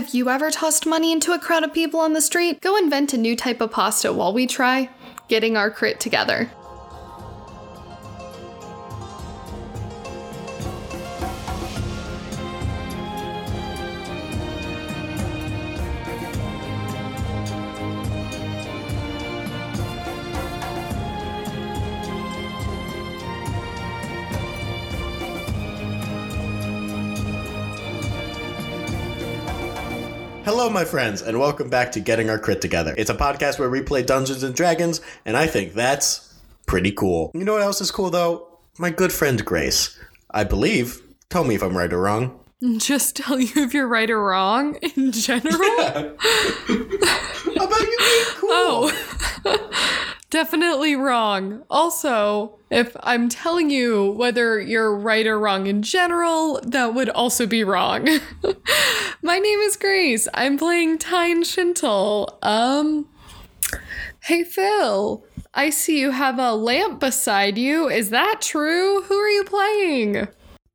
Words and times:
Have 0.00 0.14
you 0.14 0.30
ever 0.30 0.50
tossed 0.50 0.86
money 0.86 1.12
into 1.12 1.32
a 1.32 1.38
crowd 1.38 1.62
of 1.62 1.74
people 1.74 2.00
on 2.00 2.14
the 2.14 2.22
street? 2.22 2.62
Go 2.62 2.74
invent 2.78 3.12
a 3.12 3.18
new 3.18 3.36
type 3.36 3.60
of 3.60 3.70
pasta 3.70 4.14
while 4.14 4.32
we 4.32 4.46
try 4.46 4.88
getting 5.28 5.58
our 5.58 5.70
crit 5.70 6.00
together. 6.00 6.50
Hello, 30.60 30.68
my 30.68 30.84
friends, 30.84 31.22
and 31.22 31.40
welcome 31.40 31.70
back 31.70 31.90
to 31.92 32.00
Getting 32.00 32.28
Our 32.28 32.38
Crit 32.38 32.60
Together. 32.60 32.94
It's 32.98 33.08
a 33.08 33.14
podcast 33.14 33.58
where 33.58 33.70
we 33.70 33.80
play 33.80 34.02
Dungeons 34.02 34.42
and 34.42 34.54
Dragons, 34.54 35.00
and 35.24 35.34
I 35.34 35.46
think 35.46 35.72
that's 35.72 36.34
pretty 36.66 36.92
cool. 36.92 37.30
You 37.32 37.46
know 37.46 37.54
what 37.54 37.62
else 37.62 37.80
is 37.80 37.90
cool, 37.90 38.10
though? 38.10 38.46
My 38.76 38.90
good 38.90 39.10
friend 39.10 39.42
Grace. 39.42 39.98
I 40.30 40.44
believe. 40.44 41.00
Tell 41.30 41.44
me 41.44 41.54
if 41.54 41.62
I'm 41.62 41.74
right 41.74 41.90
or 41.90 42.02
wrong. 42.02 42.38
Just 42.76 43.16
tell 43.16 43.40
you 43.40 43.50
if 43.56 43.72
you're 43.72 43.88
right 43.88 44.10
or 44.10 44.22
wrong 44.22 44.74
in 44.82 45.12
general? 45.12 45.56
How 45.56 46.14
about 47.64 47.80
you 47.80 47.96
being 47.98 48.24
cool? 48.36 48.50
Oh. 48.52 50.06
Definitely 50.30 50.94
wrong. 50.94 51.64
Also, 51.68 52.56
if 52.70 52.96
I'm 53.00 53.28
telling 53.28 53.68
you 53.68 54.12
whether 54.12 54.60
you're 54.60 54.96
right 54.96 55.26
or 55.26 55.36
wrong 55.40 55.66
in 55.66 55.82
general, 55.82 56.60
that 56.62 56.94
would 56.94 57.08
also 57.10 57.48
be 57.48 57.64
wrong. 57.64 58.06
My 59.22 59.40
name 59.40 59.58
is 59.58 59.76
Grace. 59.76 60.28
I'm 60.32 60.56
playing 60.56 60.98
Tine 60.98 61.42
Shintle. 61.42 62.38
Um, 62.44 63.08
hey 64.22 64.44
Phil, 64.44 65.24
I 65.52 65.68
see 65.70 65.98
you 65.98 66.12
have 66.12 66.38
a 66.38 66.54
lamp 66.54 67.00
beside 67.00 67.58
you. 67.58 67.88
Is 67.88 68.10
that 68.10 68.36
true? 68.40 69.02
Who 69.02 69.14
are 69.16 69.28
you 69.28 69.42
playing? 69.42 70.28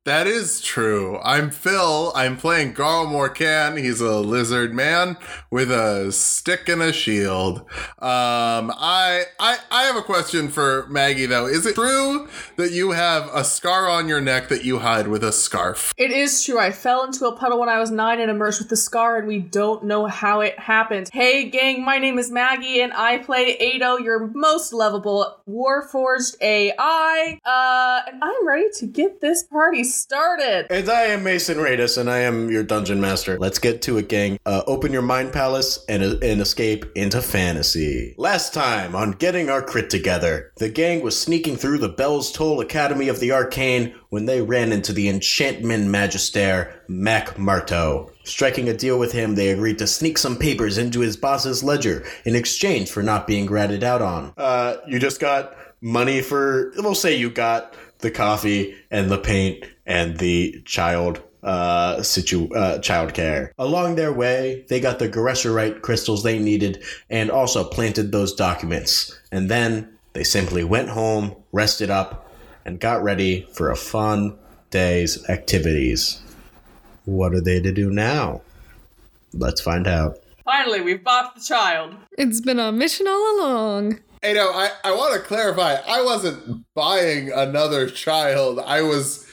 That 0.06 0.28
is 0.28 0.60
true. 0.60 1.18
I'm 1.24 1.50
Phil. 1.50 2.12
I'm 2.14 2.36
playing 2.36 2.74
Garle 2.74 3.10
Morcan. 3.10 3.76
He's 3.76 4.00
a 4.00 4.20
lizard 4.20 4.72
man 4.72 5.16
with 5.50 5.68
a 5.68 6.12
stick 6.12 6.68
and 6.68 6.80
a 6.80 6.92
shield. 6.92 7.62
Um, 7.98 8.70
I, 8.70 9.24
I 9.40 9.58
I 9.68 9.82
have 9.82 9.96
a 9.96 10.02
question 10.02 10.46
for 10.46 10.86
Maggie 10.86 11.26
though. 11.26 11.46
Is 11.46 11.66
it 11.66 11.74
true 11.74 12.28
that 12.54 12.70
you 12.70 12.92
have 12.92 13.28
a 13.34 13.42
scar 13.42 13.88
on 13.88 14.06
your 14.06 14.20
neck 14.20 14.48
that 14.50 14.64
you 14.64 14.78
hide 14.78 15.08
with 15.08 15.24
a 15.24 15.32
scarf? 15.32 15.92
It 15.96 16.12
is 16.12 16.44
true. 16.44 16.60
I 16.60 16.70
fell 16.70 17.02
into 17.02 17.26
a 17.26 17.34
puddle 17.36 17.58
when 17.58 17.68
I 17.68 17.80
was 17.80 17.90
nine 17.90 18.20
and 18.20 18.30
emerged 18.30 18.60
with 18.60 18.68
the 18.68 18.76
scar, 18.76 19.16
and 19.16 19.26
we 19.26 19.40
don't 19.40 19.86
know 19.86 20.06
how 20.06 20.40
it 20.40 20.56
happened. 20.56 21.10
Hey, 21.12 21.50
gang, 21.50 21.84
my 21.84 21.98
name 21.98 22.20
is 22.20 22.30
Maggie, 22.30 22.80
and 22.80 22.92
I 22.92 23.18
play 23.18 23.56
Ado, 23.56 24.00
your 24.00 24.28
most 24.28 24.72
lovable 24.72 25.42
Warforged 25.48 26.36
AI. 26.40 27.40
Uh, 27.44 28.08
and 28.08 28.22
I'm 28.22 28.46
ready 28.46 28.68
to 28.76 28.86
get 28.86 29.20
this 29.20 29.42
party 29.42 29.82
started. 29.96 30.66
And 30.70 30.88
I 30.88 31.02
am 31.04 31.24
Mason 31.24 31.58
Radis, 31.58 31.98
and 31.98 32.10
I 32.10 32.18
am 32.18 32.50
your 32.50 32.62
dungeon 32.62 33.00
master. 33.00 33.38
Let's 33.38 33.58
get 33.58 33.82
to 33.82 33.98
it, 33.98 34.08
gang. 34.08 34.38
Uh, 34.44 34.62
open 34.66 34.92
your 34.92 35.02
mind 35.02 35.32
palace 35.32 35.84
and, 35.88 36.02
and 36.02 36.40
escape 36.40 36.84
into 36.94 37.22
fantasy. 37.22 38.14
Last 38.18 38.52
time 38.52 38.94
on 38.94 39.12
Getting 39.12 39.50
Our 39.50 39.62
Crit 39.62 39.90
Together, 39.90 40.52
the 40.56 40.68
gang 40.68 41.02
was 41.02 41.18
sneaking 41.18 41.56
through 41.56 41.78
the 41.78 41.88
Bell's 41.88 42.30
Toll 42.30 42.60
Academy 42.60 43.08
of 43.08 43.20
the 43.20 43.32
Arcane 43.32 43.94
when 44.10 44.26
they 44.26 44.42
ran 44.42 44.72
into 44.72 44.92
the 44.92 45.08
Enchantment 45.08 45.86
Magister, 45.86 46.72
Mac 46.88 47.38
Marteau. 47.38 48.10
Striking 48.24 48.68
a 48.68 48.74
deal 48.74 48.98
with 48.98 49.12
him, 49.12 49.34
they 49.34 49.50
agreed 49.50 49.78
to 49.78 49.86
sneak 49.86 50.18
some 50.18 50.36
papers 50.36 50.78
into 50.78 51.00
his 51.00 51.16
boss's 51.16 51.62
ledger 51.62 52.04
in 52.24 52.34
exchange 52.34 52.90
for 52.90 53.02
not 53.02 53.26
being 53.26 53.46
ratted 53.46 53.84
out 53.84 54.02
on. 54.02 54.32
Uh, 54.36 54.76
you 54.86 54.98
just 54.98 55.20
got 55.20 55.56
money 55.80 56.20
for, 56.22 56.72
we'll 56.76 56.94
say 56.94 57.16
you 57.16 57.30
got 57.30 57.74
the 57.98 58.10
coffee 58.10 58.74
and 58.90 59.10
the 59.10 59.18
paint 59.18 59.64
and 59.86 60.18
the 60.18 60.60
child 60.64 61.22
uh, 61.42 62.02
situ 62.02 62.52
uh, 62.54 62.78
child 62.80 63.14
care. 63.14 63.52
Along 63.58 63.94
their 63.94 64.12
way, 64.12 64.64
they 64.68 64.80
got 64.80 64.98
the 64.98 65.08
Garesherite 65.08 65.80
crystals 65.80 66.22
they 66.22 66.38
needed 66.38 66.82
and 67.08 67.30
also 67.30 67.64
planted 67.64 68.10
those 68.10 68.34
documents. 68.34 69.18
And 69.30 69.48
then 69.48 69.96
they 70.12 70.24
simply 70.24 70.64
went 70.64 70.88
home, 70.88 71.36
rested 71.52 71.90
up, 71.90 72.28
and 72.64 72.80
got 72.80 73.02
ready 73.02 73.46
for 73.52 73.70
a 73.70 73.76
fun 73.76 74.36
day's 74.70 75.28
activities. 75.28 76.20
What 77.04 77.32
are 77.32 77.40
they 77.40 77.60
to 77.60 77.72
do 77.72 77.90
now? 77.90 78.42
Let's 79.32 79.60
find 79.60 79.86
out. 79.86 80.18
Finally, 80.44 80.80
we've 80.80 81.02
bought 81.04 81.34
the 81.34 81.40
child. 81.40 81.94
It's 82.18 82.40
been 82.40 82.58
a 82.58 82.72
mission 82.72 83.06
all 83.06 83.36
along. 83.38 84.00
Hey, 84.22 84.32
no, 84.32 84.50
I, 84.50 84.70
I 84.84 84.92
want 84.92 85.14
to 85.14 85.20
clarify. 85.20 85.76
I 85.86 86.02
wasn't 86.02 86.64
buying 86.74 87.30
another 87.30 87.88
child. 87.88 88.58
I 88.58 88.82
was 88.82 89.26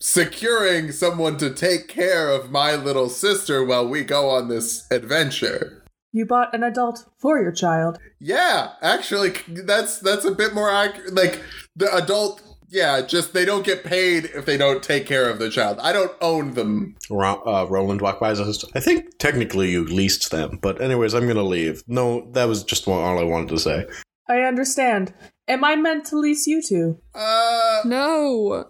securing 0.00 0.92
someone 0.92 1.36
to 1.38 1.50
take 1.50 1.88
care 1.88 2.30
of 2.30 2.50
my 2.50 2.74
little 2.74 3.08
sister 3.08 3.64
while 3.64 3.86
we 3.86 4.02
go 4.02 4.30
on 4.30 4.48
this 4.48 4.86
adventure. 4.90 5.84
You 6.12 6.26
bought 6.26 6.54
an 6.54 6.64
adult 6.64 7.04
for 7.18 7.40
your 7.40 7.52
child. 7.52 7.98
Yeah, 8.18 8.72
actually, 8.82 9.34
that's 9.46 9.98
that's 9.98 10.24
a 10.24 10.32
bit 10.32 10.54
more 10.54 10.70
accurate. 10.70 11.14
Like 11.14 11.40
the 11.76 11.94
adult, 11.94 12.42
yeah, 12.70 13.00
just 13.02 13.32
they 13.32 13.44
don't 13.44 13.64
get 13.64 13.84
paid 13.84 14.26
if 14.26 14.46
they 14.46 14.56
don't 14.56 14.82
take 14.82 15.04
care 15.06 15.28
of 15.28 15.38
the 15.38 15.50
child. 15.50 15.78
I 15.82 15.92
don't 15.92 16.12
own 16.20 16.54
them. 16.54 16.96
Ro- 17.10 17.42
uh, 17.44 17.66
Roland 17.68 18.00
walked 18.00 18.20
by. 18.20 18.32
Says, 18.34 18.64
I 18.74 18.80
think 18.80 19.18
technically 19.18 19.70
you 19.70 19.84
leased 19.84 20.30
them, 20.30 20.58
but 20.62 20.80
anyways, 20.80 21.14
I'm 21.14 21.26
gonna 21.26 21.42
leave. 21.42 21.82
No, 21.86 22.30
that 22.32 22.44
was 22.46 22.62
just 22.64 22.86
all 22.88 23.18
I 23.18 23.24
wanted 23.24 23.48
to 23.50 23.58
say. 23.58 23.86
I 24.28 24.40
understand. 24.42 25.12
Am 25.48 25.64
I 25.64 25.74
meant 25.74 26.04
to 26.06 26.16
lease 26.18 26.46
you 26.46 26.62
two? 26.62 27.00
Uh, 27.14 27.80
No. 27.84 28.66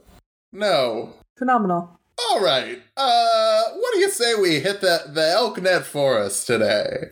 no. 0.52 1.14
Phenomenal. 1.38 2.00
All 2.30 2.40
right. 2.42 2.80
Uh, 2.96 3.62
what 3.76 3.94
do 3.94 4.00
you 4.00 4.10
say 4.10 4.34
we 4.34 4.60
hit 4.60 4.80
the 4.80 5.04
the 5.08 5.20
Elknet 5.20 5.82
Forest 5.82 6.46
today? 6.46 7.08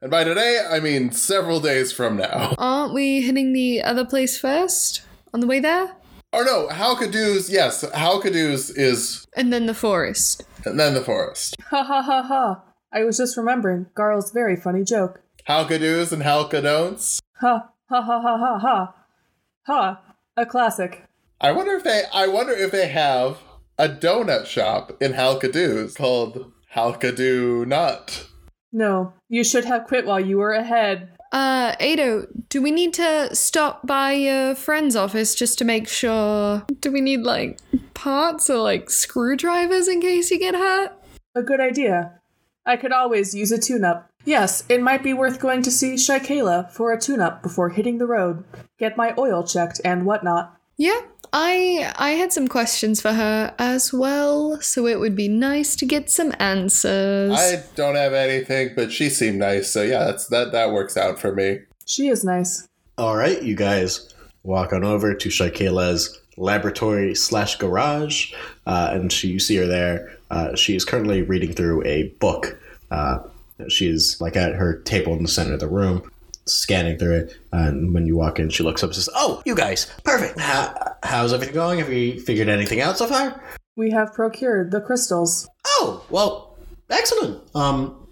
And 0.00 0.10
by 0.10 0.22
today, 0.24 0.64
I 0.70 0.80
mean 0.80 1.10
several 1.12 1.60
days 1.60 1.92
from 1.92 2.16
now. 2.16 2.54
Aren't 2.58 2.94
we 2.94 3.20
hitting 3.22 3.52
the 3.52 3.82
other 3.82 4.04
place 4.04 4.38
first? 4.38 5.02
On 5.32 5.40
the 5.40 5.46
way 5.46 5.60
there? 5.60 5.90
Or 6.34 6.44
no, 6.44 6.66
Halkadoos. 6.68 7.48
Yes, 7.50 7.84
Halkadoos 7.84 8.72
is, 8.76 9.24
And 9.36 9.52
then 9.52 9.66
the 9.66 9.74
forest. 9.74 10.42
and 10.64 10.78
then 10.80 10.94
the 10.94 11.00
forest. 11.02 11.54
Ha 11.70 11.82
ha 11.84 12.02
ha 12.02 12.22
ha. 12.22 12.62
I 12.92 13.04
was 13.04 13.16
just 13.18 13.36
remembering 13.36 13.86
Garle's 13.94 14.30
very 14.32 14.56
funny 14.56 14.82
joke. 14.84 15.20
Halkadoos 15.48 16.12
and 16.12 16.22
Halkadon'ts. 16.22 17.20
Ha 17.40 17.68
ha 17.88 18.02
ha 18.02 18.20
ha 18.20 18.36
ha 18.38 18.58
ha. 18.58 18.94
Ha. 19.66 20.00
A 20.36 20.46
classic. 20.46 21.04
I 21.40 21.52
wonder 21.52 21.72
if 21.76 21.84
they. 21.84 22.02
I 22.12 22.26
wonder 22.26 22.52
if 22.52 22.70
they 22.72 22.88
have 22.88 23.38
a 23.78 23.88
donut 23.88 24.46
shop 24.46 24.96
in 25.00 25.12
Halkadoos 25.12 25.94
called 25.96 26.52
Halkadoo 26.74 27.66
Nut. 27.66 28.26
No, 28.72 29.12
you 29.28 29.44
should 29.44 29.64
have 29.66 29.84
quit 29.86 30.06
while 30.06 30.18
you 30.20 30.38
were 30.38 30.52
ahead. 30.52 31.13
Uh, 31.34 31.74
Ado, 31.80 32.28
do 32.48 32.62
we 32.62 32.70
need 32.70 32.94
to 32.94 33.34
stop 33.34 33.84
by 33.84 34.12
your 34.12 34.54
friend's 34.54 34.94
office 34.94 35.34
just 35.34 35.58
to 35.58 35.64
make 35.64 35.88
sure? 35.88 36.64
Do 36.78 36.92
we 36.92 37.00
need 37.00 37.22
like 37.22 37.58
parts 37.92 38.48
or 38.48 38.58
like 38.58 38.88
screwdrivers 38.88 39.88
in 39.88 40.00
case 40.00 40.30
you 40.30 40.38
get 40.38 40.54
hurt? 40.54 40.92
A 41.34 41.42
good 41.42 41.58
idea. 41.58 42.20
I 42.64 42.76
could 42.76 42.92
always 42.92 43.34
use 43.34 43.50
a 43.50 43.58
tune 43.58 43.84
up. 43.84 44.08
Yes, 44.24 44.62
it 44.68 44.80
might 44.80 45.02
be 45.02 45.12
worth 45.12 45.40
going 45.40 45.62
to 45.62 45.72
see 45.72 45.94
Shykayla 45.94 46.70
for 46.70 46.92
a 46.92 47.00
tune 47.00 47.20
up 47.20 47.42
before 47.42 47.70
hitting 47.70 47.98
the 47.98 48.06
road, 48.06 48.44
get 48.78 48.96
my 48.96 49.12
oil 49.18 49.42
checked, 49.42 49.80
and 49.84 50.06
whatnot. 50.06 50.56
Yeah, 50.76 51.00
I 51.36 51.92
I 51.96 52.10
had 52.12 52.32
some 52.32 52.46
questions 52.46 53.02
for 53.02 53.12
her 53.12 53.52
as 53.58 53.92
well, 53.92 54.60
so 54.60 54.86
it 54.86 55.00
would 55.00 55.16
be 55.16 55.26
nice 55.26 55.74
to 55.76 55.84
get 55.84 56.08
some 56.08 56.32
answers. 56.38 57.32
I 57.32 57.64
don't 57.74 57.96
have 57.96 58.12
anything, 58.12 58.70
but 58.76 58.92
she 58.92 59.10
seemed 59.10 59.40
nice, 59.40 59.68
so 59.68 59.82
yeah, 59.82 60.04
that's 60.04 60.28
that. 60.28 60.52
That 60.52 60.70
works 60.70 60.96
out 60.96 61.18
for 61.18 61.34
me. 61.34 61.58
She 61.86 62.06
is 62.06 62.22
nice. 62.22 62.68
All 62.98 63.16
right, 63.16 63.42
you 63.42 63.56
guys 63.56 64.14
walk 64.44 64.72
on 64.72 64.84
over 64.84 65.12
to 65.12 65.28
Shykayla's 65.28 66.20
laboratory 66.36 67.16
slash 67.16 67.56
garage, 67.56 68.32
uh, 68.64 68.90
and 68.92 69.12
she 69.12 69.26
you 69.26 69.40
see 69.40 69.56
her 69.56 69.66
there. 69.66 70.16
Uh, 70.30 70.54
she 70.54 70.76
is 70.76 70.84
currently 70.84 71.22
reading 71.22 71.52
through 71.52 71.84
a 71.84 72.10
book. 72.20 72.56
Uh, 72.92 73.18
she's 73.68 74.20
like 74.20 74.36
at 74.36 74.54
her 74.54 74.78
table 74.82 75.14
in 75.14 75.22
the 75.24 75.28
center 75.28 75.54
of 75.54 75.60
the 75.60 75.66
room, 75.66 76.08
scanning 76.46 76.98
through 76.98 77.14
it. 77.16 77.36
And 77.52 77.94
when 77.94 78.06
you 78.06 78.16
walk 78.16 78.38
in, 78.38 78.50
she 78.50 78.62
looks 78.62 78.82
up 78.82 78.88
and 78.88 78.94
says, 78.94 79.08
"Oh, 79.14 79.42
you 79.44 79.54
guys, 79.54 79.90
perfect. 80.04 80.38
How, 80.38 80.96
how's 81.02 81.32
everything 81.32 81.54
going? 81.54 81.78
Have 81.78 81.92
you 81.92 82.20
figured 82.20 82.48
anything 82.48 82.80
out 82.80 82.98
so 82.98 83.06
far?" 83.06 83.42
We 83.76 83.90
have 83.90 84.12
procured 84.14 84.70
the 84.70 84.80
crystals. 84.80 85.48
Oh, 85.66 86.04
well, 86.10 86.56
excellent. 86.90 87.42
Um, 87.54 88.06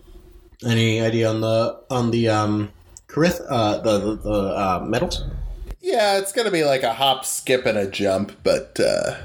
any 0.67 1.01
idea 1.01 1.29
on 1.29 1.41
the 1.41 1.83
on 1.91 2.11
the 2.11 2.29
um, 2.29 2.73
Karith, 3.09 3.41
uh, 3.49 3.79
the 3.79 3.99
the, 3.99 4.17
the 4.17 4.31
uh, 4.31 4.85
metals? 4.87 5.25
Yeah, 5.81 6.19
it's 6.19 6.33
gonna 6.33 6.51
be 6.51 6.65
like 6.65 6.83
a 6.83 6.95
hop, 6.95 7.25
skip, 7.25 7.67
and 7.67 7.77
a 7.77 7.89
jump, 7.89 8.37
but 8.45 8.79
uh, 8.79 9.17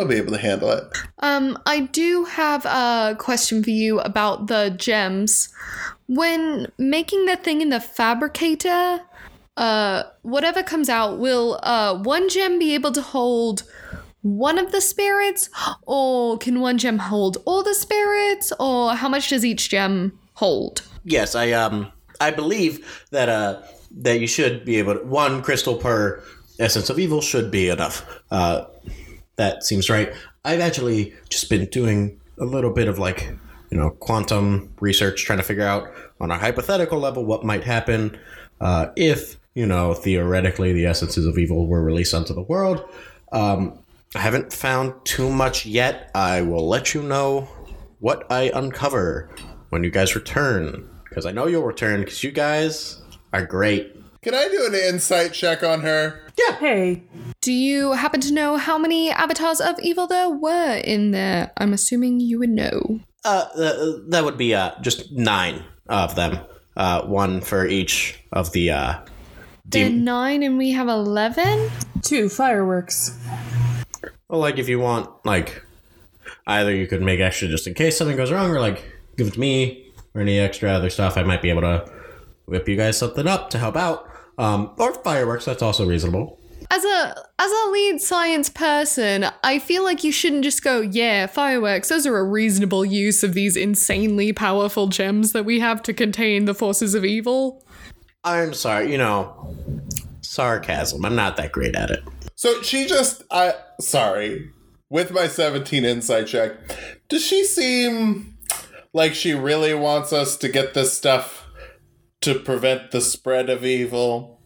We'll 0.00 0.08
be 0.08 0.16
able 0.16 0.32
to 0.32 0.38
handle 0.38 0.70
it. 0.70 0.84
Um, 1.18 1.58
I 1.66 1.80
do 1.80 2.24
have 2.24 2.64
a 2.64 3.16
question 3.18 3.62
for 3.62 3.68
you 3.68 4.00
about 4.00 4.46
the 4.46 4.74
gems. 4.74 5.50
When 6.06 6.72
making 6.78 7.26
the 7.26 7.36
thing 7.36 7.60
in 7.60 7.68
the 7.68 7.80
fabricator, 7.80 9.02
uh, 9.58 10.04
whatever 10.22 10.62
comes 10.62 10.88
out, 10.88 11.18
will 11.18 11.60
uh 11.62 11.98
one 11.98 12.30
gem 12.30 12.58
be 12.58 12.72
able 12.72 12.92
to 12.92 13.02
hold 13.02 13.64
one 14.22 14.58
of 14.58 14.72
the 14.72 14.80
spirits, 14.80 15.50
or 15.82 16.38
can 16.38 16.60
one 16.60 16.78
gem 16.78 16.96
hold 16.96 17.36
all 17.44 17.62
the 17.62 17.74
spirits, 17.74 18.54
or 18.58 18.94
how 18.94 19.08
much 19.10 19.28
does 19.28 19.44
each 19.44 19.68
gem 19.68 20.18
hold? 20.32 20.80
Yes, 21.04 21.34
I 21.34 21.52
um 21.52 21.92
I 22.22 22.30
believe 22.30 23.04
that 23.10 23.28
uh 23.28 23.60
that 23.98 24.18
you 24.18 24.26
should 24.26 24.64
be 24.64 24.76
able 24.76 24.94
to 24.94 25.04
one 25.04 25.42
crystal 25.42 25.76
per 25.76 26.24
essence 26.58 26.88
of 26.88 26.98
evil 26.98 27.20
should 27.20 27.50
be 27.50 27.68
enough. 27.68 28.22
Uh 28.30 28.64
that 29.40 29.64
seems 29.64 29.88
right. 29.88 30.12
I've 30.44 30.60
actually 30.60 31.14
just 31.30 31.48
been 31.48 31.66
doing 31.66 32.20
a 32.38 32.44
little 32.44 32.72
bit 32.72 32.88
of 32.88 32.98
like, 32.98 33.32
you 33.70 33.78
know, 33.78 33.90
quantum 33.90 34.72
research 34.80 35.24
trying 35.24 35.38
to 35.38 35.44
figure 35.44 35.66
out 35.66 35.90
on 36.20 36.30
a 36.30 36.38
hypothetical 36.38 36.98
level 36.98 37.24
what 37.24 37.44
might 37.44 37.64
happen 37.64 38.18
uh 38.60 38.88
if, 38.96 39.36
you 39.54 39.66
know, 39.66 39.94
theoretically 39.94 40.72
the 40.72 40.86
essences 40.86 41.26
of 41.26 41.38
evil 41.38 41.66
were 41.66 41.82
released 41.82 42.14
onto 42.14 42.34
the 42.34 42.42
world. 42.42 42.84
Um 43.32 43.78
I 44.14 44.18
haven't 44.18 44.52
found 44.52 44.92
too 45.04 45.30
much 45.30 45.64
yet. 45.64 46.10
I 46.14 46.42
will 46.42 46.68
let 46.68 46.94
you 46.94 47.02
know 47.02 47.48
what 48.00 48.26
I 48.30 48.50
uncover 48.54 49.30
when 49.70 49.84
you 49.84 49.90
guys 49.90 50.14
return. 50.14 50.88
Because 51.04 51.26
I 51.26 51.32
know 51.32 51.46
you'll 51.46 51.62
return 51.62 52.00
because 52.00 52.22
you 52.22 52.32
guys 52.32 53.02
are 53.32 53.46
great. 53.46 53.96
Can 54.22 54.34
I 54.34 54.48
do 54.48 54.66
an 54.66 54.74
insight 54.74 55.32
check 55.32 55.62
on 55.62 55.80
her? 55.80 56.20
Yeah. 56.36 56.56
Hey, 56.56 57.04
Do 57.42 57.52
you 57.52 57.92
happen 57.92 58.20
to 58.20 58.32
know 58.34 58.58
how 58.58 58.76
many 58.76 59.10
avatars 59.10 59.60
of 59.62 59.78
evil 59.80 60.06
there 60.06 60.28
were 60.28 60.74
in 60.84 61.10
there? 61.12 61.52
I'm 61.56 61.72
assuming 61.72 62.20
you 62.20 62.38
would 62.38 62.50
know. 62.50 63.00
Uh, 63.24 63.46
th- 63.56 64.02
that 64.08 64.24
would 64.24 64.36
be 64.36 64.54
uh, 64.54 64.72
just 64.82 65.10
nine 65.12 65.64
of 65.88 66.14
them. 66.16 66.38
Uh, 66.76 67.02
one 67.06 67.40
for 67.40 67.66
each 67.66 68.18
of 68.32 68.52
the 68.52 68.70
uh, 68.70 68.94
There 69.64 69.86
are 69.86 69.90
nine 69.90 70.42
and 70.42 70.58
we 70.58 70.70
have 70.72 70.88
eleven? 70.88 71.70
two 72.02 72.28
fireworks. 72.28 73.18
Well, 74.28 74.40
like 74.40 74.58
if 74.58 74.68
you 74.68 74.78
want, 74.78 75.08
like 75.24 75.64
either 76.46 76.74
you 76.74 76.86
could 76.86 77.02
make 77.02 77.20
extra 77.20 77.48
just 77.48 77.66
in 77.66 77.74
case 77.74 77.96
something 77.96 78.16
goes 78.16 78.30
wrong, 78.32 78.50
or 78.50 78.60
like 78.60 78.84
give 79.16 79.28
it 79.28 79.34
to 79.34 79.40
me 79.40 79.92
or 80.14 80.20
any 80.20 80.38
extra 80.38 80.70
other 80.70 80.90
stuff. 80.90 81.16
I 81.16 81.22
might 81.22 81.40
be 81.42 81.50
able 81.50 81.62
to 81.62 81.90
whip 82.46 82.68
you 82.68 82.76
guys 82.76 82.98
something 82.98 83.26
up 83.26 83.48
to 83.50 83.58
help 83.58 83.76
out. 83.76 84.06
Um, 84.38 84.72
or 84.78 84.92
fireworks. 85.02 85.44
That's 85.46 85.62
also 85.62 85.86
reasonable. 85.86 86.38
As 86.72 86.84
a 86.84 87.14
as 87.38 87.50
a 87.50 87.70
lead 87.70 88.00
science 88.00 88.48
person, 88.48 89.26
I 89.42 89.58
feel 89.58 89.82
like 89.82 90.04
you 90.04 90.12
shouldn't 90.12 90.44
just 90.44 90.62
go, 90.62 90.80
yeah, 90.80 91.26
fireworks. 91.26 91.88
Those 91.88 92.06
are 92.06 92.16
a 92.16 92.24
reasonable 92.24 92.84
use 92.84 93.24
of 93.24 93.34
these 93.34 93.56
insanely 93.56 94.32
powerful 94.32 94.86
gems 94.86 95.32
that 95.32 95.44
we 95.44 95.58
have 95.58 95.82
to 95.82 95.92
contain 95.92 96.44
the 96.44 96.54
forces 96.54 96.94
of 96.94 97.04
evil. 97.04 97.64
I'm 98.22 98.54
sorry. 98.54 98.92
You 98.92 98.98
know, 98.98 99.56
sarcasm. 100.20 101.04
I'm 101.04 101.16
not 101.16 101.36
that 101.38 101.50
great 101.50 101.74
at 101.74 101.90
it. 101.90 102.04
So 102.36 102.62
she 102.62 102.86
just, 102.86 103.24
I 103.32 103.54
sorry, 103.80 104.50
with 104.88 105.10
my 105.10 105.26
17 105.26 105.84
insight 105.84 106.28
check, 106.28 106.52
does 107.08 107.24
she 107.24 107.44
seem 107.44 108.38
like 108.92 109.14
she 109.14 109.34
really 109.34 109.74
wants 109.74 110.12
us 110.12 110.36
to 110.38 110.48
get 110.48 110.74
this 110.74 110.96
stuff 110.96 111.46
to 112.20 112.38
prevent 112.38 112.92
the 112.92 113.00
spread 113.00 113.50
of 113.50 113.64
evil? 113.64 114.39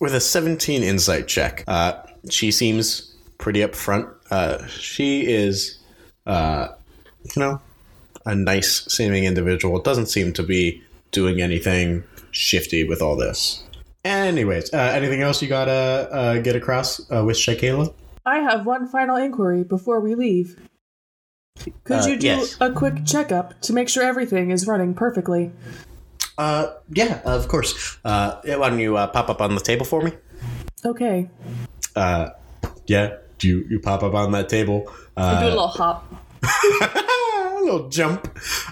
With 0.00 0.14
a 0.14 0.20
17 0.20 0.82
insight 0.82 1.28
check. 1.28 1.62
Uh, 1.68 1.92
she 2.30 2.50
seems 2.50 3.14
pretty 3.38 3.60
upfront. 3.60 4.12
Uh, 4.30 4.66
she 4.66 5.26
is, 5.26 5.78
uh, 6.26 6.68
you 7.24 7.40
know, 7.40 7.60
a 8.24 8.34
nice 8.34 8.86
seeming 8.86 9.24
individual. 9.24 9.78
Doesn't 9.80 10.06
seem 10.06 10.32
to 10.34 10.42
be 10.42 10.82
doing 11.10 11.40
anything 11.42 12.02
shifty 12.30 12.84
with 12.84 13.02
all 13.02 13.16
this. 13.16 13.62
Anyways, 14.04 14.72
uh, 14.72 14.78
anything 14.78 15.20
else 15.20 15.42
you 15.42 15.48
gotta 15.48 16.08
uh, 16.10 16.38
get 16.38 16.56
across 16.56 17.00
uh, 17.12 17.22
with 17.24 17.36
Shykayla? 17.36 17.92
I 18.24 18.38
have 18.38 18.64
one 18.64 18.86
final 18.88 19.16
inquiry 19.16 19.64
before 19.64 20.00
we 20.00 20.14
leave. 20.14 20.56
Could 21.84 22.04
Uh, 22.04 22.06
you 22.06 22.16
do 22.16 22.26
yes. 22.26 22.56
a 22.60 22.72
quick 22.72 23.04
checkup 23.04 23.60
to 23.62 23.74
make 23.74 23.88
sure 23.90 24.02
everything 24.02 24.50
is 24.50 24.66
running 24.66 24.94
perfectly? 24.94 25.50
Uh, 26.40 26.72
yeah, 26.94 27.20
of 27.26 27.48
course. 27.48 27.98
Uh, 28.02 28.40
why 28.44 28.70
don't 28.70 28.78
you 28.80 28.96
uh, 28.96 29.06
pop 29.08 29.28
up 29.28 29.42
on 29.42 29.54
the 29.54 29.60
table 29.60 29.84
for 29.84 30.00
me? 30.00 30.12
Okay. 30.86 31.28
Uh, 31.94 32.30
yeah, 32.86 33.16
do 33.38 33.46
you, 33.48 33.66
you 33.68 33.78
pop 33.78 34.02
up 34.02 34.14
on 34.14 34.32
that 34.32 34.48
table? 34.48 34.90
I 35.18 35.40
do 35.40 35.46
a 35.46 35.48
Uh, 35.48 35.50
little 35.50 35.66
hop. 35.68 36.14
a 36.42 37.58
little 37.60 37.88
jump. 37.90 38.26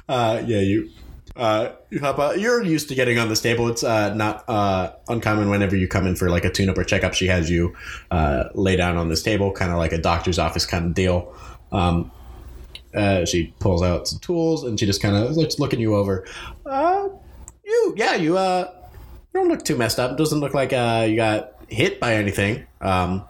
Uh, 0.08 0.42
yeah, 0.46 0.60
you. 0.60 0.88
Uh, 1.36 1.72
you 1.90 2.00
hop 2.00 2.18
out. 2.18 2.40
You're 2.40 2.64
used 2.64 2.88
to 2.88 2.94
getting 2.94 3.18
on 3.18 3.28
this 3.28 3.40
table. 3.42 3.68
It's 3.68 3.84
uh, 3.84 4.14
not 4.14 4.44
uh, 4.48 4.92
uncommon 5.08 5.50
whenever 5.50 5.76
you 5.76 5.86
come 5.86 6.06
in 6.06 6.16
for 6.16 6.30
like 6.30 6.44
a 6.46 6.50
tune-up 6.50 6.76
or 6.78 6.84
checkup. 6.84 7.12
She 7.14 7.26
has 7.26 7.48
you 7.50 7.76
uh, 8.10 8.44
lay 8.54 8.76
down 8.76 8.96
on 8.96 9.08
this 9.10 9.22
table, 9.22 9.52
kind 9.52 9.70
of 9.70 9.76
like 9.78 9.92
a 9.92 9.98
doctor's 9.98 10.38
office 10.38 10.64
kind 10.66 10.86
of 10.86 10.94
deal. 10.94 11.32
Um, 11.70 12.10
uh, 12.94 13.24
she 13.26 13.52
pulls 13.60 13.82
out 13.82 14.08
some 14.08 14.18
tools 14.20 14.64
and 14.64 14.80
she 14.80 14.86
just 14.86 15.02
kind 15.02 15.14
of 15.14 15.36
looks 15.36 15.58
looking 15.60 15.78
you 15.80 15.94
over. 15.94 16.26
You, 17.68 17.94
yeah, 17.98 18.14
you. 18.14 18.38
Uh, 18.38 18.72
you 19.34 19.40
don't 19.40 19.48
look 19.48 19.62
too 19.62 19.76
messed 19.76 19.98
up. 19.98 20.16
Doesn't 20.16 20.40
look 20.40 20.54
like 20.54 20.72
uh, 20.72 21.04
you 21.06 21.16
got 21.16 21.52
hit 21.68 22.00
by 22.00 22.14
anything. 22.14 22.66
Um, 22.80 23.24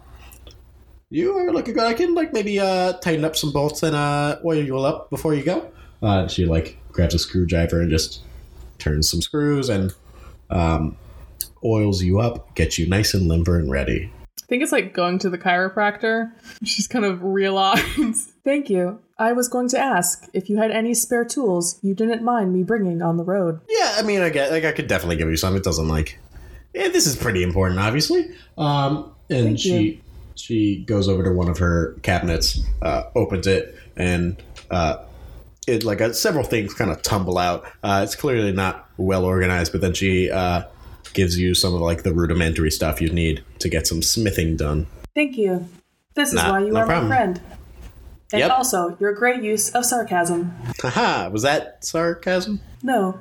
you 1.11 1.37
are 1.37 1.52
looking 1.52 1.75
good. 1.75 1.82
I 1.82 1.94
can 1.94 2.14
like 2.14 2.32
maybe 2.32 2.61
uh 2.61 2.93
tighten 2.94 3.25
up 3.25 3.35
some 3.35 3.50
bolts 3.50 3.82
and 3.82 3.96
uh 3.96 4.38
oil 4.44 4.62
you 4.62 4.79
up 4.79 5.11
before 5.11 5.35
you 5.35 5.43
go. 5.43 5.69
Uh, 6.02 6.29
she 6.29 6.44
like 6.44 6.79
grabs 6.93 7.14
a 7.14 7.19
screwdriver 7.19 7.81
and 7.81 7.90
just 7.90 8.23
turns 8.79 9.11
some 9.11 9.20
screws 9.20 9.69
and 9.69 9.93
um 10.50 10.96
oils 11.64 12.02
you 12.02 12.20
up, 12.20 12.55
gets 12.55 12.79
you 12.79 12.87
nice 12.87 13.14
and 13.14 13.26
limber 13.26 13.58
and 13.58 13.70
ready. 13.70 14.12
I 14.48 14.50
think 14.50 14.62
it's 14.62 14.72
like 14.72 14.94
going 14.94 15.18
to 15.18 15.28
the 15.28 15.36
chiropractor. 15.36 16.32
She's 16.64 16.88
kind 16.88 17.04
of 17.04 17.22
realized. 17.22 18.30
Thank 18.44 18.70
you. 18.70 18.98
I 19.18 19.34
was 19.34 19.46
going 19.46 19.68
to 19.68 19.78
ask 19.78 20.26
if 20.32 20.48
you 20.48 20.56
had 20.56 20.70
any 20.70 20.94
spare 20.94 21.26
tools 21.26 21.78
you 21.82 21.94
didn't 21.94 22.22
mind 22.24 22.54
me 22.54 22.62
bringing 22.62 23.02
on 23.02 23.18
the 23.18 23.24
road. 23.24 23.60
Yeah, 23.68 23.96
I 23.98 24.02
mean, 24.02 24.22
I 24.22 24.30
get 24.30 24.50
like 24.50 24.64
I 24.64 24.72
could 24.72 24.86
definitely 24.86 25.16
give 25.16 25.28
you 25.28 25.36
some. 25.36 25.54
It 25.54 25.64
doesn't 25.64 25.88
like, 25.88 26.18
yeah, 26.72 26.88
this 26.88 27.06
is 27.06 27.14
pretty 27.14 27.42
important, 27.42 27.78
obviously. 27.78 28.30
Um, 28.56 29.12
and 29.28 29.48
Thank 29.48 29.58
she 29.58 29.78
you. 29.78 30.00
she 30.34 30.84
goes 30.86 31.10
over 31.10 31.22
to 31.24 31.30
one 31.30 31.50
of 31.50 31.58
her 31.58 31.98
cabinets, 32.00 32.58
uh, 32.80 33.02
opens 33.14 33.46
it, 33.46 33.76
and 33.96 34.42
uh, 34.70 35.04
it 35.66 35.84
like 35.84 36.00
uh, 36.00 36.14
several 36.14 36.44
things 36.44 36.72
kind 36.72 36.90
of 36.90 37.02
tumble 37.02 37.36
out. 37.36 37.66
Uh, 37.82 38.00
it's 38.02 38.14
clearly 38.14 38.52
not 38.52 38.88
well 38.96 39.26
organized, 39.26 39.72
but 39.72 39.82
then 39.82 39.93
she 39.93 40.31
uh, 40.31 40.62
gives 41.14 41.38
you 41.38 41.55
some 41.55 41.74
of 41.74 41.81
like 41.81 42.02
the 42.02 42.12
rudimentary 42.12 42.70
stuff 42.70 43.00
you 43.00 43.10
need 43.10 43.43
to 43.60 43.69
get 43.69 43.86
some 43.86 44.02
smithing 44.02 44.56
done. 44.56 44.86
Thank 45.14 45.36
you. 45.36 45.69
This 46.14 46.28
is 46.31 46.34
Nah, 46.34 46.52
why 46.52 46.60
you 46.64 46.72
no 46.72 46.81
are 46.81 46.86
problem. 46.86 47.08
my 47.08 47.17
friend. 47.17 47.40
And 48.32 48.40
Yep. 48.40 48.50
also, 48.50 48.96
your 49.00 49.14
great 49.14 49.43
use 49.43 49.70
of 49.70 49.84
sarcasm. 49.86 50.52
Haha, 50.82 51.31
was 51.31 51.43
that 51.43 51.82
sarcasm? 51.84 52.60
No, 52.82 53.19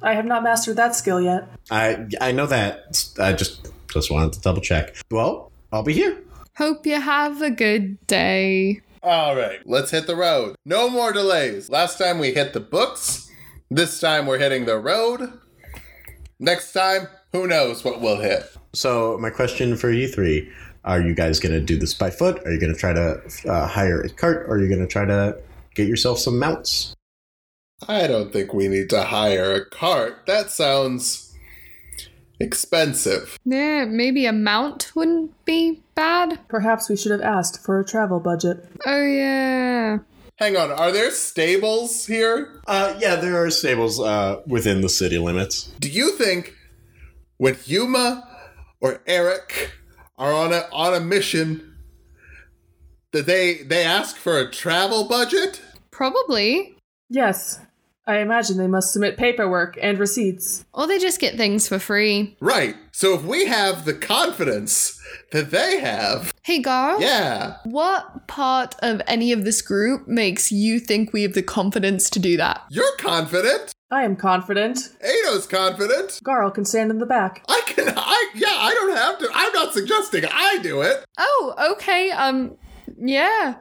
I 0.00 0.14
have 0.14 0.24
not 0.24 0.42
mastered 0.44 0.76
that 0.76 0.94
skill 0.94 1.20
yet. 1.20 1.48
I 1.70 2.06
I 2.20 2.32
know 2.32 2.46
that. 2.46 3.04
I 3.18 3.32
just 3.32 3.66
just 3.92 4.10
wanted 4.10 4.32
to 4.34 4.40
double 4.40 4.60
check. 4.60 4.94
Well, 5.10 5.50
I'll 5.72 5.82
be 5.82 5.92
here. 5.94 6.16
Hope 6.56 6.86
you 6.86 7.00
have 7.00 7.42
a 7.42 7.50
good 7.50 7.98
day. 8.06 8.80
All 9.02 9.36
right, 9.36 9.60
let's 9.66 9.90
hit 9.90 10.06
the 10.06 10.16
road. 10.16 10.56
No 10.64 10.88
more 10.88 11.12
delays. 11.12 11.68
Last 11.68 11.98
time 11.98 12.18
we 12.18 12.32
hit 12.32 12.52
the 12.54 12.60
books. 12.60 13.30
This 13.70 14.00
time 14.00 14.26
we're 14.26 14.38
hitting 14.38 14.64
the 14.64 14.78
road. 14.78 15.32
Next 16.38 16.72
time, 16.72 17.08
who 17.32 17.46
knows 17.46 17.84
what 17.84 18.00
we'll 18.00 18.20
hit. 18.20 18.44
So 18.74 19.16
my 19.18 19.30
question 19.30 19.76
for 19.76 19.90
you 19.90 20.06
three: 20.08 20.50
Are 20.84 21.00
you 21.00 21.14
guys 21.14 21.40
gonna 21.40 21.60
do 21.60 21.78
this 21.78 21.94
by 21.94 22.10
foot? 22.10 22.44
Are 22.44 22.52
you 22.52 22.60
gonna 22.60 22.74
try 22.74 22.92
to 22.92 23.20
uh, 23.48 23.66
hire 23.66 24.02
a 24.02 24.10
cart? 24.10 24.46
Or 24.46 24.56
are 24.56 24.62
you 24.62 24.68
gonna 24.68 24.86
try 24.86 25.04
to 25.04 25.38
get 25.74 25.88
yourself 25.88 26.18
some 26.18 26.38
mounts? 26.38 26.94
I 27.88 28.06
don't 28.06 28.32
think 28.32 28.54
we 28.54 28.68
need 28.68 28.90
to 28.90 29.02
hire 29.04 29.52
a 29.52 29.64
cart. 29.64 30.24
That 30.26 30.50
sounds 30.50 31.34
expensive. 32.40 33.38
Yeah, 33.44 33.84
maybe 33.86 34.26
a 34.26 34.32
mount 34.32 34.92
wouldn't 34.94 35.44
be 35.44 35.82
bad. 35.94 36.38
Perhaps 36.48 36.88
we 36.88 36.96
should 36.96 37.12
have 37.12 37.20
asked 37.20 37.64
for 37.64 37.78
a 37.78 37.84
travel 37.84 38.20
budget. 38.20 38.66
Oh 38.84 39.02
yeah. 39.02 39.98
Hang 40.38 40.54
on, 40.54 40.70
are 40.70 40.92
there 40.92 41.10
stables 41.10 42.04
here? 42.04 42.60
Uh, 42.66 42.94
yeah, 42.98 43.16
there 43.16 43.42
are 43.42 43.50
stables 43.50 43.98
uh, 43.98 44.42
within 44.46 44.82
the 44.82 44.88
city 44.88 45.16
limits. 45.16 45.72
Do 45.80 45.88
you 45.88 46.12
think 46.12 46.54
when 47.38 47.56
Yuma 47.64 48.28
or 48.80 49.00
Eric 49.06 49.72
are 50.18 50.34
on 50.34 50.52
a 50.52 50.68
on 50.72 50.92
a 50.92 51.00
mission 51.00 51.76
that 53.12 53.24
they 53.24 53.62
they 53.62 53.82
ask 53.82 54.16
for 54.16 54.38
a 54.38 54.50
travel 54.50 55.04
budget? 55.04 55.62
Probably. 55.90 56.76
Yes, 57.08 57.58
I 58.06 58.18
imagine 58.18 58.58
they 58.58 58.66
must 58.66 58.92
submit 58.92 59.16
paperwork 59.16 59.78
and 59.80 59.98
receipts. 59.98 60.66
Or 60.74 60.86
they 60.86 60.98
just 60.98 61.18
get 61.18 61.36
things 61.36 61.66
for 61.66 61.78
free. 61.78 62.36
Right. 62.40 62.76
So 62.92 63.14
if 63.14 63.24
we 63.24 63.46
have 63.46 63.86
the 63.86 63.94
confidence 63.94 64.95
that 65.32 65.50
they 65.50 65.80
have, 65.80 66.32
Hey, 66.42 66.62
Garle. 66.62 67.00
yeah. 67.00 67.56
What 67.64 68.26
part 68.28 68.74
of 68.80 69.00
any 69.06 69.32
of 69.32 69.44
this 69.44 69.62
group 69.62 70.06
makes 70.08 70.50
you 70.52 70.78
think 70.80 71.12
we 71.12 71.22
have 71.22 71.34
the 71.34 71.42
confidence 71.42 72.08
to 72.10 72.18
do 72.18 72.36
that? 72.36 72.62
You're 72.70 72.96
confident. 72.98 73.72
I 73.90 74.02
am 74.02 74.16
confident. 74.16 74.78
Ado's 75.00 75.46
confident. 75.46 76.20
Garle 76.24 76.52
can 76.52 76.64
stand 76.64 76.90
in 76.90 76.98
the 76.98 77.06
back. 77.06 77.44
I 77.48 77.62
can 77.66 77.92
I 77.96 78.32
yeah, 78.34 78.48
I 78.50 78.74
don't 78.74 78.96
have 78.96 79.18
to. 79.18 79.28
I'm 79.32 79.52
not 79.52 79.72
suggesting 79.72 80.24
I 80.30 80.58
do 80.62 80.82
it. 80.82 81.04
Oh, 81.18 81.54
okay. 81.72 82.10
Um, 82.10 82.56
yeah, 82.98 83.54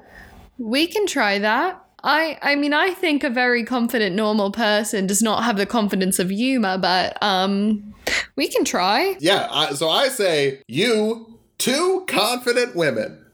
we 0.58 0.88
can 0.88 1.06
try 1.06 1.38
that. 1.40 1.82
I, 2.04 2.38
I 2.44 2.56
mean, 2.56 2.74
I 2.74 2.92
think 2.92 3.24
a 3.24 3.30
very 3.32 3.64
confident 3.64 4.16
normal 4.16 4.52
person 4.52 5.08
does 5.08 5.24
not 5.24 5.44
have 5.44 5.58
the 5.58 5.66
confidence 5.66 6.20
of 6.20 6.32
Yuma, 6.32 6.78
but 6.78 7.18
um, 7.24 7.96
we 8.36 8.48
can 8.48 8.64
try. 8.64 9.16
Yeah, 9.20 9.48
I, 9.52 9.74
so 9.74 9.90
I 9.90 10.10
say 10.10 10.62
you 10.68 11.35
two 11.58 12.06
confident 12.08 12.76
women. 12.76 13.26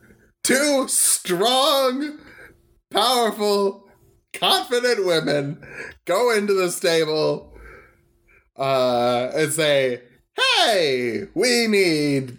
Two 0.43 0.87
strong, 0.87 2.19
powerful, 2.89 3.87
confident 4.33 5.05
women 5.05 5.61
go 6.05 6.31
into 6.31 6.53
the 6.53 6.71
stable 6.71 7.53
uh 8.57 9.31
and 9.35 9.51
say, 9.53 10.01
"Hey, 10.35 11.27
we 11.33 11.67
need 11.67 12.37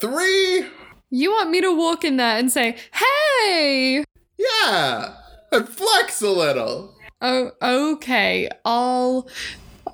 3 0.00 0.66
You 1.10 1.32
want 1.32 1.50
me 1.50 1.60
to 1.60 1.76
walk 1.76 2.04
in 2.04 2.16
there 2.16 2.38
and 2.38 2.50
say, 2.50 2.76
"Hey"? 2.92 4.04
Yeah, 4.38 5.14
and 5.52 5.68
flex 5.68 6.22
a 6.22 6.30
little. 6.30 6.94
Oh, 7.20 7.50
okay. 7.62 8.48
I'll, 8.64 9.28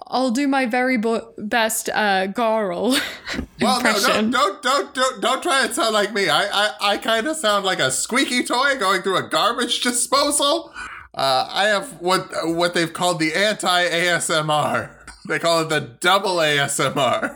I'll 0.08 0.30
do 0.30 0.46
my 0.46 0.66
very 0.66 0.96
bo- 0.96 1.32
best, 1.36 1.88
uh, 1.88 2.28
Garle 2.28 2.96
Well, 3.60 3.82
no, 3.82 3.92
don't, 3.98 4.30
don't, 4.30 4.62
don't, 4.62 4.94
don't, 4.94 5.20
don't 5.20 5.42
try 5.42 5.64
and 5.64 5.74
sound 5.74 5.94
like 5.94 6.12
me. 6.12 6.28
I, 6.28 6.46
I, 6.46 6.74
I 6.92 6.96
kind 6.98 7.26
of 7.26 7.36
sound 7.36 7.64
like 7.64 7.80
a 7.80 7.90
squeaky 7.90 8.44
toy 8.44 8.78
going 8.78 9.02
through 9.02 9.16
a 9.16 9.28
garbage 9.28 9.80
disposal. 9.82 10.72
Uh, 11.14 11.48
I 11.50 11.64
have 11.64 12.00
what 12.00 12.28
what 12.44 12.74
they've 12.74 12.92
called 12.92 13.18
the 13.18 13.34
anti 13.34 13.88
ASMR. 13.88 14.92
They 15.28 15.40
call 15.40 15.62
it 15.62 15.70
the 15.70 15.80
double 15.80 16.36
ASMR. 16.36 17.34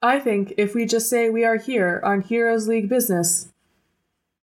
I 0.00 0.20
think 0.20 0.54
if 0.56 0.72
we 0.72 0.86
just 0.86 1.10
say 1.10 1.30
we 1.30 1.44
are 1.44 1.56
here 1.56 2.00
on 2.04 2.20
Heroes 2.20 2.68
League 2.68 2.88
business, 2.88 3.48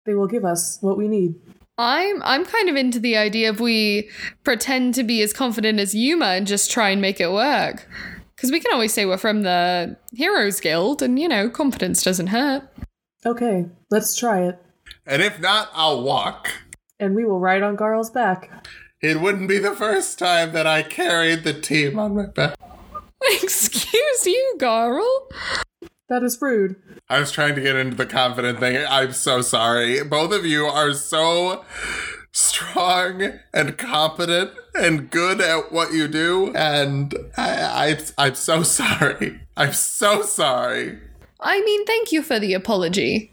they 0.06 0.14
will 0.14 0.26
give 0.26 0.42
us 0.42 0.78
what 0.80 0.96
we 0.96 1.06
need. 1.06 1.34
I'm 1.78 2.20
I'm 2.24 2.44
kind 2.44 2.68
of 2.68 2.74
into 2.74 2.98
the 2.98 3.16
idea 3.16 3.48
of 3.50 3.60
we 3.60 4.10
pretend 4.42 4.94
to 4.94 5.04
be 5.04 5.22
as 5.22 5.32
confident 5.32 5.78
as 5.78 5.94
Yuma 5.94 6.26
and 6.26 6.46
just 6.46 6.70
try 6.70 6.90
and 6.90 7.00
make 7.00 7.20
it 7.20 7.30
work. 7.30 7.88
Because 8.34 8.50
we 8.50 8.60
can 8.60 8.72
always 8.72 8.92
say 8.92 9.06
we're 9.06 9.16
from 9.16 9.42
the 9.42 9.96
Heroes 10.12 10.60
Guild, 10.60 11.02
and 11.02 11.18
you 11.18 11.28
know, 11.28 11.48
confidence 11.48 12.02
doesn't 12.02 12.28
hurt. 12.28 12.68
Okay, 13.24 13.66
let's 13.90 14.16
try 14.16 14.42
it. 14.42 14.60
And 15.06 15.22
if 15.22 15.40
not, 15.40 15.70
I'll 15.72 16.02
walk. 16.02 16.50
And 17.00 17.14
we 17.14 17.24
will 17.24 17.40
ride 17.40 17.62
on 17.62 17.76
Garle's 17.76 18.10
back. 18.10 18.66
It 19.00 19.20
wouldn't 19.20 19.48
be 19.48 19.58
the 19.58 19.74
first 19.74 20.18
time 20.18 20.52
that 20.52 20.66
I 20.66 20.82
carried 20.82 21.44
the 21.44 21.52
team 21.52 21.98
on 21.98 22.16
my 22.16 22.26
back. 22.26 22.56
Excuse 23.42 24.26
you, 24.26 24.56
Garl. 24.58 25.06
That 26.08 26.22
is 26.22 26.40
rude. 26.40 26.76
I 27.08 27.20
was 27.20 27.30
trying 27.30 27.54
to 27.54 27.60
get 27.60 27.76
into 27.76 27.96
the 27.96 28.06
confident 28.06 28.60
thing. 28.60 28.84
I'm 28.88 29.12
so 29.12 29.42
sorry. 29.42 30.02
Both 30.02 30.32
of 30.32 30.46
you 30.46 30.64
are 30.64 30.94
so 30.94 31.64
strong 32.32 33.32
and 33.52 33.76
competent 33.76 34.52
and 34.74 35.10
good 35.10 35.40
at 35.40 35.72
what 35.72 35.92
you 35.92 36.08
do, 36.08 36.54
and 36.54 37.14
I, 37.36 37.96
I 38.18 38.26
I'm 38.26 38.34
so 38.34 38.62
sorry. 38.62 39.40
I'm 39.56 39.72
so 39.72 40.22
sorry. 40.22 40.98
I 41.40 41.60
mean, 41.60 41.84
thank 41.84 42.10
you 42.10 42.22
for 42.22 42.38
the 42.38 42.54
apology. 42.54 43.32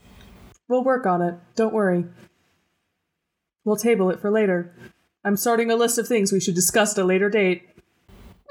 We'll 0.68 0.84
work 0.84 1.06
on 1.06 1.22
it. 1.22 1.36
Don't 1.56 1.74
worry. 1.74 2.06
We'll 3.64 3.78
table 3.78 4.10
it 4.10 4.20
for 4.20 4.32
later. 4.32 4.76
I'm 5.24 5.38
starting 5.38 5.72
a 5.72 5.76
list 5.76 5.98
of 5.98 6.08
things 6.08 6.32
we 6.32 6.40
should 6.40 6.56
discuss 6.56 6.98
at 6.98 7.04
a 7.04 7.08
later 7.08 7.30
date. 7.30 7.68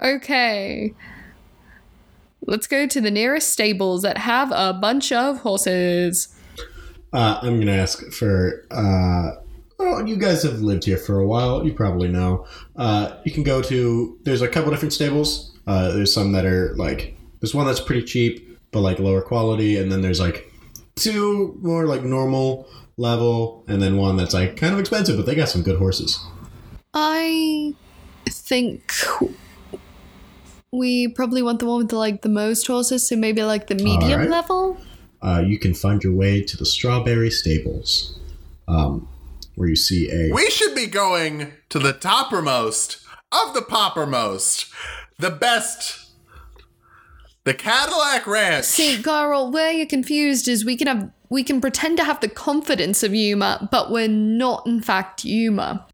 Okay. 0.02 0.92
Let's 2.46 2.66
go 2.66 2.86
to 2.86 3.00
the 3.00 3.10
nearest 3.10 3.50
stables 3.50 4.02
that 4.02 4.18
have 4.18 4.52
a 4.52 4.72
bunch 4.72 5.12
of 5.12 5.38
horses. 5.38 6.28
Uh, 7.12 7.38
I'm 7.42 7.58
gonna 7.58 7.72
ask 7.72 8.02
for. 8.12 8.66
Uh, 8.70 9.40
oh, 9.78 10.04
you 10.04 10.16
guys 10.16 10.42
have 10.42 10.60
lived 10.60 10.84
here 10.84 10.98
for 10.98 11.20
a 11.20 11.26
while. 11.26 11.64
You 11.64 11.72
probably 11.72 12.08
know. 12.08 12.46
Uh, 12.76 13.16
you 13.24 13.32
can 13.32 13.44
go 13.44 13.62
to. 13.62 14.18
There's 14.24 14.42
a 14.42 14.48
couple 14.48 14.70
different 14.70 14.92
stables. 14.92 15.56
Uh, 15.66 15.92
there's 15.92 16.12
some 16.12 16.32
that 16.32 16.44
are 16.44 16.74
like. 16.76 17.16
There's 17.40 17.54
one 17.54 17.66
that's 17.66 17.80
pretty 17.80 18.04
cheap, 18.04 18.58
but 18.72 18.80
like 18.80 18.98
lower 18.98 19.22
quality, 19.22 19.76
and 19.78 19.90
then 19.90 20.02
there's 20.02 20.20
like 20.20 20.50
two 20.96 21.58
more 21.62 21.86
like 21.86 22.02
normal 22.02 22.68
level, 22.96 23.64
and 23.68 23.80
then 23.80 23.96
one 23.96 24.16
that's 24.16 24.34
like 24.34 24.56
kind 24.56 24.72
of 24.72 24.80
expensive, 24.80 25.16
but 25.16 25.26
they 25.26 25.34
got 25.34 25.48
some 25.48 25.62
good 25.62 25.78
horses. 25.78 26.18
I 26.92 27.74
think 28.28 28.92
we 30.74 31.08
probably 31.08 31.42
want 31.42 31.60
the 31.60 31.66
one 31.66 31.78
with 31.78 31.88
the, 31.90 31.96
like 31.96 32.22
the 32.22 32.28
most 32.28 32.66
horses, 32.66 33.08
so 33.08 33.16
maybe 33.16 33.42
like 33.42 33.68
the 33.68 33.76
medium 33.76 34.12
Alright. 34.12 34.30
level. 34.30 34.78
Uh, 35.22 35.42
you 35.46 35.58
can 35.58 35.72
find 35.72 36.02
your 36.02 36.12
way 36.12 36.42
to 36.42 36.56
the 36.56 36.66
Strawberry 36.66 37.30
Stables, 37.30 38.18
um, 38.68 39.08
where 39.54 39.68
you 39.68 39.76
see 39.76 40.10
a. 40.10 40.34
We 40.34 40.50
should 40.50 40.74
be 40.74 40.86
going 40.86 41.52
to 41.70 41.78
the 41.78 41.94
toppermost 41.94 43.02
of 43.32 43.54
the 43.54 43.62
poppermost, 43.62 44.70
the 45.18 45.30
best, 45.30 46.10
the 47.44 47.54
Cadillac 47.54 48.26
Ranch. 48.26 48.64
See, 48.66 48.98
Garle, 48.98 49.50
where 49.52 49.72
you're 49.72 49.86
confused 49.86 50.46
is 50.48 50.64
we 50.64 50.76
can 50.76 50.88
have 50.88 51.10
we 51.30 51.42
can 51.42 51.60
pretend 51.60 51.96
to 51.98 52.04
have 52.04 52.20
the 52.20 52.28
confidence 52.28 53.02
of 53.02 53.14
Yuma, 53.14 53.68
but 53.70 53.90
we're 53.90 54.08
not 54.08 54.66
in 54.66 54.82
fact 54.82 55.24
Yuma. 55.24 55.86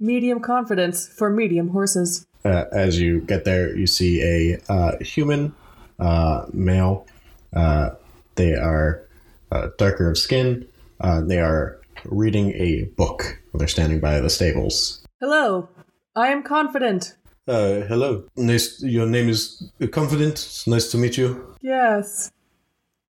Medium 0.00 0.40
confidence 0.40 1.06
for 1.06 1.30
medium 1.30 1.68
horses. 1.68 2.26
Uh, 2.44 2.64
as 2.72 3.00
you 3.00 3.20
get 3.20 3.44
there, 3.44 3.76
you 3.76 3.86
see 3.86 4.22
a 4.22 4.60
uh, 4.72 4.98
human 5.00 5.54
uh, 5.98 6.46
male. 6.52 7.06
Uh, 7.54 7.90
they 8.36 8.54
are 8.54 9.06
uh, 9.52 9.68
darker 9.78 10.10
of 10.10 10.18
skin. 10.18 10.66
Uh, 11.00 11.20
they 11.20 11.38
are 11.38 11.80
reading 12.04 12.52
a 12.52 12.84
book. 12.96 13.38
They're 13.54 13.68
standing 13.68 14.00
by 14.00 14.20
the 14.20 14.30
stables. 14.30 15.04
Hello, 15.20 15.68
I 16.16 16.28
am 16.28 16.42
confident. 16.42 17.16
Uh, 17.46 17.80
hello. 17.88 18.24
Nice. 18.36 18.82
Your 18.82 19.06
name 19.06 19.28
is 19.28 19.70
Confident. 19.90 20.34
It's 20.34 20.66
nice 20.66 20.90
to 20.92 20.98
meet 20.98 21.16
you. 21.16 21.56
Yes, 21.60 22.30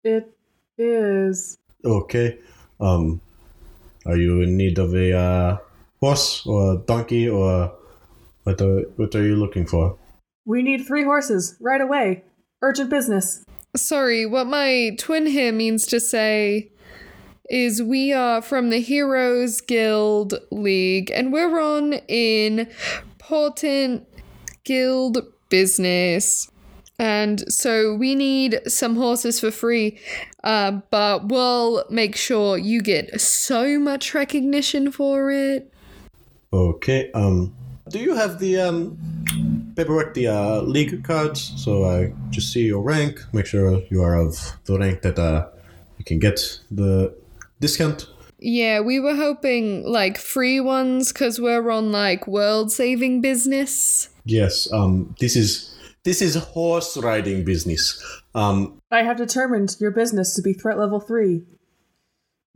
it 0.04 0.32
is. 0.78 1.58
Okay. 1.84 2.38
Um, 2.80 3.20
are 4.06 4.16
you 4.16 4.42
in 4.42 4.56
need 4.56 4.78
of 4.78 4.94
a 4.94 5.18
uh, 5.18 5.58
horse 6.00 6.46
or 6.46 6.74
a 6.74 6.78
donkey 6.78 7.28
or 7.28 7.74
what? 8.48 8.62
Are, 8.62 8.82
what 8.96 9.14
are 9.14 9.26
you 9.26 9.36
looking 9.36 9.66
for? 9.66 9.98
We 10.46 10.64
need 10.64 10.86
three 10.88 11.04
horses 11.04 11.58
right 11.60 11.82
away. 11.82 12.24
Urgent 12.62 12.90
business. 12.90 13.44
Sorry, 13.76 14.26
what 14.26 14.48
my 14.48 14.96
twin 14.98 15.26
here 15.26 15.52
means 15.52 15.86
to 15.88 16.00
say 16.00 16.72
is 17.50 17.84
we 17.84 18.14
are 18.14 18.42
from 18.42 18.70
the 18.70 18.80
Heroes 18.80 19.60
Guild 19.60 20.36
League 20.50 21.12
and 21.12 21.34
we're 21.34 21.60
on 21.60 21.94
in 22.08 22.70
important 23.20 24.08
guild 24.64 25.18
business. 25.50 26.50
And 26.98 27.52
so 27.52 27.96
we 27.96 28.16
need 28.16 28.62
some 28.66 28.96
horses 28.96 29.42
for 29.42 29.52
free, 29.52 30.00
uh, 30.46 30.80
but 30.90 31.28
we'll 31.28 31.84
make 31.90 32.16
sure 32.16 32.58
you 32.58 32.82
get 32.82 33.20
so 33.20 33.78
much 33.78 34.14
recognition 34.14 34.92
for 34.92 35.30
it. 35.32 35.72
Okay. 36.54 37.12
Um, 37.12 37.54
do 37.90 38.00
you 38.00 38.16
have 38.16 38.40
the 38.40 38.60
um 38.60 38.98
paperwork, 39.76 40.14
the 40.14 40.28
uh, 40.28 40.62
league 40.62 41.04
cards? 41.04 41.54
So 41.56 41.86
I 41.86 42.14
just 42.30 42.52
see 42.52 42.66
your 42.66 42.82
rank. 42.82 43.20
Make 43.34 43.46
sure 43.46 43.82
you 43.90 44.02
are 44.02 44.16
of 44.16 44.58
the 44.66 44.78
rank 44.78 45.02
that 45.02 45.20
uh 45.20 45.48
you 45.98 46.06
can 46.06 46.20
get 46.20 46.60
the 46.72 47.16
discount. 47.60 48.08
Yeah, 48.40 48.82
we 48.82 49.00
were 49.00 49.16
hoping 49.16 49.84
like 49.84 50.18
free 50.18 50.60
ones 50.60 51.12
because 51.12 51.40
we're 51.40 51.70
on 51.72 51.92
like 51.92 52.28
world 52.28 52.72
saving 52.72 53.22
business. 53.22 54.10
Yes. 54.26 54.72
Um, 54.72 55.16
this 55.20 55.36
is 55.36 55.76
this 56.04 56.22
is 56.22 56.36
horse 56.36 56.96
riding 56.98 57.44
business. 57.44 58.02
Um, 58.36 58.80
I 58.92 59.04
have 59.04 59.18
determined 59.18 59.76
your 59.80 59.92
business 59.92 60.36
to 60.36 60.42
be 60.42 60.54
threat 60.54 60.78
level 60.78 61.00
3. 61.00 61.44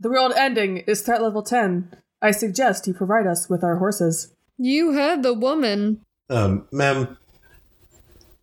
The 0.00 0.08
world 0.10 0.32
ending 0.36 0.78
is 0.78 1.02
threat 1.02 1.22
level 1.22 1.42
10. 1.42 1.94
I 2.22 2.30
suggest 2.30 2.86
you 2.86 2.94
provide 2.94 3.26
us 3.26 3.50
with 3.50 3.62
our 3.62 3.76
horses. 3.76 4.32
You 4.64 4.92
heard 4.92 5.24
the 5.24 5.34
woman. 5.34 6.02
um, 6.30 6.68
ma'am, 6.70 7.18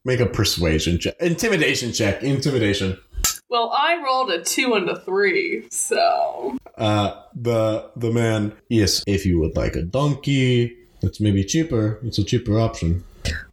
make 0.04 0.20
a 0.20 0.26
persuasion 0.26 1.00
check, 1.00 1.16
intimidation 1.22 1.94
check, 1.94 2.24
intimidation. 2.24 2.98
Well, 3.50 3.72
I 3.74 4.04
rolled 4.04 4.30
a 4.30 4.44
2 4.44 4.74
and 4.74 4.90
a 4.90 5.00
3, 5.00 5.70
so. 5.72 6.58
Uh, 6.78 7.24
the 7.34 7.90
the 7.96 8.12
man. 8.12 8.52
Yes, 8.70 9.02
if 9.08 9.26
you 9.26 9.40
would 9.40 9.56
like 9.56 9.76
a 9.76 9.82
donkey, 9.82 10.76
It's 11.02 11.22
maybe 11.22 11.46
cheaper. 11.46 11.98
It's 12.04 12.18
a 12.20 12.24
cheaper 12.26 12.60
option. 12.60 13.04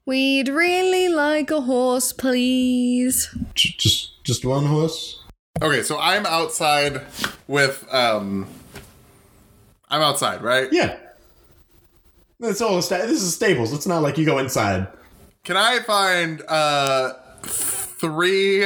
We'd 0.05 0.49
really 0.49 1.09
like 1.09 1.51
a 1.53 1.61
horse, 1.61 2.13
please. 2.13 3.29
Just 3.55 4.23
just 4.25 4.45
one 4.45 4.67
horse. 4.67 5.23
Okay, 5.63 5.83
so 5.85 5.97
I'm 5.99 6.27
outside 6.27 7.03
with 7.47 7.87
um 7.93 8.47
I'm 9.89 10.03
outside, 10.03 10.43
right? 10.43 10.69
Yeah. 10.73 10.99
That's 12.41 12.61
all. 12.61 12.81
Sta- 12.83 13.07
this 13.07 13.23
is 13.23 13.35
stables. 13.35 13.73
It's 13.73 13.87
not 13.87 14.03
like 14.03 14.19
you 14.19 14.27
go 14.27 14.39
inside. 14.39 14.89
Can 15.45 15.57
I 15.57 15.81
find 15.81 16.43
uh 16.49 17.13
three 17.43 18.65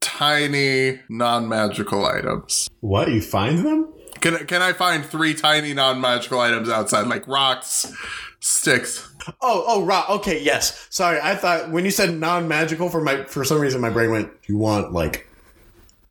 tiny 0.00 1.00
non-magical 1.08 2.04
items? 2.06 2.68
What? 2.80 3.10
You 3.10 3.20
find 3.20 3.58
them? 3.64 3.92
Can 4.20 4.46
can 4.46 4.62
I 4.62 4.72
find 4.72 5.04
three 5.04 5.34
tiny 5.34 5.74
non-magical 5.74 6.38
items 6.40 6.68
outside 6.68 7.06
like 7.08 7.26
rocks, 7.26 7.92
sticks? 8.40 9.10
Oh, 9.40 9.64
oh, 9.66 9.84
right. 9.84 10.04
Okay, 10.10 10.42
yes. 10.42 10.86
Sorry, 10.90 11.18
I 11.22 11.34
thought 11.34 11.70
when 11.70 11.84
you 11.84 11.90
said 11.90 12.14
non-magical 12.18 12.90
for 12.90 13.00
my 13.00 13.24
for 13.24 13.44
some 13.44 13.58
reason 13.60 13.80
my 13.80 13.90
brain 13.90 14.10
went. 14.10 14.30
You 14.46 14.58
want 14.58 14.92
like 14.92 15.26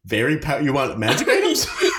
very 0.05 0.37
pow- 0.39 0.57
You 0.59 0.73
want 0.73 0.97
magic 0.99 1.27
items? 1.29 1.67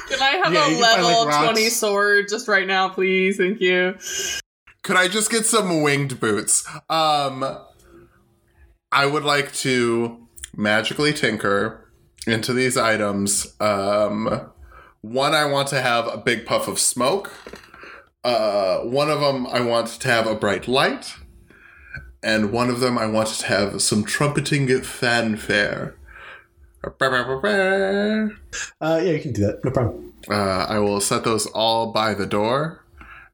Can 0.44 0.56
I 0.56 0.60
have 0.60 0.70
Yeah, 0.70 0.74
a 0.74 0.78
you 0.78 0.84
can 0.84 0.94
find, 0.94 1.02
level 1.04 1.24
like, 1.26 1.44
20 1.44 1.68
sword 1.70 2.28
just 2.28 2.48
right 2.48 2.66
now, 2.66 2.88
please? 2.88 3.36
Thank 3.38 3.60
you. 3.60 3.96
Could 4.82 4.96
I 4.96 5.08
just 5.08 5.30
get 5.30 5.46
some 5.46 5.82
winged 5.82 6.20
boots? 6.20 6.66
Um 6.90 7.58
I 8.92 9.06
would 9.06 9.24
like 9.24 9.52
to 9.54 10.26
magically 10.56 11.12
tinker 11.12 11.90
into 12.26 12.52
these 12.52 12.76
items. 12.76 13.54
Um 13.60 14.50
one 15.00 15.34
I 15.34 15.44
want 15.46 15.68
to 15.68 15.80
have 15.80 16.06
a 16.06 16.16
big 16.16 16.46
puff 16.46 16.68
of 16.68 16.78
smoke. 16.78 17.32
Uh 18.22 18.78
one 18.80 19.10
of 19.10 19.20
them 19.20 19.46
I 19.46 19.60
want 19.60 19.88
to 19.88 20.08
have 20.08 20.26
a 20.26 20.34
bright 20.34 20.68
light. 20.68 21.16
And 22.22 22.52
one 22.52 22.70
of 22.70 22.80
them 22.80 22.96
I 22.96 23.06
want 23.06 23.28
to 23.28 23.46
have 23.46 23.82
some 23.82 24.02
trumpeting 24.04 24.68
fanfare. 24.82 25.94
Uh, 28.80 29.00
yeah, 29.02 29.12
you 29.12 29.20
can 29.20 29.32
do 29.32 29.42
that. 29.46 29.62
No 29.64 29.70
problem. 29.70 30.13
I 30.32 30.78
will 30.78 31.00
set 31.00 31.24
those 31.24 31.46
all 31.46 31.92
by 31.92 32.14
the 32.14 32.26
door, 32.26 32.84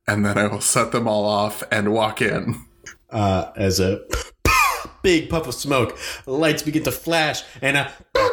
and 0.06 0.25
then 0.25 0.38
I 0.38 0.47
will 0.47 0.61
set 0.61 0.92
them 0.92 1.06
all 1.06 1.25
off 1.25 1.62
and 1.70 1.92
walk 1.92 2.20
in. 2.23 2.66
Uh, 3.11 3.50
as 3.56 3.80
a 3.80 4.00
big 5.02 5.28
puff 5.28 5.47
of 5.49 5.54
smoke, 5.54 5.99
lights 6.26 6.62
begin 6.62 6.85
to 6.85 6.92
flash, 6.92 7.42
and 7.61 7.76
uh, 7.76 7.88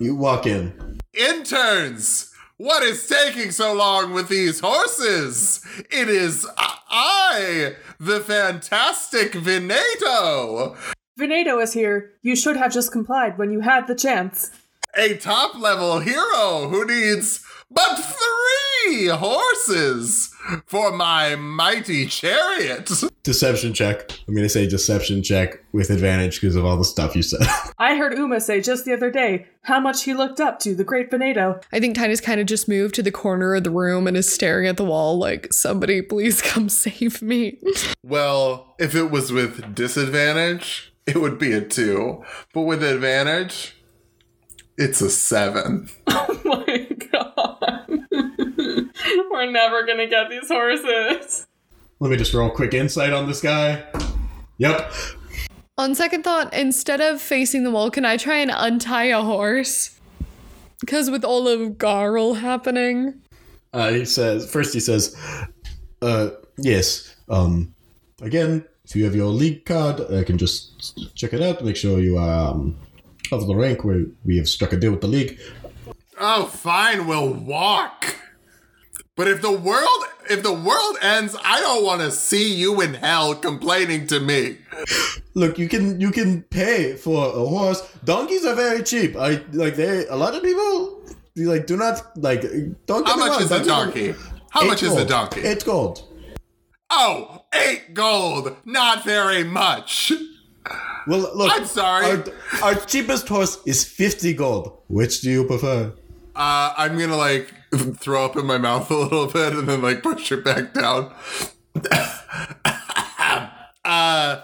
you 0.00 0.14
walk 0.14 0.46
in. 0.46 0.98
Interns! 1.14 2.32
What 2.58 2.82
is 2.82 3.06
taking 3.06 3.50
so 3.50 3.74
long 3.74 4.14
with 4.14 4.28
these 4.28 4.60
horses? 4.60 5.64
It 5.90 6.08
is 6.08 6.46
I, 6.58 7.74
the 8.00 8.20
fantastic 8.20 9.34
Veneto, 9.34 10.74
Veneto 11.16 11.58
is 11.60 11.72
here. 11.72 12.12
You 12.20 12.36
should 12.36 12.58
have 12.58 12.72
just 12.72 12.92
complied 12.92 13.38
when 13.38 13.50
you 13.50 13.60
had 13.60 13.86
the 13.86 13.94
chance. 13.94 14.50
A 14.98 15.14
top 15.18 15.58
level 15.58 16.00
hero 16.00 16.68
who 16.68 16.86
needs 16.86 17.44
but 17.70 17.96
three 17.96 19.08
horses 19.08 20.32
for 20.64 20.90
my 20.90 21.36
mighty 21.36 22.06
chariot. 22.06 22.90
Deception 23.22 23.74
check. 23.74 24.12
I'm 24.26 24.34
gonna 24.34 24.48
say 24.48 24.66
deception 24.66 25.22
check 25.22 25.62
with 25.72 25.90
advantage 25.90 26.40
because 26.40 26.56
of 26.56 26.64
all 26.64 26.78
the 26.78 26.84
stuff 26.84 27.14
you 27.14 27.22
said. 27.22 27.46
I 27.78 27.96
heard 27.96 28.16
Yuma 28.16 28.40
say 28.40 28.60
just 28.60 28.86
the 28.86 28.94
other 28.94 29.10
day 29.10 29.46
how 29.62 29.80
much 29.80 30.04
he 30.04 30.14
looked 30.14 30.40
up 30.40 30.60
to 30.60 30.74
the 30.74 30.84
great 30.84 31.10
Veneto. 31.10 31.60
I 31.72 31.80
think 31.80 31.96
Titus 31.96 32.20
kind 32.20 32.40
of 32.40 32.46
just 32.46 32.68
moved 32.68 32.94
to 32.94 33.02
the 33.02 33.10
corner 33.10 33.54
of 33.54 33.64
the 33.64 33.70
room 33.70 34.06
and 34.06 34.16
is 34.16 34.32
staring 34.32 34.66
at 34.66 34.76
the 34.78 34.84
wall 34.84 35.18
like, 35.18 35.52
somebody 35.52 36.00
please 36.00 36.40
come 36.40 36.68
save 36.70 37.20
me. 37.20 37.58
Well, 38.02 38.76
if 38.78 38.94
it 38.94 39.10
was 39.10 39.32
with 39.32 39.74
disadvantage, 39.74 40.94
it 41.06 41.16
would 41.20 41.38
be 41.38 41.52
a 41.52 41.60
two. 41.60 42.24
But 42.54 42.62
with 42.62 42.82
advantage, 42.82 43.75
it's 44.78 45.00
a 45.00 45.10
seven. 45.10 45.88
Oh 46.08 46.40
my 46.44 46.88
god. 47.12 48.06
We're 49.30 49.50
never 49.50 49.84
gonna 49.86 50.06
get 50.06 50.30
these 50.30 50.48
horses. 50.48 51.46
Let 52.00 52.10
me 52.10 52.16
just 52.16 52.32
roll 52.32 52.50
a 52.50 52.54
quick 52.54 52.74
insight 52.74 53.12
on 53.12 53.26
this 53.26 53.40
guy. 53.40 53.84
Yep. 54.58 54.92
On 55.78 55.94
second 55.94 56.22
thought, 56.24 56.52
instead 56.54 57.00
of 57.00 57.20
facing 57.20 57.64
the 57.64 57.70
wall, 57.70 57.90
can 57.90 58.04
I 58.04 58.16
try 58.16 58.38
and 58.38 58.50
untie 58.54 59.06
a 59.06 59.22
horse? 59.22 59.98
Because 60.80 61.10
with 61.10 61.24
all 61.24 61.48
of 61.48 61.72
Garle 61.72 62.36
happening. 62.38 63.20
Uh, 63.72 63.90
he 63.90 64.04
says 64.04 64.50
first. 64.50 64.72
He 64.72 64.80
says, 64.80 65.16
uh, 66.02 66.30
"Yes. 66.58 67.14
Um, 67.28 67.74
again, 68.22 68.64
if 68.84 68.94
you 68.96 69.04
have 69.04 69.14
your 69.16 69.28
league 69.28 69.64
card, 69.64 70.00
I 70.12 70.22
can 70.24 70.38
just 70.38 71.14
check 71.16 71.32
it 71.32 71.42
out. 71.42 71.64
Make 71.64 71.76
sure 71.76 71.98
you 72.00 72.16
are 72.18 72.50
um, 72.52 72.76
of 73.32 73.46
the 73.46 73.54
rank 73.56 73.84
where 73.84 74.04
we 74.24 74.36
have 74.38 74.48
struck 74.48 74.72
a 74.72 74.76
deal 74.76 74.90
with 74.92 75.00
the 75.00 75.08
league. 75.08 75.38
Oh, 76.18 76.46
fine, 76.46 77.06
we'll 77.06 77.32
walk. 77.32 78.16
But 79.16 79.28
if 79.28 79.40
the 79.42 79.52
world 79.52 80.04
if 80.28 80.42
the 80.42 80.52
world 80.52 80.98
ends, 81.00 81.36
I 81.42 81.60
don't 81.60 81.84
want 81.84 82.00
to 82.02 82.10
see 82.10 82.54
you 82.54 82.80
in 82.80 82.94
hell 82.94 83.34
complaining 83.34 84.06
to 84.08 84.20
me. 84.20 84.58
Look, 85.34 85.58
you 85.58 85.68
can 85.68 86.00
you 86.00 86.10
can 86.10 86.42
pay 86.42 86.96
for 86.96 87.26
a 87.28 87.46
horse. 87.46 87.80
Donkeys 88.04 88.44
are 88.44 88.54
very 88.54 88.82
cheap. 88.82 89.16
I 89.16 89.42
like 89.52 89.76
they. 89.76 90.06
A 90.08 90.16
lot 90.16 90.34
of 90.34 90.42
people 90.42 91.02
like 91.36 91.66
do 91.66 91.76
not 91.76 92.02
like. 92.18 92.42
Don't 92.86 93.04
get 93.06 93.12
How 93.14 93.16
much 93.16 93.40
is 93.40 93.52
are- 93.52 93.64
donkey? 93.64 94.14
How 94.50 94.62
Eight 94.62 94.68
much 94.68 94.82
is 94.82 94.90
the 94.90 94.96
gold. 95.04 95.08
donkey? 95.08 95.40
Eight 95.42 95.64
gold. 95.64 96.02
Oh, 96.90 97.44
eight 97.54 97.94
gold. 97.94 98.56
Not 98.64 99.04
very 99.04 99.44
much. 99.44 100.12
Well, 101.06 101.30
look. 101.34 101.52
I'm 101.52 101.66
sorry. 101.66 102.06
Our, 102.06 102.24
our 102.62 102.74
cheapest 102.74 103.28
horse 103.28 103.58
is 103.64 103.84
fifty 103.84 104.34
gold. 104.34 104.82
Which 104.88 105.20
do 105.20 105.30
you 105.30 105.44
prefer? 105.44 105.92
Uh, 106.34 106.74
I'm 106.76 106.98
gonna 106.98 107.16
like 107.16 107.52
throw 107.96 108.24
up 108.24 108.36
in 108.36 108.46
my 108.46 108.58
mouth 108.58 108.90
a 108.90 108.94
little 108.94 109.26
bit 109.26 109.52
and 109.52 109.68
then 109.68 109.82
like 109.82 110.02
push 110.02 110.32
it 110.32 110.44
back 110.44 110.74
down. 110.74 111.14
uh, 113.84 114.40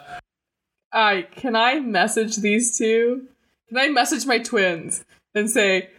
I 0.92 1.26
can 1.34 1.56
I 1.56 1.80
message 1.80 2.36
these 2.36 2.76
two? 2.78 3.26
Can 3.68 3.78
I 3.78 3.88
message 3.88 4.26
my 4.26 4.38
twins 4.38 5.04
and 5.34 5.50
say, 5.50 5.90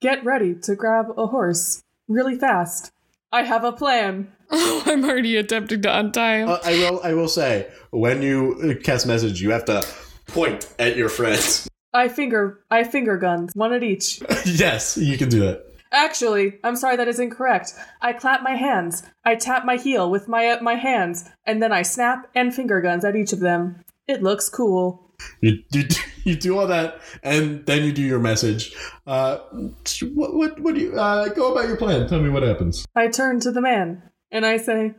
"Get 0.00 0.24
ready 0.24 0.54
to 0.62 0.74
grab 0.74 1.06
a 1.16 1.28
horse 1.28 1.82
really 2.08 2.36
fast. 2.36 2.90
I 3.30 3.42
have 3.44 3.64
a 3.64 3.72
plan." 3.72 4.32
Oh, 4.52 4.82
I'm 4.86 5.04
already 5.04 5.36
attempting 5.36 5.82
to 5.82 5.98
untie 5.98 6.38
him. 6.38 6.48
Uh, 6.48 6.58
I 6.62 6.72
will. 6.72 7.00
I 7.02 7.14
will 7.14 7.28
say 7.28 7.68
when 7.90 8.22
you 8.22 8.76
uh, 8.78 8.82
cast 8.82 9.06
message, 9.06 9.40
you 9.40 9.50
have 9.50 9.64
to 9.64 9.84
point 10.28 10.72
at 10.78 10.96
your 10.96 11.08
friends. 11.08 11.68
I 11.94 12.08
finger 12.08 12.60
I 12.70 12.84
finger 12.84 13.16
guns, 13.16 13.52
one 13.54 13.72
at 13.72 13.82
each. 13.82 14.22
yes, 14.46 14.96
you 14.96 15.18
can 15.18 15.28
do 15.28 15.40
that. 15.40 15.64
Actually, 15.90 16.58
I'm 16.64 16.76
sorry 16.76 16.96
that 16.96 17.08
is 17.08 17.18
incorrect. 17.18 17.74
I 18.00 18.14
clap 18.14 18.42
my 18.42 18.54
hands. 18.54 19.02
I 19.26 19.34
tap 19.34 19.64
my 19.64 19.76
heel 19.76 20.10
with 20.10 20.28
my 20.28 20.58
my 20.60 20.74
hands, 20.74 21.28
and 21.46 21.62
then 21.62 21.72
I 21.72 21.82
snap 21.82 22.30
and 22.34 22.54
finger 22.54 22.80
guns 22.80 23.04
at 23.04 23.16
each 23.16 23.32
of 23.32 23.40
them. 23.40 23.82
It 24.06 24.22
looks 24.22 24.48
cool. 24.48 25.10
You, 25.40 25.62
you, 25.70 25.84
you 26.24 26.34
do 26.34 26.58
all 26.58 26.66
that, 26.66 27.00
and 27.22 27.64
then 27.66 27.84
you 27.84 27.92
do 27.92 28.02
your 28.02 28.18
message. 28.18 28.74
Uh, 29.06 29.38
what 30.14 30.34
what 30.34 30.60
what 30.60 30.74
do 30.74 30.80
you 30.80 30.98
uh, 30.98 31.28
go 31.28 31.52
about 31.52 31.68
your 31.68 31.76
plan? 31.76 32.08
Tell 32.08 32.20
me 32.20 32.30
what 32.30 32.42
happens. 32.42 32.86
I 32.96 33.08
turn 33.08 33.40
to 33.40 33.50
the 33.50 33.60
man 33.60 34.02
and 34.32 34.44
I 34.44 34.56
say, 34.56 34.94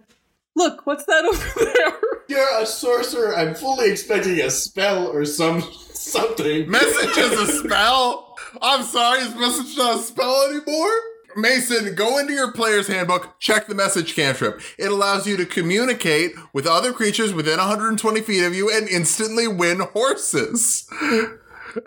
"Look, 0.56 0.86
what's 0.86 1.06
that 1.06 1.26
over 1.60 1.66
there?" 1.74 2.00
You're 2.30 2.62
a 2.62 2.66
sorcerer. 2.66 3.36
I'm 3.36 3.54
fully 3.54 3.92
expecting 3.92 4.40
a 4.40 4.50
spell 4.50 5.08
or 5.08 5.26
some 5.26 5.62
something. 5.62 6.70
message 6.70 7.18
is 7.18 7.40
a 7.40 7.48
spell. 7.64 8.38
I'm 8.62 8.84
sorry, 8.84 9.20
is 9.20 9.36
message 9.36 9.78
not 9.78 10.00
a 10.00 10.00
spell 10.02 10.48
anymore? 10.50 10.92
Mason, 11.36 11.96
go 11.96 12.20
into 12.20 12.34
your 12.34 12.52
player's 12.52 12.88
handbook, 12.88 13.40
check 13.40 13.66
the 13.68 13.74
message 13.74 14.16
cantrip. 14.16 14.62
It 14.78 14.92
allows 14.92 15.26
you 15.26 15.36
to 15.38 15.46
communicate 15.48 16.34
with 16.54 16.68
other 16.68 16.94
creatures 16.94 17.34
within 17.34 17.58
120 17.58 18.22
feet 18.22 18.44
of 18.44 18.54
you 18.54 18.72
and 18.72 18.88
instantly 18.88 19.48
win 19.48 19.80
horses. 19.80 20.88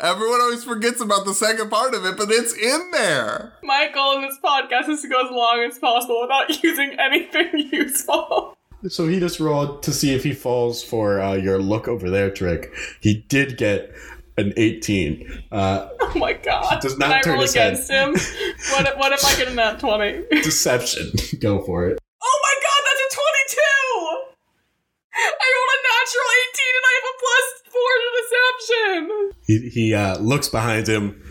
Everyone 0.00 0.40
always 0.40 0.64
forgets 0.64 1.00
about 1.00 1.24
the 1.24 1.34
second 1.34 1.70
part 1.70 1.94
of 1.94 2.04
it, 2.04 2.16
but 2.16 2.30
it's 2.30 2.52
in 2.54 2.90
there. 2.92 3.52
My 3.62 3.88
goal 3.94 4.16
in 4.16 4.22
this 4.22 4.36
podcast 4.42 4.88
is 4.88 5.02
to 5.02 5.08
go 5.08 5.24
as 5.24 5.30
long 5.30 5.60
as 5.70 5.78
possible 5.78 6.20
without 6.22 6.62
using 6.62 6.96
anything 6.98 7.68
useful. 7.72 8.56
So 8.88 9.06
he 9.08 9.18
just 9.20 9.40
rolled 9.40 9.82
to 9.84 9.92
see 9.92 10.14
if 10.14 10.22
he 10.24 10.32
falls 10.32 10.82
for 10.82 11.20
uh, 11.20 11.34
your 11.34 11.58
look 11.58 11.88
over 11.88 12.10
there 12.10 12.30
trick. 12.30 12.72
He 13.00 13.24
did 13.28 13.56
get 13.58 13.90
an 14.38 14.52
18. 14.56 15.44
Uh, 15.50 15.88
Oh 16.00 16.18
my 16.18 16.34
god! 16.34 16.80
Does 16.80 16.96
not 16.98 17.08
Can 17.10 17.18
I 17.18 17.20
turn 17.22 17.32
roll 17.34 17.42
his 17.42 17.54
head. 17.54 17.72
against 17.74 17.90
him? 17.90 18.10
What 18.12 18.86
if, 18.86 18.96
what 18.98 19.12
if 19.12 19.24
I 19.24 19.36
get 19.36 19.48
a 19.48 19.54
nat 19.54 19.80
twenty? 19.80 20.24
deception. 20.42 21.10
Go 21.40 21.62
for 21.62 21.88
it. 21.88 21.98
Oh 22.22 22.40
my 22.42 22.54
god, 22.62 22.82
that's 22.84 23.14
a 23.14 23.18
22! 23.52 24.32
I 25.16 25.46
rolled 25.54 25.72
a 25.76 25.80
natural 25.92 26.28
18 26.52 26.76
and 26.76 26.86
I 26.86 26.92
have 26.96 27.08
a 27.08 27.16
plus 27.22 27.46
4 27.72 27.82
to 28.02 28.08
deception! 28.20 29.00
He 29.46 29.54
he 29.70 29.94
uh, 29.94 30.18
looks 30.18 30.48
behind 30.48 30.88
him. 30.88 31.22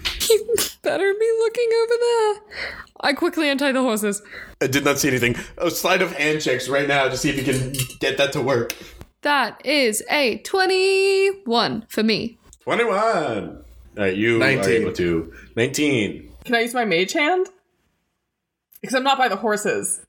better 0.81 1.13
be 1.13 1.31
looking 1.39 1.69
over 1.83 1.93
there. 1.99 2.63
I 3.01 3.13
quickly 3.13 3.49
untie 3.49 3.71
the 3.71 3.81
horses. 3.81 4.21
I 4.61 4.67
did 4.67 4.85
not 4.85 4.97
see 4.99 5.09
anything. 5.09 5.35
A 5.57 5.69
sleight 5.69 6.01
of 6.01 6.13
hand 6.13 6.41
checks 6.41 6.69
right 6.69 6.87
now 6.87 7.09
to 7.09 7.17
see 7.17 7.29
if 7.29 7.37
you 7.37 7.43
can 7.43 7.73
get 7.99 8.17
that 8.17 8.31
to 8.33 8.41
work. 8.41 8.73
That 9.21 9.63
is 9.65 10.03
a 10.09 10.37
21 10.39 11.85
for 11.89 12.03
me. 12.03 12.37
21. 12.61 12.93
All 12.93 13.63
right, 13.97 14.15
you 14.15 14.37
19. 14.37 14.59
are 14.59 14.69
able 14.69 14.93
to. 14.93 15.33
19. 15.55 16.31
Can 16.45 16.55
I 16.55 16.61
use 16.61 16.73
my 16.73 16.85
mage 16.85 17.13
hand? 17.13 17.47
Because 18.81 18.93
I'm 18.93 19.03
not 19.03 19.17
by 19.17 19.27
the 19.27 19.37
horses. 19.37 20.04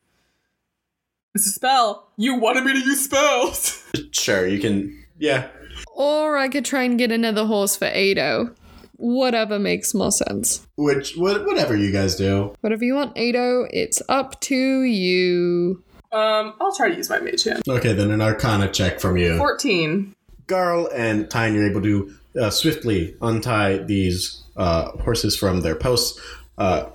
It's 1.36 1.46
a 1.46 1.50
spell. 1.50 2.08
You 2.16 2.36
wanted 2.36 2.64
me 2.64 2.72
to 2.72 2.78
use 2.78 3.04
spells. 3.04 3.82
Sure, 4.12 4.46
you 4.46 4.58
can. 4.58 5.04
Yeah. 5.18 5.48
Or 5.94 6.36
I 6.38 6.48
could 6.48 6.64
try 6.64 6.82
and 6.82 6.98
get 6.98 7.12
another 7.12 7.44
horse 7.44 7.76
for 7.76 7.86
Ado. 7.86 8.54
Whatever 8.96 9.58
makes 9.58 9.92
more 9.94 10.10
sense. 10.10 10.66
Which, 10.76 11.16
what, 11.16 11.44
whatever 11.44 11.76
you 11.76 11.92
guys 11.92 12.16
do. 12.16 12.54
Whatever 12.62 12.84
you 12.84 12.94
want, 12.94 13.16
Ado, 13.16 13.68
it's 13.70 14.00
up 14.08 14.40
to 14.42 14.82
you. 14.82 15.82
Um, 16.12 16.54
I'll 16.60 16.74
try 16.74 16.88
to 16.88 16.96
use 16.96 17.10
my 17.10 17.20
mage 17.20 17.44
hand. 17.44 17.62
Okay, 17.68 17.92
then 17.92 18.10
an 18.10 18.22
arcana 18.22 18.68
check 18.70 19.00
from 19.00 19.18
you. 19.18 19.36
14. 19.36 20.14
Garle 20.46 20.88
and 20.94 21.30
Tine, 21.30 21.54
you're 21.54 21.68
able 21.70 21.82
to 21.82 22.14
uh, 22.40 22.50
swiftly 22.50 23.16
untie 23.20 23.78
these 23.78 24.42
uh, 24.56 24.92
horses 25.02 25.36
from 25.36 25.60
their 25.60 25.74
posts. 25.76 26.18
Uh, 26.56 26.86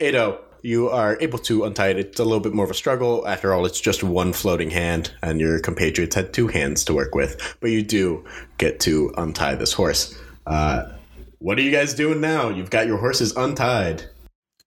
Ado, 0.00 0.36
you 0.62 0.88
are 0.88 1.18
able 1.20 1.38
to 1.40 1.64
untie 1.64 1.88
it. 1.88 1.98
It's 1.98 2.20
a 2.20 2.24
little 2.24 2.40
bit 2.40 2.54
more 2.54 2.64
of 2.64 2.70
a 2.70 2.74
struggle. 2.74 3.26
After 3.26 3.54
all, 3.54 3.66
it's 3.66 3.80
just 3.80 4.02
one 4.02 4.32
floating 4.32 4.70
hand, 4.70 5.12
and 5.22 5.40
your 5.40 5.58
compatriots 5.60 6.14
had 6.14 6.32
two 6.32 6.48
hands 6.48 6.84
to 6.84 6.94
work 6.94 7.14
with. 7.14 7.56
But 7.60 7.70
you 7.70 7.82
do 7.82 8.24
get 8.58 8.80
to 8.80 9.12
untie 9.16 9.54
this 9.54 9.72
horse. 9.72 10.18
Uh, 10.46 10.92
what 11.38 11.58
are 11.58 11.62
you 11.62 11.70
guys 11.70 11.94
doing 11.94 12.20
now? 12.20 12.48
You've 12.48 12.70
got 12.70 12.86
your 12.86 12.98
horses 12.98 13.36
untied. 13.36 14.04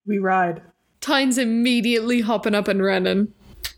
We 0.05 0.17
ride. 0.19 0.61
Tine's 1.01 1.37
immediately 1.37 2.21
hopping 2.21 2.55
up 2.55 2.67
and 2.67 2.83
running. 2.83 3.33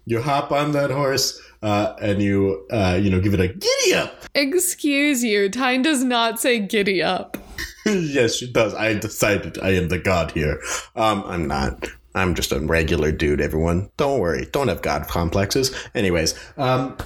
You 0.06 0.22
hop 0.22 0.52
on 0.52 0.72
that 0.72 0.92
horse, 0.92 1.40
uh, 1.62 1.94
and 2.02 2.22
you, 2.22 2.66
uh, 2.72 3.00
you 3.02 3.10
know, 3.10 3.20
give 3.20 3.34
it 3.34 3.40
a 3.40 3.48
giddy 3.48 3.94
up. 3.94 4.24
Excuse 4.34 5.24
you, 5.24 5.50
Tine 5.50 5.82
does 5.82 6.04
not 6.04 6.40
say 6.40 6.60
giddy 6.60 7.02
up. 7.04 7.38
yes, 7.86 8.36
she 8.36 8.52
does. 8.52 8.74
I 8.74 8.94
decided 8.94 9.58
I 9.60 9.72
am 9.72 9.90
the 9.90 10.00
god 10.00 10.32
here. 10.32 10.62
Um, 10.96 11.24
I'm 11.26 11.48
not. 11.48 11.88
I'm 12.16 12.36
just 12.36 12.52
a 12.52 12.60
regular 12.60 13.12
dude, 13.12 13.42
everyone. 13.42 13.90
Don't 13.98 14.20
worry. 14.20 14.48
Don't 14.52 14.68
have 14.68 14.82
god 14.82 15.08
complexes. 15.08 15.72
Anyways, 15.96 16.36
um, 16.58 16.98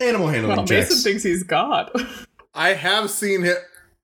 animal 0.00 0.28
handling 0.28 0.56
Well, 0.56 0.66
Mason 0.66 0.76
checks. 0.88 1.02
thinks 1.02 1.22
he's 1.22 1.42
God. 1.42 1.90
I 2.54 2.70
have 2.74 3.10
seen 3.10 3.42
him. 3.42 3.56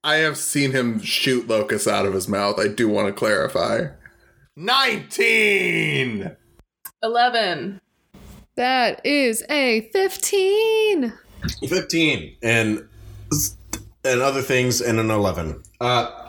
I 0.03 0.17
have 0.17 0.37
seen 0.37 0.73
him 0.73 1.01
shoot 1.01 1.49
locusts 1.49 1.89
out 1.89 2.05
of 2.07 2.13
his 2.15 2.29
mouth. 2.29 2.59
I 2.61 2.69
do 2.69 2.89
want 2.89 3.09
to 3.09 3.13
clarify. 3.13 3.87
Nineteen. 4.57 6.37
11. 7.03 7.81
That 8.57 9.05
is 9.05 9.45
a 9.51 9.89
15. 9.93 11.13
15 11.69 12.37
and 12.43 12.89
and 14.05 14.21
other 14.23 14.41
things 14.41 14.81
and 14.81 14.99
an 15.01 15.11
11 15.11 15.63
uh 15.81 16.24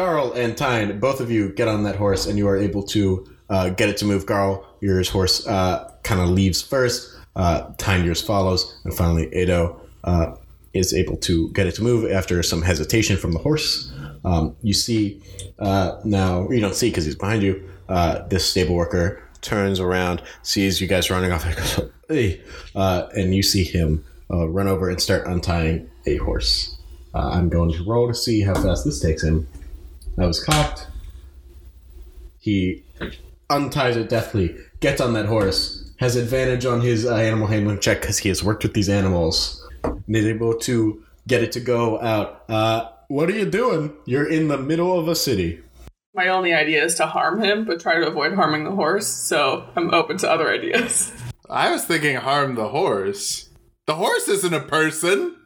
garle 0.00 0.32
and 0.32 0.56
tine 0.56 0.98
both 0.98 1.20
of 1.20 1.30
you 1.30 1.50
get 1.50 1.68
on 1.68 1.82
that 1.82 1.96
horse 1.96 2.26
and 2.26 2.38
you 2.38 2.48
are 2.48 2.56
able 2.56 2.82
to 2.82 3.28
uh, 3.50 3.68
get 3.68 3.88
it 3.90 3.98
to 3.98 4.06
move 4.06 4.24
garle 4.24 4.64
yours 4.80 5.10
horse 5.10 5.46
uh, 5.46 5.92
kind 6.02 6.20
of 6.22 6.30
leaves 6.30 6.62
first 6.62 7.14
uh, 7.36 7.70
tine 7.76 8.02
yours 8.02 8.22
follows 8.22 8.80
and 8.84 8.94
finally 8.94 9.26
ado 9.34 9.76
uh, 10.04 10.34
is 10.72 10.94
able 10.94 11.18
to 11.18 11.52
get 11.52 11.66
it 11.66 11.74
to 11.74 11.82
move 11.82 12.10
after 12.10 12.42
some 12.42 12.62
hesitation 12.62 13.16
from 13.16 13.32
the 13.32 13.38
horse 13.38 13.92
um, 14.24 14.56
you 14.62 14.72
see 14.72 15.22
uh, 15.58 16.00
now 16.04 16.48
you 16.48 16.60
don't 16.60 16.74
see 16.74 16.88
because 16.88 17.04
he's 17.04 17.14
behind 17.14 17.42
you 17.42 17.62
uh, 17.90 18.26
this 18.28 18.46
stable 18.46 18.74
worker 18.74 19.22
turns 19.42 19.80
around 19.80 20.22
sees 20.42 20.80
you 20.80 20.86
guys 20.86 21.10
running 21.10 21.30
off 21.30 21.44
and 21.44 21.56
goes 21.60 21.80
hey 22.08 22.40
uh, 22.74 23.06
and 23.14 23.34
you 23.34 23.42
see 23.42 23.64
him 23.64 24.02
run 24.30 24.66
over 24.66 24.88
and 24.88 25.02
start 25.02 25.26
untying 25.26 25.90
a 26.06 26.16
horse. 26.18 26.76
I'm 27.12 27.48
going 27.48 27.72
to 27.72 27.84
roll 27.84 28.06
to 28.06 28.14
see 28.14 28.42
how 28.42 28.54
fast 28.54 28.84
this 28.84 29.00
takes 29.00 29.24
him. 29.24 29.48
That 30.20 30.26
was 30.26 30.44
cocked. 30.44 30.86
He 32.40 32.84
unties 33.48 33.96
it 33.96 34.10
deftly, 34.10 34.54
gets 34.80 35.00
on 35.00 35.14
that 35.14 35.24
horse, 35.24 35.94
has 35.96 36.14
advantage 36.14 36.66
on 36.66 36.82
his 36.82 37.06
uh, 37.06 37.14
animal 37.14 37.46
handling 37.46 37.80
check 37.80 38.02
because 38.02 38.18
he 38.18 38.28
has 38.28 38.44
worked 38.44 38.62
with 38.62 38.74
these 38.74 38.90
animals, 38.90 39.66
and 39.82 40.14
is 40.14 40.26
able 40.26 40.58
to 40.58 41.02
get 41.26 41.42
it 41.42 41.52
to 41.52 41.60
go 41.60 41.98
out. 42.02 42.44
Uh, 42.50 42.90
what 43.08 43.30
are 43.30 43.32
you 43.32 43.46
doing? 43.46 43.94
You're 44.04 44.28
in 44.28 44.48
the 44.48 44.58
middle 44.58 45.00
of 45.00 45.08
a 45.08 45.14
city. 45.14 45.62
My 46.14 46.28
only 46.28 46.52
idea 46.52 46.84
is 46.84 46.96
to 46.96 47.06
harm 47.06 47.42
him, 47.42 47.64
but 47.64 47.80
try 47.80 47.98
to 47.98 48.06
avoid 48.06 48.34
harming 48.34 48.64
the 48.64 48.72
horse, 48.72 49.06
so 49.06 49.70
I'm 49.74 49.94
open 49.94 50.18
to 50.18 50.30
other 50.30 50.50
ideas. 50.50 51.14
I 51.48 51.72
was 51.72 51.86
thinking 51.86 52.16
harm 52.16 52.56
the 52.56 52.68
horse. 52.68 53.48
The 53.86 53.94
horse 53.94 54.28
isn't 54.28 54.52
a 54.52 54.60
person. 54.60 55.36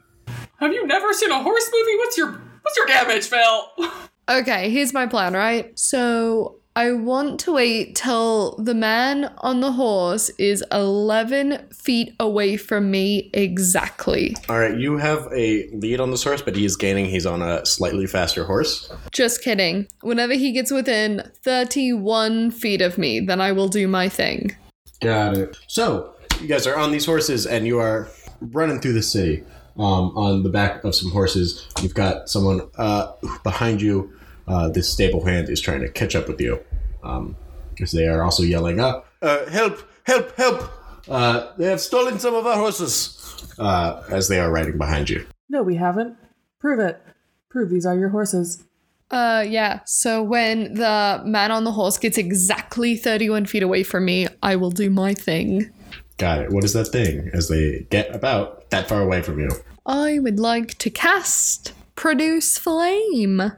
Have 0.56 0.72
you 0.72 0.84
never 0.84 1.12
seen 1.12 1.30
a 1.30 1.40
horse 1.40 1.70
movie? 1.72 1.96
What's 1.98 2.18
your 2.18 2.42
what's 2.62 2.76
your 2.76 2.86
damage, 2.86 3.28
Phil? 3.28 3.90
Okay, 4.28 4.70
here's 4.70 4.92
my 4.92 5.06
plan, 5.06 5.34
right? 5.34 5.78
So 5.78 6.56
I 6.76 6.92
want 6.92 7.38
to 7.40 7.52
wait 7.52 7.94
till 7.94 8.56
the 8.56 8.74
man 8.74 9.32
on 9.38 9.60
the 9.60 9.72
horse 9.72 10.28
is 10.38 10.64
11 10.72 11.68
feet 11.72 12.14
away 12.18 12.56
from 12.56 12.90
me 12.90 13.30
exactly. 13.32 14.34
All 14.48 14.58
right, 14.58 14.76
you 14.76 14.96
have 14.96 15.28
a 15.32 15.68
lead 15.72 16.00
on 16.00 16.10
this 16.10 16.24
horse, 16.24 16.42
but 16.42 16.56
he 16.56 16.64
is 16.64 16.74
gaining. 16.74 17.06
He's 17.06 17.26
on 17.26 17.42
a 17.42 17.64
slightly 17.64 18.06
faster 18.06 18.44
horse. 18.44 18.90
Just 19.12 19.42
kidding. 19.42 19.86
Whenever 20.00 20.34
he 20.34 20.52
gets 20.52 20.72
within 20.72 21.30
31 21.44 22.50
feet 22.50 22.80
of 22.80 22.98
me, 22.98 23.20
then 23.20 23.40
I 23.40 23.52
will 23.52 23.68
do 23.68 23.86
my 23.86 24.08
thing. 24.08 24.56
Got 25.00 25.36
it. 25.36 25.56
So 25.68 26.14
you 26.40 26.48
guys 26.48 26.66
are 26.66 26.76
on 26.76 26.90
these 26.90 27.06
horses, 27.06 27.46
and 27.46 27.66
you 27.66 27.78
are 27.78 28.08
running 28.40 28.80
through 28.80 28.94
the 28.94 29.02
city. 29.02 29.44
Um, 29.76 30.16
on 30.16 30.42
the 30.44 30.48
back 30.48 30.84
of 30.84 30.94
some 30.94 31.10
horses, 31.10 31.66
you've 31.82 31.94
got 31.94 32.28
someone 32.28 32.68
uh, 32.78 33.12
behind 33.42 33.82
you. 33.82 34.12
Uh, 34.46 34.68
this 34.68 34.92
stable 34.92 35.24
hand 35.24 35.48
is 35.48 35.60
trying 35.60 35.80
to 35.80 35.88
catch 35.88 36.14
up 36.14 36.28
with 36.28 36.40
you, 36.40 36.60
um, 37.02 37.34
because 37.70 37.90
they 37.92 38.06
are 38.06 38.22
also 38.22 38.42
yelling, 38.42 38.78
uh, 38.78 39.00
uh, 39.22 39.46
"Help! 39.50 39.80
Help! 40.04 40.36
Help! 40.36 40.70
Uh, 41.08 41.50
they 41.56 41.66
have 41.66 41.80
stolen 41.80 42.18
some 42.18 42.34
of 42.34 42.46
our 42.46 42.56
horses!" 42.56 43.20
Uh, 43.58 44.02
as 44.10 44.28
they 44.28 44.38
are 44.38 44.50
riding 44.50 44.78
behind 44.78 45.08
you. 45.10 45.26
No, 45.48 45.62
we 45.62 45.76
haven't. 45.76 46.16
Prove 46.60 46.80
it. 46.80 47.00
Prove 47.48 47.70
these 47.70 47.86
are 47.86 47.96
your 47.96 48.08
horses. 48.08 48.64
Uh, 49.10 49.44
yeah. 49.46 49.80
So 49.84 50.22
when 50.22 50.74
the 50.74 51.22
man 51.24 51.50
on 51.50 51.64
the 51.64 51.72
horse 51.72 51.98
gets 51.98 52.18
exactly 52.18 52.96
31 52.96 53.46
feet 53.46 53.62
away 53.62 53.82
from 53.82 54.04
me, 54.04 54.26
I 54.42 54.56
will 54.56 54.70
do 54.70 54.90
my 54.90 55.14
thing. 55.14 55.70
Got 56.16 56.40
it. 56.40 56.50
What 56.50 56.64
is 56.64 56.72
that 56.72 56.86
thing? 56.86 57.30
As 57.32 57.48
they 57.48 57.86
get 57.90 58.14
about 58.14 58.63
that 58.74 58.88
far 58.88 59.02
away 59.02 59.22
from 59.22 59.38
you. 59.38 59.50
I 59.86 60.18
would 60.18 60.40
like 60.40 60.76
to 60.78 60.90
cast 60.90 61.72
Produce 61.94 62.58
Flame. 62.58 63.52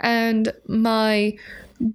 And 0.00 0.52
my 0.66 1.36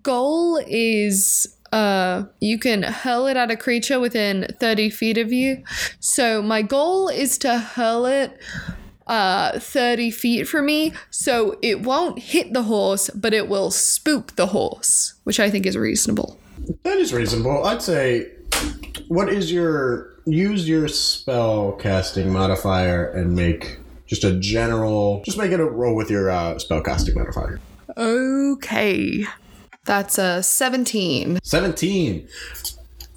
goal 0.02 0.62
is 0.66 1.58
uh 1.74 2.24
you 2.40 2.58
can 2.58 2.84
hurl 2.84 3.26
it 3.26 3.36
at 3.36 3.52
a 3.52 3.58
creature 3.58 4.00
within 4.00 4.48
30 4.60 4.90
feet 4.90 5.18
of 5.18 5.34
you. 5.34 5.64
So 6.00 6.42
my 6.42 6.62
goal 6.62 7.10
is 7.10 7.38
to 7.40 7.58
hurl 7.58 8.06
it 8.06 8.40
uh 9.08 9.60
30 9.60 10.10
feet 10.12 10.48
from 10.48 10.68
me 10.68 10.94
so 11.10 11.58
it 11.62 11.82
won't 11.82 12.20
hit 12.20 12.54
the 12.54 12.64
horse 12.64 13.10
but 13.10 13.34
it 13.34 13.50
will 13.50 13.70
spook 13.70 14.38
the 14.38 14.46
horse 14.46 15.16
which 15.26 15.42
i 15.42 15.50
think 15.50 15.66
is 15.66 15.76
reasonable 15.76 16.40
That 16.84 16.98
is 17.00 17.14
reasonable. 17.14 17.66
I'd 17.66 17.82
say. 17.82 18.32
What 19.10 19.28
is 19.28 19.52
your 19.52 20.13
use 20.26 20.68
your 20.68 20.88
spell 20.88 21.74
casting 21.74 22.32
modifier 22.32 23.10
and 23.10 23.36
make 23.36 23.80
just 24.06 24.24
a 24.24 24.40
general? 24.40 25.22
Just 25.26 25.38
make 25.38 25.52
it 25.52 25.60
a 25.60 25.66
roll 25.66 25.96
with 25.96 26.10
your 26.10 26.30
uh, 26.30 26.58
spell 26.60 26.82
casting 26.82 27.16
modifier. 27.16 27.60
okay 27.98 29.26
that's 29.86 30.18
a 30.18 30.42
17 30.42 31.40
Seventeen. 31.44 32.28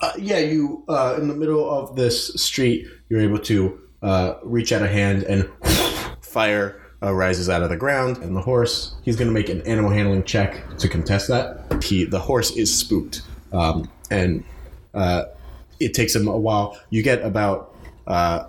Uh, 0.01 0.13
yeah, 0.19 0.39
you 0.39 0.85
uh, 0.89 1.17
in 1.19 1.29
the 1.29 1.35
middle 1.35 1.71
of 1.71 1.97
this 1.97 2.35
street, 2.35 2.87
you're 3.09 3.21
able 3.21 3.39
to 3.39 3.81
uh, 4.03 4.35
reach 4.43 4.73
out 4.73 4.83
a 4.83 4.89
hand 4.89 5.23
and 5.23 5.49
fire 6.21 6.83
uh, 7.03 7.13
rises 7.13 7.49
out 7.49 7.63
of 7.63 7.71
the 7.71 7.77
ground, 7.77 8.19
and 8.19 8.37
the 8.37 8.41
horse. 8.41 8.95
He's 9.03 9.17
going 9.17 9.29
to 9.29 9.35
make 9.35 9.49
an 9.49 9.63
animal 9.63 9.91
handling 9.91 10.25
check 10.25 10.63
to 10.79 10.89
contest 10.89 11.29
that. 11.29 11.83
He 11.83 12.05
the 12.05 12.19
horse 12.19 12.57
is 12.57 12.77
spooked, 12.77 13.23
um, 13.53 13.89
and 14.11 14.45
uh, 14.93 15.25
it 15.81 15.95
takes 15.95 16.15
him 16.15 16.29
a 16.29 16.37
while. 16.37 16.79
You 16.91 17.03
get 17.03 17.23
about, 17.23 17.75
uh, 18.07 18.47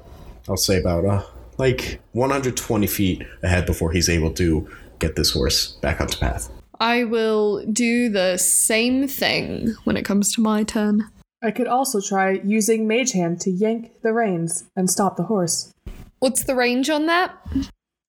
I'll 0.48 0.58
say 0.58 0.80
about 0.80 1.06
uh, 1.06 1.24
like 1.58 2.00
120 2.14 2.88
feet 2.88 3.24
ahead 3.44 3.66
before 3.66 3.92
he's 3.92 4.10
able 4.10 4.32
to 4.34 4.70
get 5.00 5.16
this 5.16 5.32
horse 5.32 5.74
back 5.82 6.02
onto 6.02 6.18
path. 6.18 6.50
I 6.80 7.06
will 7.06 7.66
do 7.66 8.10
the 8.10 8.38
same 8.38 9.08
thing 9.08 9.76
when 9.84 9.98
it 9.98 10.06
comes 10.06 10.34
to 10.36 10.42
my 10.42 10.64
turn. 10.64 11.10
I 11.44 11.52
could 11.52 11.68
also 11.68 12.02
try 12.02 12.42
using 12.44 12.88
Mage 12.88 13.14
Hand 13.14 13.42
to 13.42 13.52
yank 13.52 14.02
the 14.02 14.14
reins 14.14 14.66
and 14.76 14.90
stop 14.90 15.18
the 15.18 15.24
horse. 15.24 15.72
What's 16.20 16.44
the 16.44 16.56
range 16.56 16.90
on 16.90 17.06
that? 17.08 17.36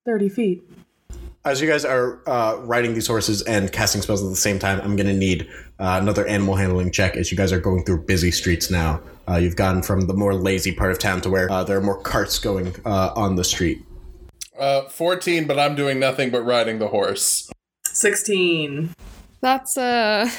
30 0.07 0.29
feet. 0.29 0.68
As 1.45 1.61
you 1.61 1.69
guys 1.69 1.85
are 1.85 2.21
uh, 2.29 2.57
riding 2.63 2.95
these 2.95 3.07
horses 3.07 3.43
and 3.43 3.73
casting 3.73 4.03
spells 4.03 4.23
at 4.23 4.29
the 4.29 4.37
same 4.37 4.59
time, 4.59 4.81
I'm 4.81 4.97
going 4.97 5.07
to 5.07 5.15
need 5.15 5.49
uh, 5.79 5.99
another 6.01 6.27
animal 6.27 6.57
handling 6.57 6.91
check 6.91 7.17
as 7.17 7.31
you 7.31 7.37
guys 7.37 7.53
are 7.53 7.61
going 7.61 7.85
through 7.85 8.05
busy 8.05 8.31
streets 8.31 8.71
now. 8.71 9.01
Uh, 9.29 9.37
you've 9.37 9.57
gone 9.57 9.83
from 9.83 10.03
the 10.03 10.15
more 10.15 10.35
lazy 10.35 10.73
part 10.73 10.91
of 10.91 10.99
town 10.99 11.21
to 11.21 11.31
where 11.31 11.51
uh, 11.51 11.65
there 11.65 11.77
are 11.77 11.83
more 11.83 12.01
carts 12.01 12.39
going 12.39 12.75
uh, 12.85 13.13
on 13.15 13.37
the 13.37 13.45
street. 13.45 13.85
Uh, 14.59 14.89
14, 14.89 15.47
but 15.47 15.59
I'm 15.59 15.77
doing 15.77 16.01
nothing 16.01 16.31
but 16.31 16.43
riding 16.43 16.79
the 16.79 16.89
horse. 16.89 17.51
16. 17.87 18.95
That's 19.41 19.77
a 19.77 20.31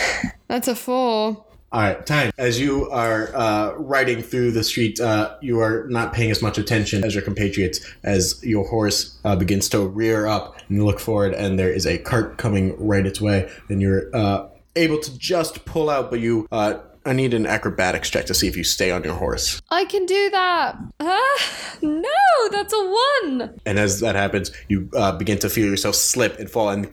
that's 0.48 0.66
a 0.66 0.74
four. 0.74 1.44
All 1.70 1.82
right, 1.82 2.06
time. 2.06 2.32
As 2.38 2.58
you 2.58 2.88
are 2.90 3.30
uh, 3.36 3.74
riding 3.74 4.22
through 4.22 4.52
the 4.52 4.64
street, 4.64 4.98
uh, 5.00 5.36
you 5.42 5.60
are 5.60 5.86
not 5.88 6.14
paying 6.14 6.30
as 6.30 6.40
much 6.40 6.56
attention 6.56 7.04
as 7.04 7.14
your 7.14 7.22
compatriots 7.22 7.80
as 8.04 8.42
your 8.42 8.66
horse 8.66 9.18
uh, 9.24 9.36
begins 9.36 9.68
to 9.70 9.86
rear 9.86 10.26
up, 10.26 10.56
and 10.66 10.78
you 10.78 10.86
look 10.86 10.98
forward, 10.98 11.34
and 11.34 11.58
there 11.58 11.70
is 11.70 11.86
a 11.86 11.98
cart 11.98 12.38
coming 12.38 12.74
right 12.78 13.04
its 13.04 13.20
way, 13.20 13.50
and 13.68 13.82
you're 13.82 14.08
uh, 14.16 14.48
able 14.76 14.98
to 14.98 15.18
just 15.18 15.66
pull 15.66 15.90
out, 15.90 16.10
but 16.10 16.20
you. 16.20 16.48
Uh, 16.50 16.78
I 17.04 17.12
need 17.12 17.32
an 17.32 17.46
acrobatics 17.46 18.10
check 18.10 18.26
to 18.26 18.34
see 18.34 18.48
if 18.48 18.56
you 18.56 18.64
stay 18.64 18.90
on 18.90 19.02
your 19.02 19.14
horse. 19.14 19.62
I 19.70 19.86
can 19.86 20.04
do 20.04 20.30
that. 20.30 20.76
Ah, 21.00 21.38
no, 21.80 22.48
that's 22.50 22.72
a 22.72 22.96
one. 23.22 23.60
And 23.64 23.78
as 23.78 24.00
that 24.00 24.14
happens, 24.14 24.50
you 24.68 24.90
uh, 24.94 25.12
begin 25.12 25.38
to 25.38 25.48
feel 25.48 25.66
yourself 25.66 25.94
slip 25.94 26.38
and 26.38 26.50
fall, 26.50 26.70
and 26.70 26.86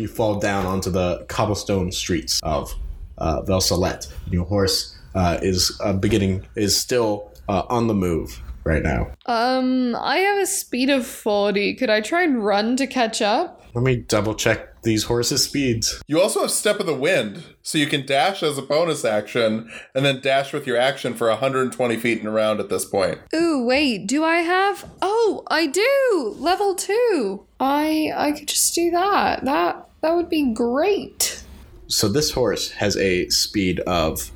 you 0.00 0.08
fall 0.08 0.38
down 0.38 0.66
onto 0.66 0.90
the 0.90 1.24
cobblestone 1.28 1.90
streets 1.92 2.40
of 2.42 2.74
uh, 3.20 3.42
Velsalet. 3.42 4.12
Your 4.30 4.46
horse 4.46 4.96
uh, 5.14 5.38
is 5.42 5.78
uh, 5.82 5.92
beginning 5.92 6.46
is 6.56 6.76
still 6.76 7.30
uh, 7.48 7.62
on 7.68 7.86
the 7.86 7.94
move 7.94 8.40
right 8.64 8.82
now. 8.82 9.10
Um, 9.26 9.96
I 9.96 10.18
have 10.18 10.38
a 10.38 10.46
speed 10.46 10.90
of 10.90 11.06
40. 11.06 11.74
Could 11.74 11.90
I 11.90 12.00
try 12.00 12.22
and 12.22 12.44
run 12.44 12.76
to 12.76 12.86
catch 12.86 13.22
up? 13.22 13.62
Let 13.74 13.84
me 13.84 13.96
double 13.96 14.34
check 14.34 14.82
these 14.82 15.04
horses' 15.04 15.44
speeds. 15.44 16.02
You 16.08 16.20
also 16.20 16.40
have 16.40 16.50
Step 16.50 16.80
of 16.80 16.86
the 16.86 16.94
Wind, 16.94 17.44
so 17.62 17.78
you 17.78 17.86
can 17.86 18.04
dash 18.04 18.42
as 18.42 18.58
a 18.58 18.62
bonus 18.62 19.04
action, 19.04 19.70
and 19.94 20.04
then 20.04 20.20
dash 20.20 20.52
with 20.52 20.66
your 20.66 20.76
action 20.76 21.14
for 21.14 21.28
120 21.28 21.96
feet 21.96 22.18
and 22.18 22.26
around 22.26 22.58
at 22.60 22.68
this 22.68 22.84
point. 22.84 23.20
Ooh, 23.34 23.64
wait, 23.64 24.06
do 24.06 24.24
I 24.24 24.38
have 24.38 24.90
Oh, 25.02 25.44
I 25.48 25.66
do. 25.66 26.34
Level 26.38 26.74
2. 26.74 27.46
I 27.60 28.12
I 28.16 28.32
could 28.32 28.48
just 28.48 28.74
do 28.74 28.90
that. 28.90 29.44
That 29.44 29.88
that 30.00 30.16
would 30.16 30.28
be 30.30 30.52
great. 30.52 31.44
So 31.90 32.08
this 32.08 32.30
horse 32.30 32.70
has 32.70 32.96
a 32.96 33.28
speed 33.30 33.80
of 33.80 34.30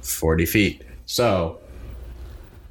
40 0.00 0.46
feet. 0.46 0.82
So 1.04 1.58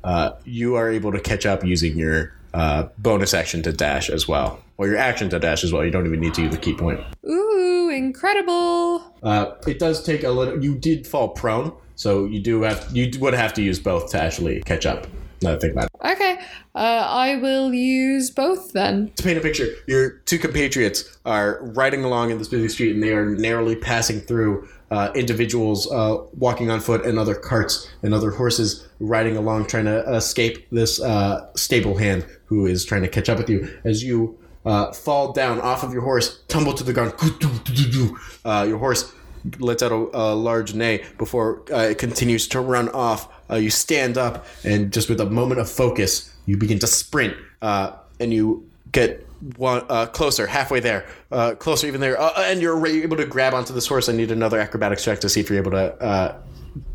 uh, 0.04 0.32
you 0.45 0.76
are 0.76 0.89
able 0.89 1.12
to 1.12 1.19
catch 1.19 1.45
up 1.45 1.63
using 1.63 1.95
your 1.95 2.34
uh, 2.54 2.88
bonus 2.98 3.36
action 3.36 3.62
to 3.63 3.72
dash 3.72 4.10
as 4.10 4.28
well. 4.28 4.62
Or 4.78 4.88
your 4.88 4.98
action 4.98 5.30
to 5.30 5.39
dash 5.39 5.63
as 5.63 5.72
well. 5.72 5.86
You 5.86 5.91
don't 5.91 6.08
even 6.08 6.19
need 6.19 6.34
to 6.36 6.41
use 6.41 6.52
the 6.52 6.58
key 6.58 6.74
point. 6.74 7.02
Ooh, 7.30 7.91
incredible. 7.93 9.13
Uh, 9.22 9.52
it 9.67 9.78
does 9.78 10.02
take 10.02 10.24
a 10.24 10.32
little. 10.32 10.63
You 10.63 10.76
did 10.76 11.06
fall 11.06 11.30
prone, 11.30 11.74
so 11.95 12.26
you 12.26 12.39
do 12.39 12.62
have. 12.63 12.89
You 12.95 13.12
would 13.19 13.34
have 13.34 13.54
to 13.56 13.62
use 13.62 13.78
both 13.78 14.10
to 14.12 14.22
actually 14.22 14.62
catch 14.62 14.86
up. 14.86 15.06
Now 15.41 15.49
that 15.49 15.58
I 15.58 15.60
think 15.60 15.73
about 15.73 15.86
it. 15.86 16.13
Okay. 16.13 16.39
Uh, 16.75 17.06
I 17.08 17.36
will 17.38 17.73
use 17.73 18.30
both 18.30 18.73
then. 18.73 19.12
To 19.15 19.23
paint 19.23 19.38
a 19.38 19.41
picture, 19.41 19.67
your 19.88 20.10
two 20.10 20.38
compatriots 20.38 21.17
are 21.25 21.60
riding 21.62 22.04
along 22.04 22.32
in 22.32 22.38
this 22.38 22.47
busy 22.47 22.67
street, 22.69 22.93
and 22.93 23.04
they 23.04 23.13
are 23.13 23.25
narrowly 23.25 23.75
passing 23.75 24.19
through 24.19 24.67
uh, 24.91 25.12
individuals 25.15 25.89
uh, 25.91 26.17
walking 26.34 26.69
on 26.69 26.80
foot 26.80 27.06
and 27.06 27.19
other 27.19 27.36
carts 27.36 27.89
and 28.02 28.13
other 28.13 28.32
horses 28.32 28.88
riding 28.99 29.38
along, 29.38 29.67
trying 29.67 29.86
to 29.86 29.99
escape 30.13 30.67
this 30.71 31.02
uh, 31.02 31.47
stable 31.56 31.97
hand 31.97 32.25
who 32.45 32.65
is 32.65 32.84
trying 32.84 33.02
to 33.02 33.08
catch 33.08 33.30
up 33.30 33.38
with 33.38 33.49
you. 33.49 33.69
As 33.84 34.04
you 34.04 34.38
uh, 34.65 34.91
fall 34.91 35.32
down 35.32 35.62
off 35.62 35.84
of 35.84 35.93
your 35.93 36.02
horse, 36.02 36.41
tumble 36.47 36.73
to 36.73 36.84
the 36.84 36.93
ground, 36.93 37.13
uh, 38.45 38.65
your 38.67 38.78
horse 38.78 39.13
lets 39.60 39.82
out 39.84 39.91
a, 39.91 40.10
a 40.17 40.36
large 40.36 40.73
neigh 40.73 41.04
before 41.17 41.63
uh, 41.71 41.78
it 41.78 41.97
continues 41.97 42.47
to 42.49 42.60
run 42.60 42.89
off. 42.89 43.30
Uh, 43.49 43.55
you 43.55 43.69
stand 43.69 44.17
up, 44.17 44.45
and 44.63 44.91
just 44.93 45.09
with 45.09 45.19
a 45.19 45.25
moment 45.25 45.59
of 45.59 45.69
focus, 45.69 46.33
you 46.45 46.57
begin 46.57 46.79
to 46.79 46.88
sprint, 46.88 47.35
uh, 47.62 47.91
and 48.19 48.33
you 48.33 48.69
get 48.91 49.25
one 49.57 49.83
uh, 49.89 50.05
closer, 50.07 50.47
halfway 50.47 50.79
there, 50.79 51.05
uh, 51.31 51.55
closer 51.55 51.88
even 51.88 52.01
there, 52.01 52.19
uh, 52.19 52.33
and 52.38 52.62
you're 52.62 52.85
able 52.85 53.17
to 53.17 53.25
grab 53.25 53.53
onto 53.53 53.73
this 53.73 53.88
horse. 53.88 54.09
I 54.09 54.13
need 54.13 54.31
another 54.31 54.59
acrobatics 54.59 55.03
check 55.03 55.19
to 55.21 55.29
see 55.29 55.39
if 55.39 55.49
you're 55.49 55.59
able 55.59 55.71
to 55.71 56.01
uh, 56.01 56.38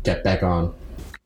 get 0.03 0.23
back 0.23 0.43
on. 0.43 0.73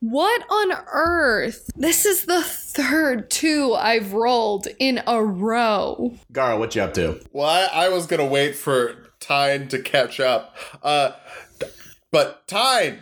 What 0.00 0.42
on 0.48 0.72
earth? 0.92 1.70
This 1.76 2.06
is 2.06 2.24
the 2.24 2.42
third 2.42 3.30
two 3.30 3.74
I've 3.74 4.14
rolled 4.14 4.66
in 4.78 5.02
a 5.06 5.22
row. 5.22 6.14
Gara, 6.32 6.58
what 6.58 6.74
you 6.74 6.80
up 6.82 6.94
to? 6.94 7.20
Well, 7.32 7.46
I, 7.46 7.84
I 7.84 7.88
was 7.90 8.06
gonna 8.06 8.24
wait 8.24 8.56
for 8.56 8.96
Tine 9.20 9.68
to 9.68 9.78
catch 9.78 10.18
up. 10.18 10.56
Uh, 10.82 11.12
but 12.10 12.46
Tine, 12.48 13.00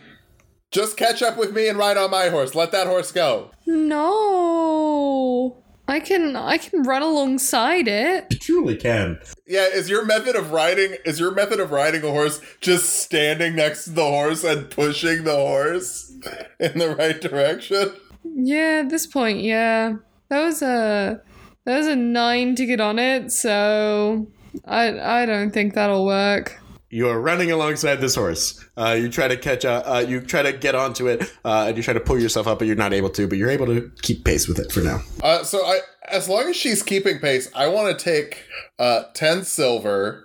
just 0.70 0.96
catch 0.96 1.22
up 1.22 1.36
with 1.36 1.52
me 1.52 1.68
and 1.68 1.78
ride 1.78 1.96
on 1.96 2.10
my 2.10 2.28
horse. 2.28 2.54
Let 2.54 2.72
that 2.72 2.86
horse 2.86 3.12
go. 3.12 3.50
No. 3.66 5.62
I 5.88 6.00
can 6.00 6.36
I 6.36 6.58
can 6.58 6.82
run 6.82 7.00
alongside 7.00 7.88
it. 7.88 8.26
You 8.30 8.38
truly 8.38 8.76
can. 8.76 9.18
Yeah, 9.46 9.64
is 9.64 9.88
your 9.88 10.04
method 10.04 10.36
of 10.36 10.52
riding 10.52 10.96
is 11.06 11.18
your 11.18 11.32
method 11.32 11.60
of 11.60 11.70
riding 11.70 12.04
a 12.04 12.10
horse 12.10 12.42
just 12.60 12.90
standing 12.90 13.56
next 13.56 13.84
to 13.84 13.90
the 13.90 14.04
horse 14.04 14.44
and 14.44 14.68
pushing 14.68 15.24
the 15.24 15.34
horse 15.34 16.12
in 16.60 16.78
the 16.78 16.94
right 16.94 17.18
direction? 17.18 17.94
Yeah, 18.22 18.82
at 18.84 18.90
this 18.90 19.06
point, 19.06 19.40
yeah. 19.40 19.94
That 20.28 20.42
was 20.42 20.60
a 20.60 21.22
that 21.64 21.78
was 21.78 21.86
a 21.86 21.96
9 21.96 22.54
to 22.56 22.66
get 22.66 22.80
on 22.80 22.98
it, 22.98 23.32
so 23.32 24.26
I 24.66 25.22
I 25.22 25.24
don't 25.24 25.52
think 25.52 25.72
that'll 25.72 26.04
work. 26.04 26.60
You 26.90 27.08
are 27.08 27.20
running 27.20 27.50
alongside 27.50 27.96
this 27.96 28.14
horse. 28.14 28.64
Uh, 28.76 28.96
you 28.98 29.10
try 29.10 29.28
to 29.28 29.36
catch 29.36 29.66
up. 29.66 29.84
Uh, 29.86 30.04
you 30.08 30.22
try 30.22 30.42
to 30.42 30.52
get 30.54 30.74
onto 30.74 31.06
it, 31.06 31.22
uh, 31.44 31.66
and 31.68 31.76
you 31.76 31.82
try 31.82 31.92
to 31.92 32.00
pull 32.00 32.18
yourself 32.18 32.46
up, 32.46 32.58
but 32.58 32.66
you're 32.66 32.76
not 32.76 32.94
able 32.94 33.10
to. 33.10 33.28
But 33.28 33.36
you're 33.36 33.50
able 33.50 33.66
to 33.66 33.92
keep 34.00 34.24
pace 34.24 34.48
with 34.48 34.58
it 34.58 34.72
for 34.72 34.80
now. 34.80 35.00
Uh, 35.22 35.44
so 35.44 35.58
I, 35.66 35.80
as 36.10 36.30
long 36.30 36.48
as 36.48 36.56
she's 36.56 36.82
keeping 36.82 37.18
pace, 37.18 37.50
I 37.54 37.68
want 37.68 37.98
to 37.98 38.02
take 38.02 38.44
uh, 38.78 39.02
ten 39.12 39.44
silver 39.44 40.24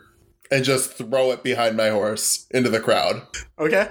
and 0.52 0.64
just 0.64 0.94
throw 0.94 1.32
it 1.32 1.44
behind 1.44 1.76
my 1.76 1.90
horse 1.90 2.48
into 2.52 2.70
the 2.70 2.80
crowd. 2.80 3.24
Okay. 3.60 3.90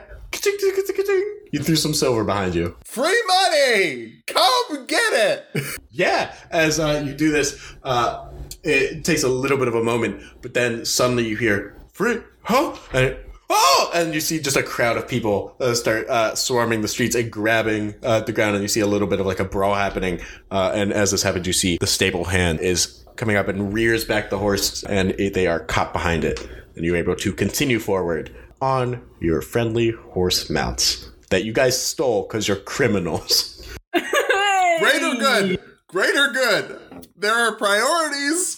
You 1.53 1.63
threw 1.63 1.77
some 1.77 1.93
silver 1.93 2.25
behind 2.25 2.55
you. 2.55 2.77
Free 2.85 3.23
money! 3.27 4.23
Come 4.27 4.87
get 4.87 5.13
it! 5.13 5.79
Yeah. 5.91 6.35
As 6.51 6.81
uh, 6.81 7.03
you 7.05 7.13
do 7.13 7.31
this, 7.31 7.75
uh, 7.83 8.29
it 8.63 9.05
takes 9.05 9.23
a 9.25 9.29
little 9.29 9.59
bit 9.59 9.69
of 9.69 9.75
a 9.75 9.83
moment, 9.83 10.23
but 10.41 10.55
then 10.55 10.87
suddenly 10.87 11.29
you 11.29 11.37
hear 11.37 11.77
free, 11.93 12.21
huh? 12.43 12.77
And 12.93 13.17
oh, 13.49 13.91
and 13.95 14.15
you 14.15 14.21
see 14.21 14.41
just 14.41 14.57
a 14.57 14.63
crowd 14.63 14.97
of 14.97 15.09
people 15.09 15.57
uh, 15.61 15.75
start 15.75 16.09
uh, 16.09 16.35
swarming 16.35 16.83
the 16.83 16.89
streets 16.89 17.15
and 17.15 17.31
grabbing 17.31 17.95
uh, 18.03 18.21
the 18.21 18.33
ground, 18.33 18.55
and 18.55 18.63
you 18.63 18.69
see 18.69 18.81
a 18.81 18.87
little 18.87 19.09
bit 19.09 19.21
of 19.21 19.27
like 19.27 19.41
a 19.41 19.45
brawl 19.45 19.75
happening. 19.75 20.21
Uh, 20.51 20.73
and 20.75 20.93
as 20.93 21.11
this 21.11 21.23
happens, 21.23 21.47
you 21.47 21.53
see 21.53 21.77
the 21.79 21.87
stable 21.87 22.25
hand 22.25 22.61
is 22.61 23.05
coming 23.17 23.37
up 23.37 23.49
and 23.49 23.73
rears 23.73 24.05
back 24.05 24.31
the 24.31 24.39
horse, 24.39 24.83
and 24.85 25.11
it, 25.13 25.35
they 25.35 25.47
are 25.47 25.61
caught 25.61 25.93
behind 25.93 26.25
it, 26.25 26.47
and 26.77 26.85
you're 26.85 26.97
able 26.97 27.17
to 27.17 27.33
continue 27.33 27.79
forward 27.79 28.35
on 28.61 29.03
your 29.21 29.43
friendly 29.43 29.91
horse 29.91 30.49
mounts 30.49 31.11
that 31.31 31.45
you 31.45 31.53
guys 31.53 31.81
stole 31.81 32.23
because 32.23 32.47
you're 32.47 32.59
criminals. 32.59 33.67
Greater 33.93 35.15
good! 35.19 35.61
Greater 35.89 36.29
good! 36.29 37.07
There 37.17 37.35
are 37.35 37.57
priorities! 37.57 38.57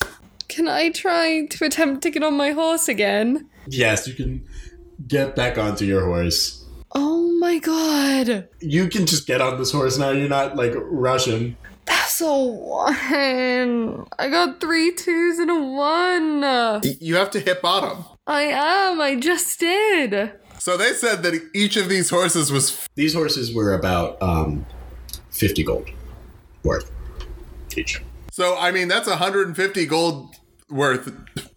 Can 0.49 0.69
I 0.69 0.91
try 0.91 1.47
to 1.47 1.65
attempt 1.65 2.03
to 2.03 2.11
get 2.11 2.23
on 2.23 2.35
my 2.35 2.51
horse 2.51 2.87
again? 2.89 3.49
Yes, 3.69 4.07
you 4.07 4.15
can 4.15 4.45
get 5.07 5.35
back 5.37 5.59
onto 5.59 5.85
your 5.85 6.05
horse. 6.05 6.65
Oh 6.95 7.37
my 7.39 7.59
god. 7.59 8.49
You 8.61 8.89
can 8.89 9.07
just 9.07 9.27
get 9.27 9.41
on 9.41 9.59
this 9.59 9.73
horse 9.73 9.99
now. 9.99 10.11
You're 10.11 10.29
not 10.29 10.57
like 10.57 10.73
Russian. 10.77 11.57
That's 11.87 12.21
a 12.21 12.33
one. 12.33 14.07
I 14.19 14.29
got 14.31 14.61
three 14.61 14.95
twos 14.95 15.39
and 15.39 15.51
a 15.51 15.61
one. 15.61 16.83
You 17.01 17.17
have 17.17 17.31
to 17.33 17.41
hit 17.41 17.61
bottom. 17.61 18.05
I 18.27 18.43
am. 18.43 19.01
I 19.01 19.17
just 19.17 19.61
did. 19.61 20.33
So 20.59 20.77
they 20.79 20.93
said 20.95 21.23
that 21.25 21.39
each 21.55 21.77
of 21.77 21.89
these 21.89 22.09
horses 22.09 22.51
was 22.51 22.89
These 22.95 23.13
horses 23.13 23.55
were 23.55 23.75
about 23.75 24.23
um, 24.23 24.65
50 25.31 25.63
gold 25.65 25.91
worth 26.63 26.91
each. 27.77 28.01
So 28.31 28.57
I 28.57 28.71
mean 28.71 28.89
that's 28.89 29.09
150 29.09 29.87
gold 29.87 30.35
worth 30.71 31.13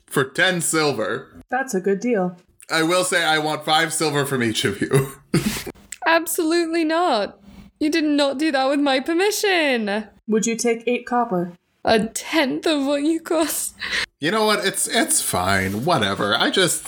for 0.07 0.23
10 0.23 0.61
silver. 0.61 1.41
That's 1.49 1.73
a 1.73 1.81
good 1.81 1.99
deal. 1.99 2.37
I 2.69 2.83
will 2.83 3.03
say 3.03 3.23
I 3.23 3.37
want 3.39 3.63
5 3.65 3.93
silver 3.93 4.25
from 4.25 4.43
each 4.43 4.65
of 4.65 4.81
you. 4.81 5.11
Absolutely 6.05 6.83
not. 6.83 7.39
You 7.79 7.91
did 7.91 8.03
not 8.03 8.37
do 8.39 8.51
that 8.51 8.69
with 8.69 8.79
my 8.79 8.99
permission. 8.99 10.07
Would 10.27 10.45
you 10.47 10.55
take 10.55 10.83
eight 10.87 11.05
copper? 11.05 11.53
A 11.85 12.05
tenth 12.07 12.65
of 12.65 12.85
what 12.85 13.03
you 13.03 13.19
cost. 13.19 13.75
you 14.19 14.31
know 14.31 14.45
what? 14.45 14.65
It's 14.65 14.87
it's 14.87 15.21
fine. 15.21 15.85
Whatever. 15.85 16.35
I 16.35 16.49
just 16.49 16.85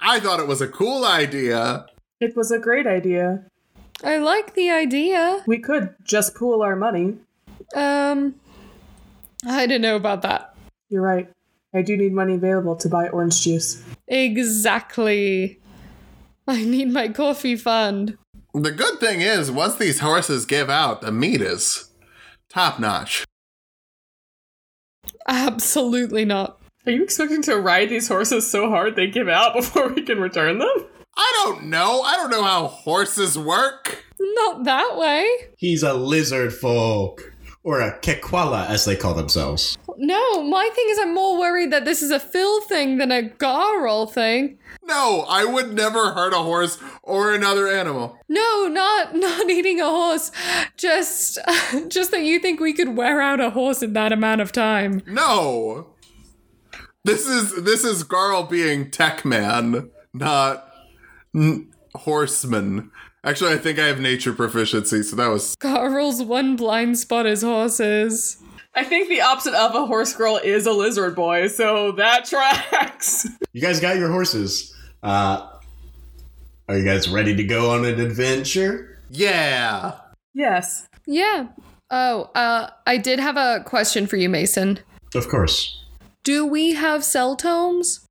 I 0.00 0.18
thought 0.20 0.40
it 0.40 0.46
was 0.48 0.60
a 0.60 0.66
cool 0.68 1.04
idea. 1.04 1.86
It 2.20 2.36
was 2.36 2.50
a 2.50 2.58
great 2.58 2.86
idea. 2.86 3.44
I 4.02 4.18
like 4.18 4.54
the 4.54 4.70
idea. 4.70 5.42
We 5.46 5.58
could 5.58 5.94
just 6.04 6.34
pool 6.34 6.62
our 6.62 6.76
money. 6.76 7.16
Um, 7.74 8.34
I 9.46 9.66
don't 9.66 9.80
know 9.80 9.96
about 9.96 10.22
that. 10.22 10.54
You're 10.88 11.02
right. 11.02 11.30
I 11.74 11.82
do 11.82 11.96
need 11.96 12.12
money 12.12 12.34
available 12.34 12.76
to 12.76 12.88
buy 12.88 13.08
orange 13.08 13.42
juice. 13.42 13.82
Exactly. 14.06 15.60
I 16.48 16.64
need 16.64 16.90
my 16.90 17.08
coffee 17.08 17.56
fund. 17.56 18.16
The 18.54 18.72
good 18.72 18.98
thing 18.98 19.20
is, 19.20 19.50
once 19.50 19.76
these 19.76 20.00
horses 20.00 20.46
give 20.46 20.70
out, 20.70 21.02
the 21.02 21.12
meat 21.12 21.42
is 21.42 21.90
top 22.48 22.80
notch. 22.80 23.24
Absolutely 25.28 26.24
not. 26.24 26.58
Are 26.86 26.92
you 26.92 27.02
expecting 27.02 27.42
to 27.42 27.56
ride 27.58 27.90
these 27.90 28.08
horses 28.08 28.50
so 28.50 28.70
hard 28.70 28.96
they 28.96 29.08
give 29.08 29.28
out 29.28 29.54
before 29.54 29.88
we 29.88 30.02
can 30.02 30.18
return 30.18 30.58
them? 30.58 30.86
I 31.14 31.32
don't 31.44 31.64
know. 31.64 32.02
I 32.02 32.16
don't 32.16 32.30
know 32.30 32.44
how 32.44 32.68
horses 32.68 33.36
work. 33.36 34.04
Not 34.18 34.64
that 34.64 34.96
way. 34.96 35.28
He's 35.58 35.82
a 35.82 35.92
lizard 35.92 36.54
folk. 36.54 37.34
Or 37.64 37.80
a 37.80 37.98
Kekwala, 38.00 38.66
as 38.68 38.84
they 38.84 38.96
call 38.96 39.14
themselves. 39.14 39.76
No, 39.98 40.42
my 40.44 40.70
thing 40.74 40.86
is 40.88 40.98
I'm 40.98 41.12
more 41.12 41.38
worried 41.38 41.72
that 41.72 41.84
this 41.84 42.02
is 42.02 42.10
a 42.10 42.20
Phil 42.20 42.60
thing 42.62 42.98
than 42.98 43.10
a 43.10 43.22
Garle 43.22 44.10
thing. 44.10 44.58
No, 44.84 45.26
I 45.28 45.44
would 45.44 45.74
never 45.74 46.12
hurt 46.12 46.32
a 46.32 46.38
horse 46.38 46.78
or 47.02 47.34
another 47.34 47.68
animal. 47.68 48.16
No, 48.28 48.68
not 48.68 49.14
not 49.14 49.50
eating 49.50 49.80
a 49.80 49.84
horse. 49.90 50.30
Just 50.76 51.38
just 51.88 52.10
that 52.12 52.22
you 52.22 52.38
think 52.38 52.60
we 52.60 52.72
could 52.72 52.96
wear 52.96 53.20
out 53.20 53.40
a 53.40 53.50
horse 53.50 53.82
in 53.82 53.92
that 53.94 54.12
amount 54.12 54.40
of 54.40 54.52
time. 54.52 55.02
No. 55.06 55.88
This 57.04 57.26
is 57.26 57.64
this 57.64 57.84
is 57.84 58.04
Garle 58.04 58.48
being 58.48 58.90
tech 58.90 59.24
man, 59.24 59.90
not 60.14 60.72
n- 61.34 61.72
horseman. 61.94 62.90
Actually, 63.28 63.52
I 63.52 63.58
think 63.58 63.78
I 63.78 63.86
have 63.86 64.00
nature 64.00 64.32
proficiency, 64.32 65.02
so 65.02 65.14
that 65.16 65.26
was 65.26 65.54
Garle's 65.56 66.22
one 66.22 66.56
blind 66.56 66.98
spot 66.98 67.26
is 67.26 67.42
horses. 67.42 68.38
I 68.74 68.84
think 68.84 69.10
the 69.10 69.20
opposite 69.20 69.52
of 69.52 69.74
a 69.74 69.84
horse 69.84 70.14
girl 70.14 70.38
is 70.42 70.64
a 70.64 70.72
lizard 70.72 71.14
boy, 71.14 71.48
so 71.48 71.92
that 71.92 72.24
tracks. 72.24 73.28
You 73.52 73.60
guys 73.60 73.80
got 73.80 73.96
your 73.96 74.10
horses. 74.10 74.74
Uh, 75.02 75.46
are 76.68 76.78
you 76.78 76.84
guys 76.86 77.08
ready 77.08 77.36
to 77.36 77.44
go 77.44 77.70
on 77.72 77.84
an 77.84 78.00
adventure? 78.00 78.98
yeah. 79.10 79.98
yes. 80.32 80.86
Yeah. 81.06 81.48
Oh, 81.90 82.30
uh 82.34 82.70
I 82.86 82.96
did 82.96 83.18
have 83.18 83.36
a 83.36 83.62
question 83.64 84.06
for 84.06 84.16
you, 84.16 84.30
Mason. 84.30 84.78
Of 85.14 85.28
course. 85.28 85.84
Do 86.24 86.46
we 86.46 86.72
have 86.74 87.04
cell 87.04 87.36
tomes? 87.36 88.06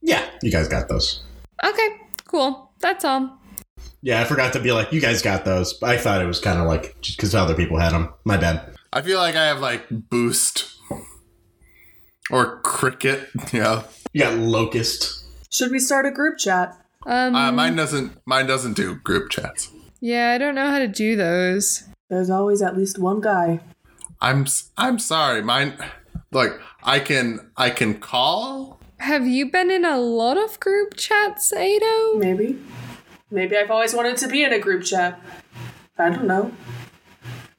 Yeah, 0.00 0.24
you 0.42 0.50
guys 0.50 0.68
got 0.68 0.88
those. 0.88 1.22
Okay, 1.62 1.88
cool. 2.26 2.70
That's 2.80 3.04
all. 3.04 3.38
Yeah, 4.02 4.20
I 4.20 4.24
forgot 4.24 4.52
to 4.54 4.60
be 4.60 4.72
like, 4.72 4.92
you 4.92 5.00
guys 5.00 5.22
got 5.22 5.44
those. 5.44 5.80
I 5.82 5.96
thought 5.96 6.20
it 6.22 6.26
was 6.26 6.40
kind 6.40 6.58
of 6.58 6.66
like 6.66 7.00
just 7.00 7.16
because 7.16 7.34
other 7.34 7.54
people 7.54 7.78
had 7.78 7.92
them. 7.92 8.12
My 8.24 8.36
bad. 8.36 8.74
I 8.92 9.00
feel 9.02 9.18
like 9.18 9.36
I 9.36 9.46
have 9.46 9.60
like 9.60 9.86
boost 9.90 10.68
or 12.30 12.60
cricket. 12.60 13.28
Yeah. 13.52 13.84
You 14.12 14.22
got 14.22 14.34
locust. 14.38 15.24
Should 15.50 15.70
we 15.70 15.78
start 15.78 16.04
a 16.06 16.10
group 16.10 16.36
chat? 16.38 16.76
Um 17.06 17.34
Uh, 17.34 17.52
mine 17.52 17.76
doesn't. 17.76 18.12
Mine 18.26 18.46
doesn't 18.46 18.74
do 18.74 18.96
group 18.96 19.30
chats. 19.30 19.70
Yeah, 20.00 20.32
I 20.32 20.38
don't 20.38 20.54
know 20.54 20.68
how 20.70 20.78
to 20.78 20.88
do 20.88 21.16
those. 21.16 21.84
There's 22.10 22.28
always 22.30 22.60
at 22.60 22.76
least 22.76 22.98
one 22.98 23.20
guy. 23.20 23.60
I'm. 24.20 24.42
s- 24.42 24.70
I'm 24.76 24.98
sorry. 24.98 25.42
Mine. 25.42 25.74
Like 26.30 26.52
I 26.82 26.98
can. 27.00 27.50
I 27.56 27.70
can 27.70 28.00
call. 28.00 28.80
Have 28.98 29.26
you 29.26 29.50
been 29.50 29.70
in 29.70 29.84
a 29.84 29.98
lot 29.98 30.36
of 30.36 30.60
group 30.60 30.94
chats, 30.96 31.52
Ado? 31.52 32.14
Maybe. 32.18 32.58
Maybe 33.32 33.56
I've 33.56 33.70
always 33.70 33.94
wanted 33.94 34.18
to 34.18 34.28
be 34.28 34.44
in 34.44 34.52
a 34.52 34.58
group 34.58 34.84
chat. 34.84 35.18
I 35.98 36.10
don't 36.10 36.26
know. 36.26 36.52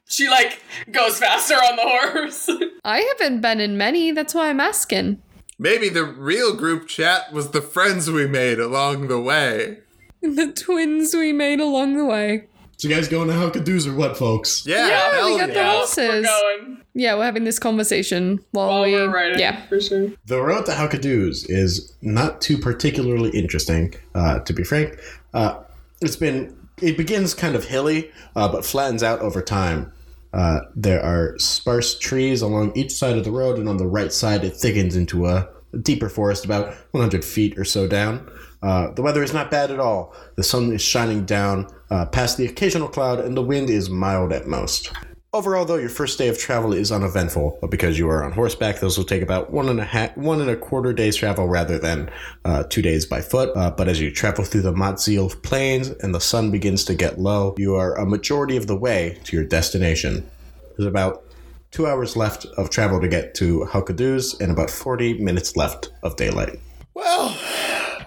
She 0.06 0.30
like 0.30 0.62
goes 0.92 1.18
faster 1.18 1.56
on 1.56 1.76
the 1.76 1.82
horse. 1.82 2.50
I 2.86 3.00
haven't 3.00 3.42
been 3.42 3.60
in 3.60 3.76
many, 3.76 4.12
that's 4.12 4.36
why 4.36 4.50
I'm 4.50 4.60
asking. 4.60 5.22
Maybe 5.58 5.90
the 5.90 6.06
real 6.06 6.56
group 6.56 6.88
chat 6.88 7.34
was 7.34 7.50
the 7.50 7.62
friends 7.62 8.12
we 8.12 8.28
made 8.28 8.60
along 8.60 9.08
the 9.08 9.20
way. 9.20 9.80
The 10.22 10.54
twins 10.54 11.14
we 11.14 11.34
made 11.34 11.60
along 11.60 11.98
the 11.98 12.06
way. 12.06 12.48
So 12.84 12.90
you 12.90 12.96
guys 12.96 13.08
going 13.08 13.30
to 13.30 13.34
Halkadoos 13.34 13.88
or 13.88 13.96
what, 13.96 14.18
folks? 14.18 14.66
Yeah, 14.68 14.90
Yeah, 14.90 15.12
hell 15.14 15.32
we 15.32 15.38
got 15.40 15.48
the 15.48 15.54
yeah. 15.54 15.72
horses. 15.72 15.98
We're 15.98 16.22
going 16.22 16.82
Yeah, 16.94 17.16
we're 17.16 17.24
having 17.24 17.46
this 17.46 17.58
conversation 17.58 18.44
while, 18.52 18.68
while 18.68 18.84
we 18.84 18.92
we're 18.92 19.10
riding. 19.10 19.40
Yeah. 19.40 19.66
for 19.68 19.80
sure. 19.80 20.10
The 20.26 20.42
road 20.42 20.66
to 20.66 20.74
Halkadoos 20.74 21.50
is 21.50 21.94
not 22.02 22.42
too 22.42 22.58
particularly 22.58 23.30
interesting, 23.30 23.94
uh, 24.14 24.40
to 24.40 24.52
be 24.52 24.66
frank. 24.66 25.00
Uh, 25.34 25.62
it's 26.02 26.18
been 26.18 26.58
it 26.82 26.98
begins 26.98 27.34
kind 27.34 27.56
of 27.56 27.64
hilly, 27.64 28.12
uh, 28.36 28.50
but 28.52 28.66
flattens 28.66 29.02
out 29.02 29.22
over 29.22 29.42
time. 29.42 29.90
Uh, 30.34 30.60
there 30.76 31.02
are 31.02 31.40
sparse 31.40 31.98
trees 31.98 32.42
along 32.42 32.74
each 32.76 32.92
side 32.92 33.18
of 33.18 33.24
the 33.24 33.32
road, 33.32 33.58
and 33.58 33.70
on 33.70 33.78
the 33.78 33.88
right 33.88 34.12
side, 34.12 34.44
it 34.44 34.58
thickens 34.58 34.98
into 34.98 35.26
a, 35.26 35.48
a 35.72 35.78
deeper 35.78 36.10
forest, 36.10 36.44
about 36.44 36.76
100 36.92 37.24
feet 37.24 37.58
or 37.58 37.64
so 37.64 37.88
down. 37.88 38.30
Uh, 38.64 38.92
the 38.92 39.02
weather 39.02 39.22
is 39.22 39.34
not 39.34 39.52
bad 39.52 39.70
at 39.70 39.80
all. 39.80 40.16
The 40.36 40.44
sun 40.44 40.72
is 40.72 40.82
shining 40.82 41.26
down 41.26 41.68
uh, 41.92 42.06
past 42.06 42.38
the 42.38 42.46
occasional 42.46 42.88
cloud, 42.88 43.20
and 43.20 43.36
the 43.36 43.42
wind 43.42 43.70
is 43.70 43.90
mild 43.90 44.32
at 44.32 44.48
most. 44.48 44.92
Overall, 45.34 45.66
though, 45.66 45.78
your 45.78 45.90
first 45.90 46.20
day 46.20 46.28
of 46.28 46.38
travel 46.38 46.74
is 46.74 46.92
uneventful, 46.92 47.58
but 47.60 47.72
because 47.72 47.98
you 47.98 48.08
are 48.08 48.24
on 48.24 48.32
horseback, 48.32 48.80
those 48.80 49.00
will 49.00 49.04
take 49.04 49.24
about 49.24 49.52
one 49.52 49.68
and 49.68 49.80
a 49.80 49.84
half, 49.84 50.16
one 50.16 50.40
and 50.40 50.50
a 50.50 50.56
quarter 50.56 50.94
days 50.94 51.16
travel 51.16 51.48
rather 51.48 51.80
than 51.80 52.12
uh, 52.46 52.64
two 52.70 52.84
days 52.84 53.08
by 53.08 53.20
foot. 53.20 53.50
Uh, 53.56 53.72
but 53.72 53.88
as 53.88 54.00
you 54.00 54.12
travel 54.12 54.46
through 54.46 54.62
the 54.62 54.72
Matzil 54.72 55.42
plains 55.42 55.90
and 55.90 56.14
the 56.14 56.22
sun 56.22 56.52
begins 56.52 56.86
to 56.86 56.94
get 56.94 57.20
low, 57.20 57.56
you 57.58 57.74
are 57.74 57.96
a 57.96 58.06
majority 58.06 58.56
of 58.56 58.68
the 58.68 58.76
way 58.76 59.20
to 59.24 59.36
your 59.36 59.44
destination. 59.44 60.30
There's 60.78 60.88
about 60.88 61.24
two 61.72 61.88
hours 61.88 62.16
left 62.16 62.46
of 62.58 62.70
travel 62.70 63.02
to 63.02 63.08
get 63.08 63.34
to 63.36 63.68
Halkadoos 63.72 64.40
and 64.40 64.52
about 64.52 64.70
40 64.70 65.16
minutes 65.16 65.58
left 65.58 65.92
of 66.04 66.16
daylight. 66.16 66.60
Well, 66.94 67.36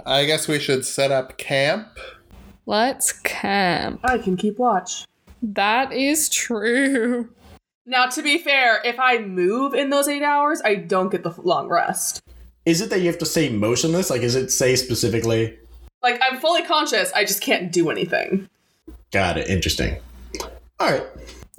I 0.07 0.25
guess 0.25 0.47
we 0.47 0.61
should 0.61 0.87
set 0.87 1.11
up 1.11 1.37
camp. 1.37 1.99
Let's 2.65 3.13
camp. 3.13 4.01
I 4.05 4.19
can 4.19 4.37
keep 4.37 4.59
watch. 4.59 5.05
That 5.43 5.93
is 5.93 6.29
true. 6.29 7.29
Now, 7.85 8.07
to 8.07 8.23
be 8.23 8.39
fair, 8.39 8.81
if 8.85 8.99
I 9.01 9.19
move 9.19 9.75
in 9.75 9.91
those 9.91 10.09
eight 10.09 10.23
hours, 10.23 10.63
I 10.65 10.77
don't 10.77 11.11
get 11.11 11.25
the 11.25 11.35
long 11.43 11.69
rest. 11.69 12.21
Is 12.65 12.81
it 12.81 12.91
that 12.91 13.01
you 13.01 13.07
have 13.07 13.19
to 13.19 13.27
stay 13.27 13.49
motionless? 13.49 14.09
Like, 14.11 14.23
is 14.23 14.37
it 14.37 14.51
say 14.51 14.77
specifically? 14.77 15.59
Like, 16.03 16.21
I'm 16.23 16.39
fully 16.39 16.63
conscious, 16.63 17.13
I 17.13 17.25
just 17.25 17.41
can't 17.41 17.73
do 17.73 17.91
anything. 17.91 18.49
Got 19.11 19.39
it. 19.39 19.49
Interesting. 19.49 19.97
All 20.79 20.91
right. 20.91 21.05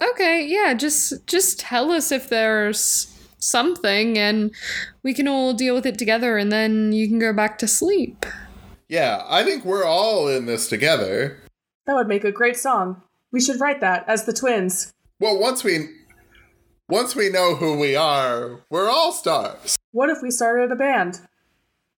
Okay, 0.01 0.45
yeah, 0.45 0.73
just 0.73 1.25
just 1.25 1.59
tell 1.59 1.91
us 1.91 2.11
if 2.11 2.29
there's 2.29 3.16
something 3.47 4.17
and 4.17 4.53
we 5.03 5.13
can 5.13 5.27
all 5.27 5.53
deal 5.53 5.73
with 5.73 5.85
it 5.85 5.97
together 5.97 6.37
and 6.37 6.51
then 6.51 6.91
you 6.91 7.07
can 7.07 7.19
go 7.19 7.33
back 7.33 7.57
to 7.59 7.67
sleep. 7.67 8.25
Yeah, 8.87 9.23
I 9.27 9.43
think 9.43 9.65
we're 9.65 9.85
all 9.85 10.27
in 10.27 10.45
this 10.45 10.69
together. 10.69 11.41
That 11.85 11.95
would 11.95 12.07
make 12.07 12.23
a 12.23 12.31
great 12.31 12.57
song. 12.57 13.01
We 13.31 13.41
should 13.41 13.59
write 13.59 13.81
that 13.81 14.05
as 14.07 14.25
the 14.25 14.33
twins. 14.33 14.93
Well, 15.19 15.39
once 15.39 15.63
we 15.63 15.89
once 16.89 17.15
we 17.15 17.29
know 17.29 17.55
who 17.55 17.77
we 17.77 17.95
are, 17.95 18.61
we're 18.69 18.89
all 18.89 19.11
stars. 19.11 19.75
What 19.91 20.09
if 20.09 20.21
we 20.21 20.31
started 20.31 20.71
a 20.71 20.75
band? 20.75 21.19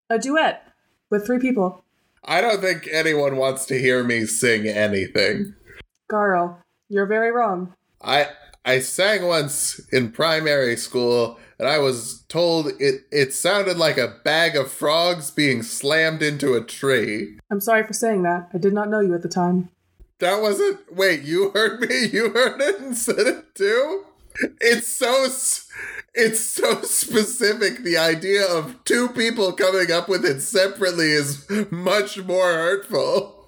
A 0.10 0.18
duet 0.18 0.66
with 1.12 1.26
three 1.26 1.38
people. 1.38 1.84
I 2.24 2.42
don't 2.42 2.62
think 2.62 2.88
anyone 2.92 3.38
wants 3.38 3.66
to 3.68 3.80
hear 3.80 4.04
me 4.04 4.26
sing 4.26 4.68
anything. 4.68 5.54
Garle, 6.12 6.58
you're 6.90 7.06
very 7.06 7.32
wrong. 7.32 7.74
I 8.02 8.30
I 8.66 8.80
sang 8.80 9.26
once 9.26 9.80
in 9.92 10.12
primary 10.12 10.76
school 10.76 11.40
and 11.58 11.68
I 11.68 11.80
was 11.80 12.24
told 12.30 12.68
it 12.80 13.02
it 13.12 13.34
sounded 13.34 13.78
like 13.78 13.98
a 13.98 14.16
bag 14.24 14.56
of 14.56 14.72
frogs 14.72 15.32
being 15.32 15.64
slammed 15.64 16.22
into 16.22 16.54
a 16.54 16.64
tree. 16.64 17.38
I'm 17.52 17.62
sorry 17.62 17.86
for 17.86 17.94
saying 17.94 18.24
that. 18.24 18.50
I 18.54 18.58
did 18.58 18.74
not 18.74 18.90
know 18.90 19.00
you 19.02 19.14
at 19.14 19.22
the 19.22 19.30
time. 19.30 19.70
That 20.20 20.42
wasn't 20.42 20.96
Wait, 20.96 21.24
you 21.24 21.52
heard 21.52 21.82
me? 21.82 22.06
You 22.12 22.32
heard 22.32 22.62
it 22.62 22.80
and 22.80 22.98
said 22.98 23.20
it 23.20 23.56
too? 23.56 24.06
It's 24.62 24.88
so 24.88 25.26
it's 26.14 26.40
so 26.40 26.82
specific. 26.82 27.84
The 27.84 27.98
idea 27.98 28.46
of 28.46 28.84
two 28.84 29.10
people 29.10 29.52
coming 29.54 29.92
up 29.92 30.08
with 30.08 30.26
it 30.26 30.42
separately 30.42 31.12
is 31.12 31.46
much 31.72 32.24
more 32.24 32.52
hurtful. 32.52 33.39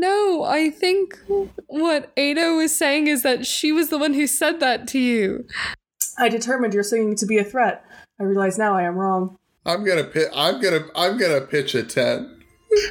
No, 0.00 0.42
I 0.42 0.70
think 0.70 1.18
what 1.66 2.12
Ada 2.16 2.54
was 2.54 2.76
saying 2.76 3.06
is 3.06 3.22
that 3.22 3.46
she 3.46 3.72
was 3.72 3.88
the 3.88 3.98
one 3.98 4.14
who 4.14 4.26
said 4.26 4.60
that 4.60 4.88
to 4.88 4.98
you. 4.98 5.46
I 6.18 6.28
determined 6.28 6.74
your 6.74 6.82
singing 6.82 7.16
to 7.16 7.26
be 7.26 7.38
a 7.38 7.44
threat. 7.44 7.84
I 8.20 8.24
realize 8.24 8.58
now 8.58 8.76
I 8.76 8.82
am 8.82 8.96
wrong. 8.96 9.38
I'm 9.66 9.84
gonna 9.84 10.04
pi- 10.04 10.30
I'm 10.34 10.60
gonna 10.60 10.86
I'm 10.94 11.16
gonna 11.18 11.40
pitch 11.40 11.74
a 11.74 11.82
tent. 11.82 12.28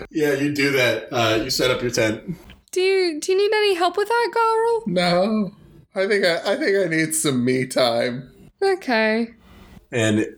Yeah, 0.09 0.35
you 0.35 0.55
do 0.55 0.71
that. 0.71 1.09
Uh, 1.11 1.43
you 1.43 1.49
set 1.49 1.69
up 1.69 1.81
your 1.81 1.91
tent. 1.91 2.37
Do 2.71 2.79
you 2.79 3.19
do 3.19 3.33
you 3.33 3.37
need 3.37 3.53
any 3.53 3.75
help 3.75 3.97
with 3.97 4.07
that, 4.07 4.31
Garle? 4.33 4.87
No, 4.87 5.51
I 5.93 6.07
think 6.07 6.23
I, 6.23 6.53
I 6.53 6.55
think 6.55 6.77
I 6.77 6.87
need 6.89 7.13
some 7.13 7.43
me 7.43 7.65
time. 7.67 8.31
Okay. 8.61 9.33
And 9.91 10.19
it 10.19 10.37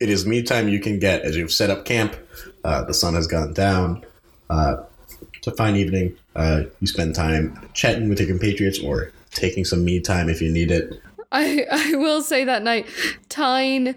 is 0.00 0.26
me 0.26 0.42
time 0.42 0.68
you 0.68 0.80
can 0.80 0.98
get 0.98 1.22
as 1.22 1.36
you've 1.36 1.52
set 1.52 1.70
up 1.70 1.84
camp. 1.84 2.16
Uh, 2.64 2.82
the 2.82 2.92
sun 2.92 3.14
has 3.14 3.28
gone 3.28 3.52
down. 3.52 4.04
Uh, 4.50 4.78
it's 5.46 5.54
a 5.54 5.56
fine 5.56 5.76
evening. 5.76 6.16
Uh, 6.34 6.64
you 6.80 6.86
spend 6.86 7.14
time 7.14 7.68
chatting 7.72 8.08
with 8.08 8.18
your 8.18 8.28
compatriots 8.28 8.80
or 8.80 9.12
taking 9.30 9.64
some 9.64 9.84
me 9.84 10.00
time 10.00 10.28
if 10.28 10.42
you 10.42 10.50
need 10.50 10.70
it. 10.70 11.00
I 11.30 11.66
I 11.70 11.94
will 11.96 12.22
say 12.22 12.44
that 12.44 12.62
night, 12.62 12.86
Tine 13.28 13.96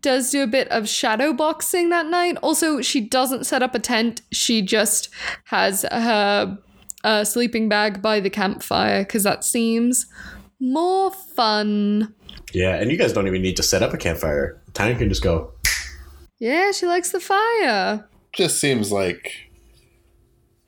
does 0.00 0.30
do 0.30 0.42
a 0.42 0.46
bit 0.46 0.68
of 0.68 0.88
shadow 0.88 1.32
boxing 1.32 1.88
that 1.90 2.06
night. 2.06 2.36
Also, 2.42 2.80
she 2.80 3.00
doesn't 3.00 3.44
set 3.44 3.62
up 3.62 3.74
a 3.74 3.80
tent. 3.80 4.22
She 4.30 4.62
just 4.62 5.08
has 5.46 5.84
her 5.90 6.58
uh, 7.02 7.24
sleeping 7.24 7.68
bag 7.68 8.00
by 8.00 8.20
the 8.20 8.30
campfire 8.30 9.02
because 9.02 9.24
that 9.24 9.42
seems 9.42 10.06
more 10.60 11.10
fun. 11.10 12.14
Yeah, 12.52 12.76
and 12.76 12.90
you 12.90 12.96
guys 12.96 13.12
don't 13.12 13.26
even 13.26 13.42
need 13.42 13.56
to 13.56 13.62
set 13.62 13.82
up 13.82 13.92
a 13.92 13.98
campfire. 13.98 14.60
Tanya 14.74 14.96
can 14.96 15.08
just 15.08 15.22
go. 15.22 15.52
Yeah, 16.38 16.70
she 16.70 16.86
likes 16.86 17.10
the 17.10 17.20
fire. 17.20 18.08
Just 18.32 18.60
seems 18.60 18.92
like 18.92 19.49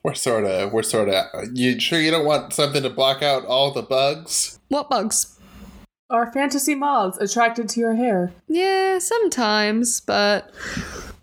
we're 0.03 0.13
sort 0.13 0.45
of 0.45 0.71
we're 0.73 0.83
sort 0.83 1.09
of. 1.09 1.25
You 1.53 1.79
sure 1.79 1.99
you 1.99 2.11
don't 2.11 2.25
want 2.25 2.53
something 2.53 2.83
to 2.83 2.89
block 2.89 3.23
out 3.23 3.45
all 3.45 3.71
the 3.71 3.81
bugs? 3.81 4.59
What 4.67 4.89
bugs? 4.89 5.39
Are 6.09 6.31
fantasy 6.31 6.75
moths 6.75 7.17
attracted 7.17 7.69
to 7.69 7.79
your 7.79 7.95
hair? 7.95 8.33
Yeah, 8.47 8.99
sometimes, 8.99 10.01
but 10.01 10.51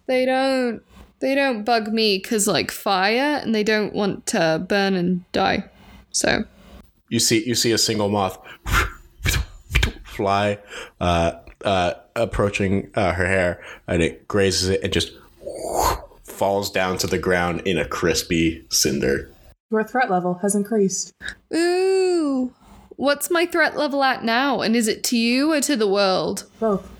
they 0.07 0.25
don't 0.25 0.83
they 1.21 1.35
don't 1.35 1.65
bug 1.65 1.89
me 1.93 2.19
cuz 2.19 2.47
like 2.49 2.71
fire 2.71 3.41
and 3.43 3.55
they 3.55 3.63
don't 3.63 3.95
want 3.95 4.27
to 4.27 4.65
burn 4.67 4.95
and 4.95 5.31
die. 5.33 5.65
So, 6.11 6.45
You 7.09 7.21
see, 7.21 7.45
you 7.47 7.55
see 7.55 7.71
a 7.73 7.79
single 7.79 8.09
moth 8.09 8.39
fly, 10.05 10.59
uh, 11.01 11.33
uh, 11.65 11.93
approaching 12.17 12.91
uh, 12.95 13.13
her 13.13 13.27
hair, 13.27 13.63
and 13.87 14.03
it 14.03 14.27
grazes 14.27 14.71
it 14.71 14.81
and 14.83 14.93
just 14.93 15.13
falls 16.41 16.71
down 16.71 16.97
to 16.97 17.07
the 17.07 17.19
ground 17.19 17.61
in 17.67 17.77
a 17.77 17.87
crispy 17.87 18.65
cinder. 18.71 19.31
Your 19.71 19.85
threat 19.85 20.11
level 20.11 20.39
has 20.41 20.55
increased. 20.55 21.13
ooh. 21.55 22.55
What's 22.97 23.31
my 23.31 23.45
threat 23.45 23.77
level 23.77 24.03
at 24.03 24.25
now? 24.25 24.63
And 24.63 24.75
is 24.75 24.89
it 24.89 25.05
to 25.05 25.19
you 25.19 25.53
or 25.53 25.61
to 25.61 25.77
the 25.77 25.87
world? 25.87 26.51
Both. 26.59 26.91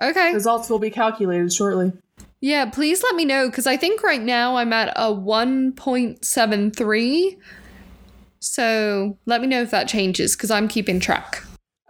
Okay. 0.00 0.32
Results 0.32 0.70
will 0.70 0.78
be 0.78 0.88
calculated 0.88 1.52
shortly. 1.52 1.92
Yeah, 2.40 2.70
please 2.70 3.02
let 3.02 3.14
me 3.14 3.26
know 3.26 3.50
because 3.50 3.66
I 3.66 3.76
think 3.76 4.02
right 4.02 4.22
now 4.22 4.56
I'm 4.56 4.72
at 4.72 4.94
a 4.96 5.12
1.73. 5.12 7.36
So 8.40 9.18
let 9.26 9.42
me 9.42 9.46
know 9.46 9.60
if 9.60 9.70
that 9.72 9.88
changes 9.88 10.34
because 10.34 10.50
I'm 10.50 10.68
keeping 10.68 11.00
track. 11.00 11.44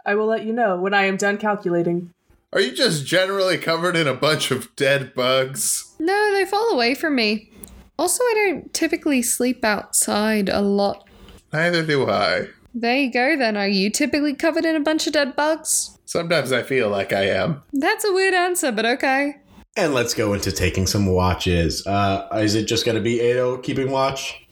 I 0.05 0.15
will 0.15 0.27
let 0.27 0.43
you 0.43 0.51
know 0.51 0.77
when 0.77 0.93
I 0.93 1.05
am 1.05 1.15
done 1.15 1.37
calculating. 1.37 2.11
Are 2.53 2.61
you 2.61 2.71
just 2.71 3.05
generally 3.05 3.57
covered 3.57 3.97
in 3.97 4.07
a 4.07 4.13
bunch 4.13 4.51
of 4.51 4.73
dead 4.77 5.13
bugs? 5.13 5.93
No, 5.99 6.31
they 6.33 6.45
fall 6.45 6.69
away 6.69 6.95
from 6.95 7.15
me. 7.15 7.51
Also, 7.99 8.23
I 8.23 8.33
don't 8.35 8.73
typically 8.73 9.21
sleep 9.21 9.65
outside 9.65 10.47
a 10.47 10.61
lot. 10.61 11.05
Neither 11.51 11.85
do 11.85 12.09
I. 12.09 12.47
There 12.73 12.95
you 12.95 13.11
go, 13.11 13.35
then. 13.35 13.57
Are 13.57 13.67
you 13.67 13.89
typically 13.89 14.33
covered 14.33 14.63
in 14.63 14.77
a 14.77 14.79
bunch 14.79 15.07
of 15.07 15.13
dead 15.13 15.35
bugs? 15.35 15.99
Sometimes 16.05 16.53
I 16.53 16.63
feel 16.63 16.87
like 16.89 17.11
I 17.11 17.23
am. 17.23 17.63
That's 17.73 18.05
a 18.05 18.13
weird 18.13 18.33
answer, 18.33 18.71
but 18.71 18.85
okay. 18.85 19.35
And 19.75 19.93
let's 19.93 20.13
go 20.13 20.33
into 20.33 20.53
taking 20.53 20.87
some 20.87 21.05
watches. 21.07 21.85
Uh, 21.85 22.29
is 22.35 22.55
it 22.55 22.65
just 22.65 22.85
going 22.85 22.95
to 22.95 23.01
be 23.01 23.19
Ado 23.19 23.59
keeping 23.61 23.91
watch? 23.91 24.47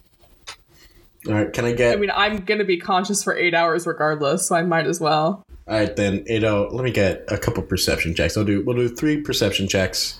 All 1.27 1.33
right, 1.33 1.51
can 1.51 1.65
I 1.65 1.71
get? 1.71 1.97
I 1.97 1.99
mean, 1.99 2.11
I'm 2.13 2.45
gonna 2.45 2.65
be 2.65 2.77
conscious 2.77 3.23
for 3.23 3.35
eight 3.35 3.55
hours 3.55 3.87
regardless, 3.87 4.47
so 4.47 4.55
I 4.55 4.61
might 4.61 4.85
as 4.85 4.99
well. 4.99 5.43
All 5.67 5.75
right, 5.75 5.95
then 5.95 6.23
Ado, 6.29 6.69
let 6.69 6.83
me 6.83 6.91
get 6.91 7.25
a 7.27 7.37
couple 7.37 7.63
perception 7.63 8.13
checks. 8.13 8.37
I'll 8.37 8.43
do 8.43 8.63
we'll 8.63 8.75
do 8.75 8.87
three 8.87 9.21
perception 9.21 9.67
checks 9.67 10.19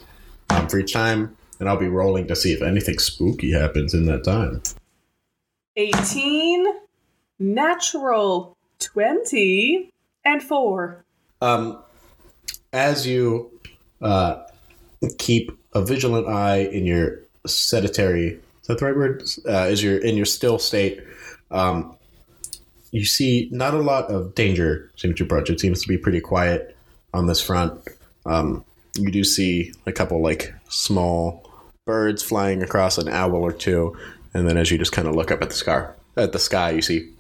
um, 0.50 0.68
for 0.68 0.80
each 0.80 0.94
time, 0.94 1.38
and 1.60 1.70
I'll 1.70 1.78
be 1.78 1.88
rolling 1.88 2.28
to 2.28 2.36
see 2.36 2.52
if 2.52 2.62
anything 2.64 2.98
spooky 2.98 3.52
happens 3.52 3.94
in 3.94 4.06
that 4.06 4.24
time. 4.24 4.64
18, 5.78 6.66
natural 7.38 8.56
20, 8.80 9.92
and 10.24 10.42
4. 10.42 11.06
Um, 11.42 11.84
as 12.74 13.06
you 13.06 13.52
uh, 14.02 14.44
keep 15.18 15.52
a 15.74 15.84
vigilant 15.84 16.28
eye 16.28 16.70
in 16.72 16.86
your 16.86 17.20
sedentary, 17.46 18.40
is 18.62 18.68
that 18.68 18.80
the 18.80 18.86
right 18.86 18.96
word? 18.96 19.24
Uh, 19.48 19.68
is 19.70 19.84
your 19.84 19.98
in 19.98 20.16
your 20.16 20.26
still 20.26 20.58
state, 20.58 21.04
um, 21.52 21.95
you 22.96 23.04
see 23.04 23.50
not 23.52 23.74
a 23.74 23.80
lot 23.80 24.10
of 24.10 24.34
danger 24.36 24.90
seems 24.96 25.16
to 25.18 25.24
approach. 25.26 25.50
It 25.50 25.60
seems 25.60 25.82
to 25.82 25.88
be 25.88 25.98
pretty 25.98 26.22
quiet 26.22 26.78
on 27.14 27.28
this 27.28 27.42
front. 27.42 27.78
Um, 28.26 28.64
you 28.98 29.12
do 29.12 29.26
see 29.26 29.74
a 29.86 29.92
couple 29.92 30.22
like 30.24 30.54
small 30.70 31.52
birds 31.86 32.24
flying 32.24 32.64
across 32.64 32.98
an 32.98 33.10
owl 33.10 33.36
or 33.36 33.52
two, 33.52 33.98
and 34.34 34.48
then 34.48 34.56
as 34.56 34.72
you 34.72 34.78
just 34.78 34.94
kind 34.94 35.10
of 35.10 35.16
look 35.16 35.30
up 35.30 35.42
at 35.42 35.50
the 35.50 35.56
sky, 35.56 35.90
at 36.16 36.32
the 36.32 36.40
sky, 36.40 36.72
you 36.72 36.82
see 36.82 37.12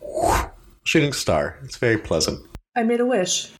shooting 0.85 1.11
star. 1.11 1.59
It's 1.63 1.75
very 1.75 1.97
pleasant. 1.97 2.39
I 2.77 2.83
made 2.83 3.01
a 3.01 3.05
wish. 3.05 3.51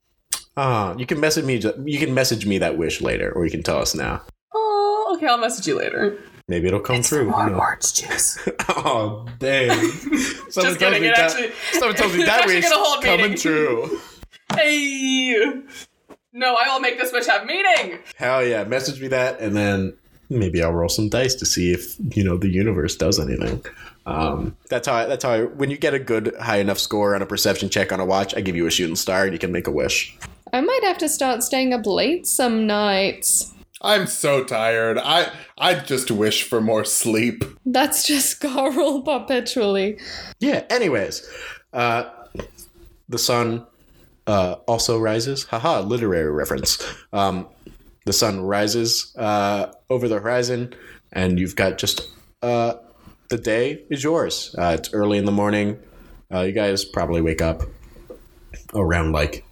Ah, 0.55 0.95
you 0.95 1.05
can 1.05 1.19
message 1.19 1.43
me. 1.43 1.61
You 1.83 1.99
can 1.99 2.13
message 2.13 2.45
me 2.45 2.57
that 2.59 2.77
wish 2.77 3.01
later, 3.01 3.29
or 3.33 3.43
you 3.43 3.51
can 3.51 3.61
tell 3.61 3.79
us 3.79 3.93
now. 3.93 4.21
Oh, 4.53 5.15
okay, 5.17 5.27
I'll 5.27 5.37
message 5.37 5.67
you 5.67 5.77
later. 5.77 6.17
Maybe 6.47 6.67
it'll 6.67 6.79
come 6.79 7.01
true. 7.01 7.25
More 7.25 7.43
Who 7.45 7.49
knows? 7.51 7.59
orange 7.59 7.93
juice. 7.93 8.37
oh 8.69 9.25
dang! 9.39 9.69
Someone 10.49 10.73
Just 10.73 10.79
kidding, 10.79 11.03
it 11.03 11.15
that. 11.15 11.31
actually- 11.31 11.51
someone 11.73 11.95
tells 11.95 12.15
me 12.15 12.23
that 12.25 12.41
actually 12.41 12.55
wish 12.57 12.69
coming 13.03 13.21
meaning. 13.21 13.37
true. 13.37 13.99
hey! 14.53 15.35
No, 16.33 16.55
I 16.55 16.67
will 16.71 16.81
make 16.81 16.97
this 16.99 17.11
wish 17.11 17.25
have 17.27 17.45
meaning! 17.45 17.99
Hell 18.17 18.45
yeah! 18.45 18.63
Message 18.65 19.01
me 19.01 19.07
that, 19.07 19.39
and 19.39 19.55
then 19.55 19.97
maybe 20.29 20.61
I'll 20.61 20.71
roll 20.71 20.89
some 20.89 21.09
dice 21.09 21.33
to 21.35 21.45
see 21.45 21.71
if 21.71 21.95
you 22.15 22.23
know 22.23 22.37
the 22.37 22.49
universe 22.49 22.95
does 22.95 23.19
anything. 23.19 23.65
Um, 24.05 24.55
that's 24.69 24.87
how. 24.87 24.93
I, 24.93 25.05
that's 25.07 25.23
how. 25.23 25.31
I, 25.31 25.43
when 25.45 25.71
you 25.71 25.77
get 25.77 25.93
a 25.95 25.99
good 25.99 26.35
high 26.39 26.57
enough 26.57 26.77
score 26.77 27.15
on 27.15 27.21
a 27.23 27.25
perception 27.25 27.69
check 27.69 27.91
on 27.91 27.99
a 27.99 28.05
watch, 28.05 28.35
I 28.35 28.41
give 28.41 28.55
you 28.55 28.67
a 28.67 28.71
shooting 28.71 28.95
star, 28.95 29.23
and 29.23 29.33
you 29.33 29.39
can 29.39 29.51
make 29.51 29.65
a 29.65 29.71
wish. 29.71 30.15
I 30.53 30.61
might 30.61 30.83
have 30.83 30.99
to 30.99 31.09
start 31.09 31.41
staying 31.41 31.73
up 31.73 31.85
late 31.87 32.27
some 32.27 32.67
nights. 32.67 33.51
I'm 33.81 34.07
so 34.07 34.43
tired. 34.43 34.97
I 34.97 35.31
I 35.57 35.75
just 35.75 36.09
wish 36.09 36.43
for 36.43 36.61
more 36.61 36.85
sleep. 36.85 37.43
That's 37.65 38.07
just 38.07 38.39
Garle 38.41 39.03
perpetually. 39.03 39.99
Yeah. 40.39 40.63
Anyways, 40.69 41.27
uh, 41.73 42.09
the 43.09 43.17
sun 43.17 43.65
uh, 44.27 44.55
also 44.67 44.97
rises. 44.99 45.43
Haha, 45.45 45.81
literary 45.81 46.31
reference. 46.31 46.81
Um, 47.13 47.47
the 48.05 48.13
sun 48.13 48.41
rises 48.41 49.13
uh, 49.17 49.71
over 49.89 50.07
the 50.07 50.19
horizon, 50.19 50.73
and 51.11 51.39
you've 51.39 51.55
got 51.55 51.77
just 51.77 52.09
uh, 52.41 52.75
the 53.29 53.37
day 53.37 53.83
is 53.89 54.03
yours. 54.03 54.55
Uh, 54.57 54.75
it's 54.77 54.93
early 54.93 55.17
in 55.17 55.25
the 55.25 55.31
morning. 55.31 55.79
Uh, 56.33 56.41
you 56.41 56.51
guys 56.51 56.85
probably 56.85 57.21
wake 57.21 57.41
up 57.41 57.63
around 58.73 59.11
like 59.11 59.45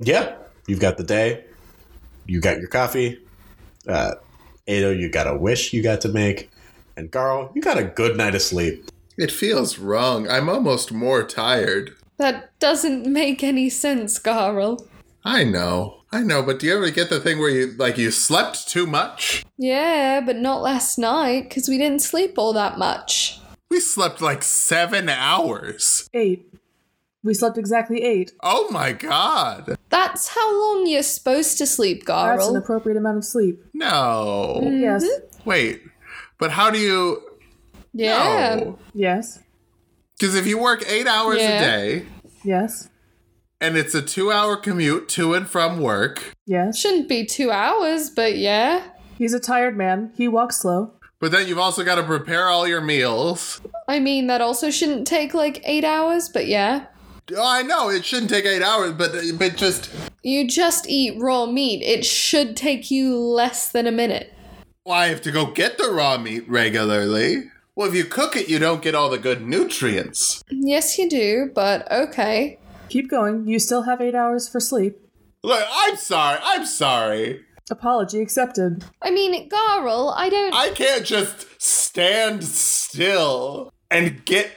Yeah, 0.00 0.36
you've 0.66 0.80
got 0.80 0.98
the 0.98 1.04
day. 1.04 1.46
You 2.26 2.42
got 2.42 2.58
your 2.58 2.68
coffee. 2.68 3.20
Uh, 3.88 4.16
Ado, 4.68 4.92
you 4.92 5.08
got 5.08 5.26
a 5.26 5.34
wish 5.34 5.72
you 5.72 5.82
got 5.82 6.02
to 6.02 6.10
make. 6.10 6.50
And 6.94 7.10
Garle, 7.10 7.50
you 7.54 7.62
got 7.62 7.78
a 7.78 7.84
good 7.84 8.18
night 8.18 8.34
of 8.34 8.42
sleep. 8.42 8.90
It 9.16 9.32
feels 9.32 9.78
wrong. 9.78 10.28
I'm 10.28 10.50
almost 10.50 10.92
more 10.92 11.22
tired. 11.22 11.96
That 12.18 12.58
doesn't 12.58 13.06
make 13.06 13.42
any 13.42 13.68
sense, 13.70 14.18
Garle. 14.18 14.86
I 15.24 15.44
know. 15.44 15.98
I 16.12 16.20
know, 16.22 16.42
but 16.42 16.58
do 16.58 16.66
you 16.66 16.76
ever 16.76 16.90
get 16.90 17.08
the 17.08 17.20
thing 17.20 17.38
where 17.38 17.48
you 17.48 17.72
like 17.78 17.96
you 17.96 18.10
slept 18.10 18.68
too 18.68 18.86
much? 18.86 19.44
Yeah, 19.56 20.20
but 20.20 20.36
not 20.36 20.60
last 20.60 20.98
night, 20.98 21.48
because 21.48 21.68
we 21.68 21.78
didn't 21.78 22.02
sleep 22.02 22.34
all 22.36 22.52
that 22.52 22.76
much. 22.76 23.40
We 23.70 23.80
slept 23.80 24.20
like 24.20 24.42
7 24.42 25.08
hours. 25.08 26.10
8. 26.12 26.46
We 27.24 27.32
slept 27.32 27.56
exactly 27.56 28.02
8. 28.02 28.32
Oh 28.42 28.68
my 28.70 28.92
god. 28.92 29.78
That's 29.88 30.28
how 30.28 30.60
long 30.60 30.86
you're 30.86 31.02
supposed 31.02 31.56
to 31.58 31.66
sleep, 31.66 32.04
That's 32.04 32.48
an 32.48 32.56
appropriate 32.56 32.98
amount 32.98 33.18
of 33.18 33.24
sleep. 33.24 33.64
No. 33.72 34.60
Mm-hmm. 34.62 34.80
Yes. 34.80 35.06
Wait. 35.46 35.82
But 36.38 36.50
how 36.50 36.70
do 36.70 36.78
you 36.78 37.22
Yeah. 37.94 38.56
No. 38.56 38.78
Yes. 38.92 39.38
Cuz 40.20 40.34
if 40.34 40.46
you 40.46 40.58
work 40.58 40.84
8 40.88 41.06
hours 41.06 41.38
Yeah. 41.40 41.48
a 41.50 41.60
day 41.60 42.06
Yes. 42.44 42.88
and 43.60 43.76
it's 43.76 43.94
a 43.94 44.02
2-hour 44.02 44.56
commute 44.56 45.08
to 45.10 45.34
and 45.34 45.48
from 45.48 45.80
work, 45.80 46.32
Yes. 46.46 46.78
Shouldn't 46.78 47.08
be 47.08 47.24
two 47.24 47.50
hours, 47.50 48.10
but 48.10 48.36
yeah. 48.36 48.82
He's 49.18 49.34
a 49.34 49.40
tired 49.40 49.76
man. 49.76 50.12
He 50.16 50.28
walks 50.28 50.58
slow. 50.58 50.92
but 51.20 51.30
then 51.30 51.46
you've 51.46 51.58
also 51.58 51.84
got 51.84 51.94
to 51.94 52.02
prepare 52.02 52.48
all 52.48 52.66
your 52.66 52.80
meals. 52.80 53.60
I 53.86 54.00
mean, 54.00 54.26
that 54.26 54.40
also 54.40 54.70
shouldn't 54.70 55.06
take 55.06 55.34
like 55.34 55.60
eight 55.64 55.84
hours, 55.84 56.28
but 56.28 56.46
yeah. 56.48 56.86
Oh, 57.36 57.46
I 57.46 57.62
know 57.62 57.88
it 57.90 58.04
shouldn't 58.04 58.28
take 58.30 58.44
8 58.44 58.60
hours, 58.62 58.92
but 58.92 59.12
but 59.38 59.56
just 59.56 59.88
You 60.24 60.48
just 60.48 60.88
eat 60.88 61.20
raw 61.20 61.46
meat. 61.46 61.80
It 61.82 62.04
should 62.04 62.56
take 62.56 62.90
you 62.90 63.16
less 63.16 63.70
than 63.70 63.86
a 63.86 63.92
minute. 63.92 64.32
well, 64.84 64.96
I 64.96 65.06
have 65.08 65.22
to 65.22 65.30
go 65.30 65.46
get 65.46 65.78
the 65.78 65.90
raw 65.92 66.18
meat 66.18 66.44
regularly. 66.48 67.44
Well, 67.74 67.88
if 67.88 67.94
you 67.94 68.04
cook 68.04 68.36
it, 68.36 68.48
you 68.48 68.58
don't 68.58 68.82
get 68.82 68.94
all 68.94 69.08
the 69.08 69.18
good 69.18 69.46
nutrients. 69.46 70.42
Yes, 70.50 70.98
you 70.98 71.08
do, 71.08 71.50
but 71.54 71.90
okay. 71.90 72.58
Keep 72.90 73.08
going. 73.08 73.46
You 73.46 73.58
still 73.58 73.82
have 73.82 74.00
eight 74.00 74.14
hours 74.14 74.48
for 74.48 74.60
sleep. 74.60 74.98
Look, 75.42 75.64
I'm 75.70 75.96
sorry. 75.96 76.38
I'm 76.42 76.66
sorry. 76.66 77.44
Apology 77.70 78.20
accepted. 78.20 78.84
I 79.00 79.10
mean, 79.10 79.48
Garle, 79.48 80.12
I 80.14 80.28
don't. 80.28 80.54
I 80.54 80.70
can't 80.70 81.06
just 81.06 81.46
stand 81.62 82.44
still 82.44 83.72
and 83.90 84.22
get 84.26 84.52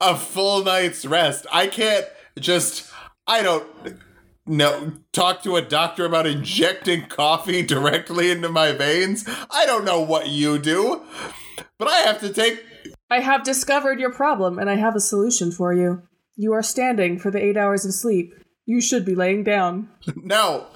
a 0.00 0.14
full 0.14 0.62
night's 0.62 1.06
rest. 1.06 1.46
I 1.50 1.66
can't 1.66 2.04
just, 2.38 2.92
I 3.26 3.42
don't 3.42 3.66
know, 4.46 4.92
talk 5.12 5.42
to 5.44 5.56
a 5.56 5.62
doctor 5.62 6.04
about 6.04 6.26
injecting 6.26 7.06
coffee 7.06 7.62
directly 7.66 8.30
into 8.30 8.50
my 8.50 8.72
veins. 8.72 9.24
I 9.50 9.64
don't 9.64 9.84
know 9.84 10.00
what 10.00 10.28
you 10.28 10.58
do, 10.58 11.02
but 11.78 11.88
I 11.88 11.98
have 11.98 12.20
to 12.20 12.32
take. 12.32 12.64
I 13.10 13.20
have 13.20 13.44
discovered 13.44 14.00
your 14.00 14.12
problem 14.12 14.58
and 14.58 14.68
I 14.68 14.74
have 14.76 14.96
a 14.96 15.00
solution 15.00 15.52
for 15.52 15.72
you. 15.72 16.02
You 16.36 16.52
are 16.52 16.62
standing 16.62 17.18
for 17.18 17.30
the 17.30 17.42
eight 17.42 17.56
hours 17.56 17.84
of 17.84 17.94
sleep. 17.94 18.34
You 18.66 18.80
should 18.80 19.04
be 19.04 19.14
laying 19.14 19.44
down. 19.44 19.88
No. 20.16 20.66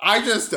I 0.00 0.24
just. 0.24 0.54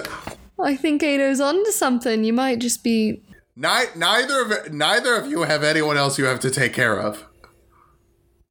I 0.63 0.75
think 0.75 1.03
Ado's 1.03 1.41
onto 1.41 1.71
something. 1.71 2.23
You 2.23 2.33
might 2.33 2.59
just 2.59 2.83
be. 2.83 3.23
Ni- 3.55 3.91
neither 3.95 4.41
of 4.41 4.71
neither 4.71 5.15
of 5.15 5.27
you 5.27 5.43
have 5.43 5.63
anyone 5.63 5.97
else 5.97 6.17
you 6.17 6.25
have 6.25 6.39
to 6.41 6.51
take 6.51 6.73
care 6.73 6.97
of 6.99 7.25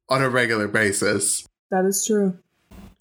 on 0.09 0.21
a 0.21 0.29
regular 0.29 0.67
basis. 0.67 1.47
That 1.71 1.85
is 1.85 2.05
true. 2.05 2.37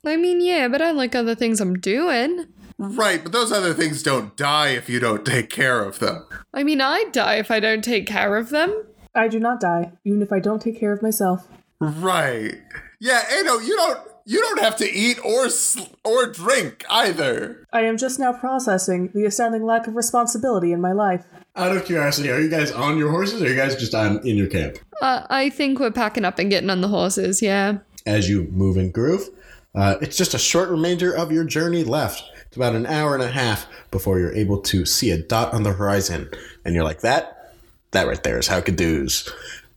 I 0.05 0.17
mean, 0.17 0.41
yeah, 0.41 0.69
but 0.69 0.81
I 0.81 0.93
like 0.93 1.15
other 1.15 1.35
things 1.35 1.61
I'm 1.61 1.75
doing. 1.75 2.47
Right, 2.79 3.23
but 3.23 3.33
those 3.33 3.53
other 3.53 3.73
things 3.73 4.03
don't 4.03 4.37
die 4.37 4.71
if 4.71 4.89
you 4.89 5.01
don't 5.01 5.25
take 5.25 5.49
care 5.49 5.83
of 5.83 5.99
them. 5.99 6.27
I 6.53 6.63
mean, 6.63 6.81
I'd 6.81 7.11
die 7.13 7.37
if 7.37 7.51
I 7.51 7.59
don't 7.59 7.83
take 7.83 8.07
care 8.07 8.37
of 8.37 8.51
them. 8.51 8.85
I 9.15 9.29
do 9.29 9.41
not 9.41 9.61
die, 9.61 9.93
even 10.05 10.21
if 10.21 10.31
I 10.31 10.41
don't 10.41 10.61
take 10.61 10.79
care 10.79 10.93
of 10.93 11.01
myself. 11.01 11.49
Right. 11.81 12.61
Yeah, 13.01 13.23
Ado, 13.41 13.63
you 13.63 13.77
don't 13.77 14.01
you 14.29 14.41
don't 14.41 14.61
have 14.61 14.77
to 14.77 14.91
eat 14.91 15.19
or 15.25 15.49
sl- 15.49 15.95
or 16.05 16.27
drink 16.27 16.85
either. 16.91 17.65
I 17.73 17.83
am 17.83 17.97
just 17.97 18.19
now 18.19 18.33
processing 18.33 19.11
the 19.15 19.25
astounding 19.25 19.65
lack 19.65 19.87
of 19.87 19.95
responsibility 19.95 20.73
in 20.73 20.81
my 20.81 20.93
life. 20.93 21.25
Out 21.55 21.75
of 21.75 21.85
curiosity, 21.85 22.31
are 22.31 22.41
you 22.41 22.51
guys 22.51 22.73
on 22.73 22.99
your 22.99 23.11
horses 23.11 23.41
or 23.41 23.47
are 23.47 23.49
you 23.49 23.57
guys 23.57 23.77
just 23.77 23.95
on 23.95 24.19
in 24.27 24.37
your 24.37 24.49
camp? 24.49 24.79
Uh, 25.01 25.27
I 25.31 25.49
think 25.49 25.79
we're 25.79 25.93
packing 25.93 26.25
up 26.25 26.39
and 26.39 26.51
getting 26.51 26.71
on 26.71 26.81
the 26.81 26.89
horses, 26.89 27.41
yeah. 27.41 27.79
As 28.05 28.29
you 28.29 28.45
move 28.51 28.77
and 28.77 28.93
groove, 28.93 29.29
uh, 29.75 29.97
it's 30.01 30.17
just 30.17 30.35
a 30.35 30.39
short 30.39 30.69
remainder 30.71 31.13
of 31.13 31.31
your 31.31 31.45
journey 31.45 31.85
left. 31.85 32.25
It's 32.57 32.59
about 32.63 32.75
an 32.75 32.87
hour 32.87 33.13
and 33.13 33.23
a 33.23 33.31
half 33.31 33.67
before 33.91 34.19
you're 34.19 34.33
able 34.33 34.63
to 34.63 34.87
see 34.87 35.11
a 35.11 35.19
dot 35.19 35.53
on 35.53 35.63
the 35.63 35.75
horizon, 35.75 36.31
and 36.65 36.75
you're 36.75 36.85
like, 36.85 37.03
"That, 37.03 37.53
that 37.91 38.07
right 38.07 38.23
there 38.23 38.39
is 38.39 38.49
Halkadoos." 38.49 39.29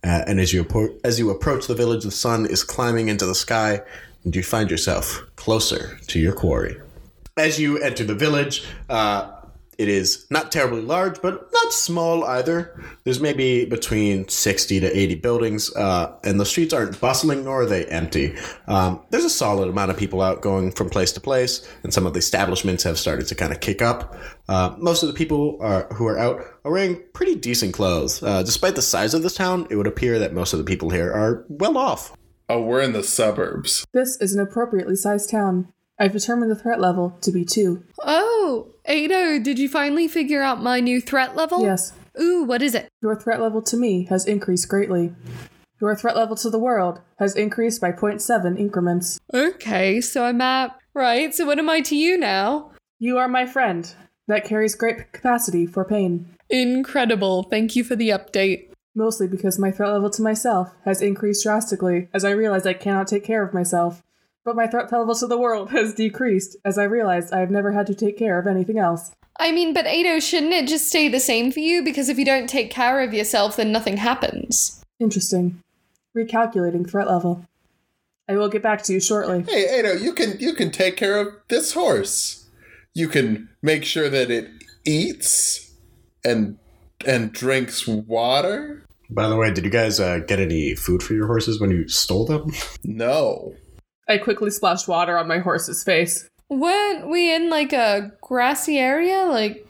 Uh, 0.02 0.24
and 0.26 0.40
as 0.40 0.54
you 0.54 0.64
appro- 0.64 0.98
as 1.04 1.20
you 1.20 1.30
approach 1.30 1.68
the 1.68 1.76
village, 1.76 2.06
the 2.06 2.12
sun 2.12 2.46
is 2.46 2.64
climbing 2.64 3.10
into 3.10 3.26
the 3.26 3.36
sky, 3.36 3.82
and 4.24 4.34
you 4.34 4.44
find 4.44 4.72
yourself 4.72 5.22
closer 5.36 6.00
to 6.08 6.20
your 6.20 6.32
quarry. 6.32 6.78
As 7.36 7.60
you 7.60 7.80
enter 7.80 8.06
the 8.06 8.16
village, 8.16 8.64
uh, 8.88 9.30
it 9.80 9.88
is 9.88 10.28
not 10.30 10.52
terribly 10.52 10.82
large, 10.82 11.22
but 11.22 11.50
not 11.54 11.72
small 11.72 12.26
either. 12.26 12.78
There's 13.06 13.22
maybe 13.22 13.64
between 13.64 14.28
60 14.28 14.82
to 14.82 14.98
80 15.00 15.16
buildings, 15.16 15.74
uh, 15.74 16.20
and 16.26 16.38
the 16.38 16.46
streets 16.46 16.74
aren't 16.74 17.00
bustling 17.00 17.46
nor 17.46 17.62
are 17.62 17.66
they 17.66 17.86
empty. 17.86 18.36
Um, 18.68 19.02
there's 19.10 19.24
a 19.24 19.30
solid 19.30 19.70
amount 19.70 19.92
of 19.92 19.98
people 19.98 20.22
out 20.22 20.42
going 20.42 20.74
from 20.74 20.90
place 20.90 21.14
to 21.14 21.22
place, 21.22 21.66
and 21.84 21.94
some 21.94 22.06
of 22.06 22.12
the 22.12 22.20
establishments 22.20 22.84
have 22.84 23.00
started 23.00 23.28
to 23.28 23.36
kind 23.36 23.54
of 23.54 23.62
kick 23.62 23.82
up. 23.82 24.18
Uh, 24.50 24.76
most 24.78 25.02
of 25.02 25.08
the 25.08 25.14
people 25.14 25.58
are, 25.62 25.88
who 25.94 26.06
are 26.08 26.20
out 26.20 26.44
are 26.66 26.72
wearing 26.74 27.02
pretty 27.14 27.36
decent 27.36 27.74
clothes. 27.74 28.22
Uh, 28.22 28.44
despite 28.44 28.76
the 28.76 28.82
size 28.82 29.14
of 29.14 29.24
this 29.24 29.36
town, 29.36 29.66
it 29.70 29.78
would 29.78 29.88
appear 29.88 30.20
that 30.20 30.34
most 30.34 30.52
of 30.52 30.60
the 30.60 30.66
people 30.66 30.90
here 30.90 31.10
are 31.10 31.46
well 31.48 31.78
off. 31.78 32.12
Oh, 32.50 32.62
we're 32.62 32.82
in 32.82 32.92
the 32.92 33.04
suburbs. 33.04 33.86
This 33.94 34.18
is 34.20 34.34
an 34.34 34.42
appropriately 34.42 34.98
sized 34.98 35.30
town. 35.30 35.72
I've 36.00 36.14
determined 36.14 36.50
the 36.50 36.56
threat 36.56 36.80
level 36.80 37.18
to 37.22 37.32
be 37.32 37.44
two. 37.44 37.84
Oh, 38.02 38.70
Ado, 38.86 39.40
did 39.44 39.60
you 39.60 39.68
finally 39.68 40.08
figure 40.08 40.42
out 40.42 40.64
my 40.64 40.80
new 40.80 41.02
threat 41.02 41.36
level? 41.36 41.62
Yes, 41.62 41.92
Ooh, 42.20 42.44
what 42.44 42.62
is 42.62 42.74
it? 42.74 42.88
your 43.02 43.16
threat 43.20 43.42
level 43.42 43.62
to 43.64 43.78
me 43.78 44.06
has 44.06 44.26
increased 44.26 44.70
greatly. 44.70 45.14
Your 45.82 45.96
threat 45.96 46.16
level 46.16 46.36
to 46.38 46.50
the 46.50 46.60
world 46.60 47.00
has 47.20 47.36
increased 47.36 47.80
by 47.80 47.92
0.7 47.92 48.60
increments. 48.60 49.20
Okay, 49.34 50.02
so 50.02 50.26
I'm 50.26 50.42
at. 50.42 50.78
Right, 50.94 51.34
so 51.34 51.46
what 51.46 51.60
am 51.60 51.70
I 51.70 51.82
to 51.82 51.96
you 51.96 52.18
now? 52.18 52.72
You 52.98 53.18
are 53.18 53.28
my 53.30 53.46
friend. 53.46 53.94
That 54.28 54.44
carries 54.46 54.76
great 54.76 55.12
capacity 55.14 55.66
for 55.66 55.86
pain. 55.86 56.36
Incredible. 56.50 57.44
Thank 57.44 57.76
you 57.76 57.84
for 57.84 57.96
the 57.96 58.10
update. 58.10 58.70
Mostly 58.96 59.28
because 59.28 59.58
my 59.58 59.72
threat 59.72 59.92
level 59.92 60.10
to 60.10 60.22
myself 60.22 60.74
has 60.84 61.02
increased 61.02 61.44
drastically 61.44 62.10
as 62.14 62.26
I 62.26 62.32
realize 62.32 62.66
I 62.66 62.74
cannot 62.74 63.08
take 63.08 63.24
care 63.24 63.44
of 63.44 63.54
myself. 63.54 64.04
But 64.46 64.56
my 64.56 64.68
threat 64.68 64.92
level 64.92 65.16
to 65.16 65.28
the 65.28 65.38
world 65.38 65.70
has 65.72 65.94
decreased 65.94 66.58
as 66.66 66.78
I 66.78 66.84
realized 66.84 67.34
I 67.34 67.40
have 67.40 67.52
never 67.52 67.72
had 67.72 67.88
to 67.88 67.96
take 67.96 68.18
care 68.18 68.40
of 68.40 68.48
anything 68.48 68.80
else. 68.80 69.12
I 69.40 69.52
mean, 69.52 69.74
but 69.74 69.88
Ado, 69.88 70.20
shouldn't 70.20 70.54
it 70.54 70.68
just 70.68 70.90
stay 70.90 71.08
the 71.08 71.20
same 71.20 71.52
for 71.52 71.60
you? 71.60 71.82
Because 71.82 72.10
if 72.10 72.20
you 72.20 72.26
don't 72.26 72.48
take 72.48 72.70
care 72.70 73.02
of 73.02 73.14
yourself, 73.14 73.56
then 73.56 73.72
nothing 73.72 73.98
happens. 73.98 74.84
Interesting. 75.00 75.64
Recalculating 76.16 76.90
threat 76.90 77.08
level. 77.08 77.46
I 78.28 78.36
will 78.36 78.50
get 78.50 78.62
back 78.62 78.84
to 78.84 78.94
you 78.94 79.00
shortly. 79.00 79.44
Hey, 79.48 79.80
Ado, 79.80 79.98
you 79.98 80.14
can 80.14 80.38
you 80.40 80.54
can 80.54 80.72
take 80.72 80.98
care 80.98 81.18
of 81.18 81.34
this 81.48 81.74
horse. 81.74 82.48
You 82.94 83.08
can 83.08 83.50
make 83.62 83.86
sure 83.86 84.10
that 84.10 84.30
it 84.30 84.50
eats 84.86 85.74
and 86.24 86.60
and 87.08 87.32
drinks 87.32 87.88
water. 87.88 88.86
By 89.10 89.28
the 89.30 89.36
way, 89.36 89.52
did 89.52 89.64
you 89.64 89.72
guys 89.72 90.00
uh, 90.00 90.20
get 90.20 90.40
any 90.40 90.76
food 90.76 91.02
for 91.02 91.14
your 91.14 91.26
horses 91.26 91.60
when 91.60 91.72
you 91.72 91.88
stole 91.88 92.26
them? 92.26 92.52
No. 92.84 93.56
I 94.10 94.18
quickly 94.18 94.50
splashed 94.50 94.88
water 94.88 95.18
on 95.18 95.28
my 95.28 95.38
horse's 95.40 95.84
face. 95.84 96.28
Weren't 96.50 97.10
we 97.10 97.34
in 97.34 97.50
like 97.50 97.72
a 97.74 98.12
grassy 98.22 98.80
area? 98.80 99.26
Like, 99.26 99.66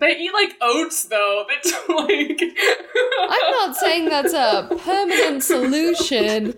They 0.00 0.16
eat 0.16 0.32
like 0.32 0.54
oats 0.62 1.04
though. 1.04 1.44
It's 1.50 1.72
like 1.88 2.42
I'm 3.28 3.50
not 3.52 3.76
saying 3.76 4.08
that's 4.08 4.32
a 4.32 4.68
permanent 4.82 5.42
solution, 5.52 6.54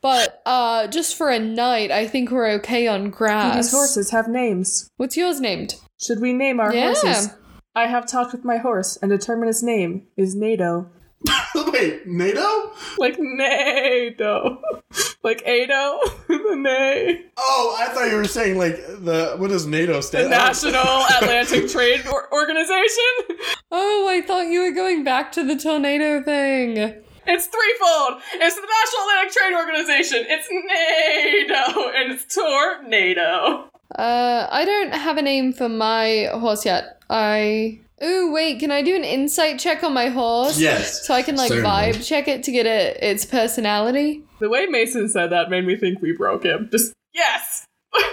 but 0.00 0.40
uh, 0.46 0.86
just 0.86 1.16
for 1.16 1.28
a 1.28 1.38
night, 1.38 1.90
I 1.90 2.06
think 2.06 2.30
we're 2.30 2.48
okay 2.60 2.86
on 2.86 3.10
grass. 3.10 3.56
These 3.56 3.70
horses 3.72 4.10
have 4.10 4.26
names. 4.28 4.88
What's 4.96 5.16
yours 5.16 5.40
named? 5.40 5.74
Should 6.00 6.20
we 6.20 6.32
name 6.32 6.58
our 6.60 6.74
Yeah. 6.74 6.86
horses? 6.94 7.30
I 7.76 7.86
have 7.86 8.06
talked 8.06 8.32
with 8.32 8.44
my 8.44 8.56
horse 8.56 8.96
and 9.02 9.10
determined 9.10 9.48
his 9.48 9.62
name 9.62 10.06
is 10.16 10.34
Nado. 10.34 10.88
Wait, 11.54 12.06
NATO? 12.06 12.72
Like 12.98 13.18
Nado. 13.18 14.60
Like 15.22 15.42
Ado. 15.42 16.00
the 16.28 16.56
Nay. 16.56 17.26
Oh, 17.36 17.76
I 17.78 17.86
thought 17.92 18.08
you 18.10 18.16
were 18.16 18.24
saying 18.24 18.58
like 18.58 18.76
the 18.76 19.34
what 19.38 19.48
does 19.50 19.66
NATO 19.66 20.00
stand? 20.00 20.26
The? 20.26 20.30
National 20.30 21.04
Atlantic 21.20 21.68
Trade 21.70 22.06
Or- 22.06 22.32
Organization. 22.32 23.36
Oh, 23.70 24.06
I 24.08 24.20
thought 24.26 24.46
you 24.48 24.60
were 24.62 24.72
going 24.72 25.04
back 25.04 25.32
to 25.32 25.44
the 25.44 25.56
tornado 25.56 26.22
thing. 26.22 26.76
It's 27.26 27.46
threefold. 27.46 28.22
It's 28.34 28.56
the 28.56 28.66
National 28.66 29.02
Atlantic 29.08 29.32
Trade 29.32 29.54
Organization. 29.54 30.24
It's 30.28 30.48
NATO 30.50 31.90
and 31.90 32.12
it's 32.12 32.34
Tornado. 32.34 33.68
Uh, 33.96 34.46
I 34.50 34.64
don't 34.64 34.94
have 34.94 35.16
a 35.18 35.22
name 35.22 35.52
for 35.52 35.68
my 35.68 36.28
horse 36.32 36.64
yet. 36.64 37.02
I. 37.10 37.80
Ooh, 38.02 38.32
wait, 38.32 38.60
can 38.60 38.70
I 38.70 38.82
do 38.82 38.94
an 38.96 39.04
insight 39.04 39.58
check 39.58 39.82
on 39.84 39.92
my 39.92 40.08
horse? 40.08 40.58
Yes, 40.58 41.06
So 41.06 41.12
I 41.14 41.22
can 41.22 41.36
like 41.36 41.48
certainly. 41.48 41.68
vibe 41.70 42.06
check 42.06 42.28
it 42.28 42.42
to 42.44 42.52
get 42.52 42.66
it 42.66 42.96
its 43.02 43.24
personality. 43.26 44.22
The 44.40 44.48
way 44.48 44.66
Mason 44.66 45.08
said 45.08 45.30
that 45.30 45.50
made 45.50 45.66
me 45.66 45.76
think 45.76 46.00
we 46.00 46.12
broke 46.12 46.44
him. 46.44 46.68
Just 46.72 46.92
yes. 47.12 47.66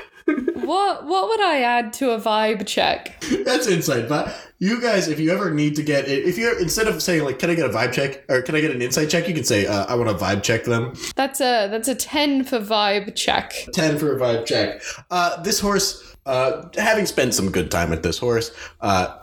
What 0.56 1.06
what 1.06 1.30
would 1.30 1.40
I 1.40 1.62
add 1.62 1.94
to 1.94 2.10
a 2.12 2.20
vibe 2.20 2.68
check? 2.68 3.24
That's 3.46 3.66
insight. 3.68 4.10
But 4.10 4.36
you 4.60 4.82
guys, 4.82 5.08
if 5.08 5.22
you 5.22 5.32
ever 5.32 5.52
need 5.52 5.78
to 5.78 5.84
get 5.84 6.10
it, 6.10 6.26
if 6.26 6.38
you're 6.38 6.60
instead 6.60 6.88
of 6.88 7.02
saying 7.02 7.24
like, 7.24 7.40
"Can 7.40 7.50
I 7.50 7.56
get 7.56 7.66
a 7.66 7.70
vibe 7.70 7.94
check?" 7.94 8.26
or 8.28 8.42
"Can 8.42 8.54
I 8.56 8.60
get 8.60 8.72
an 8.72 8.82
insight 8.82 9.10
check?" 9.10 9.30
you 9.30 9.34
can 9.34 9.46
say, 9.46 9.66
uh, 9.66 9.86
"I 9.86 9.96
want 9.96 10.10
to 10.10 10.16
vibe 10.26 10.44
check 10.44 10.66
them." 10.66 10.94
That's 11.16 11.40
a 11.40 11.70
that's 11.70 11.88
a 11.88 11.96
ten 11.96 12.44
for 12.44 12.60
vibe 12.60 13.16
check. 13.16 13.54
Ten 13.72 13.98
for 13.98 14.14
a 14.14 14.20
vibe 14.20 14.46
check. 14.46 14.82
Uh, 15.10 15.42
this 15.44 15.62
horse, 15.62 16.18
uh, 16.26 16.64
having 16.76 17.06
spent 17.06 17.34
some 17.34 17.50
good 17.50 17.72
time 17.72 17.90
with 17.90 18.04
this 18.04 18.18
horse, 18.18 18.52
uh, 18.82 19.16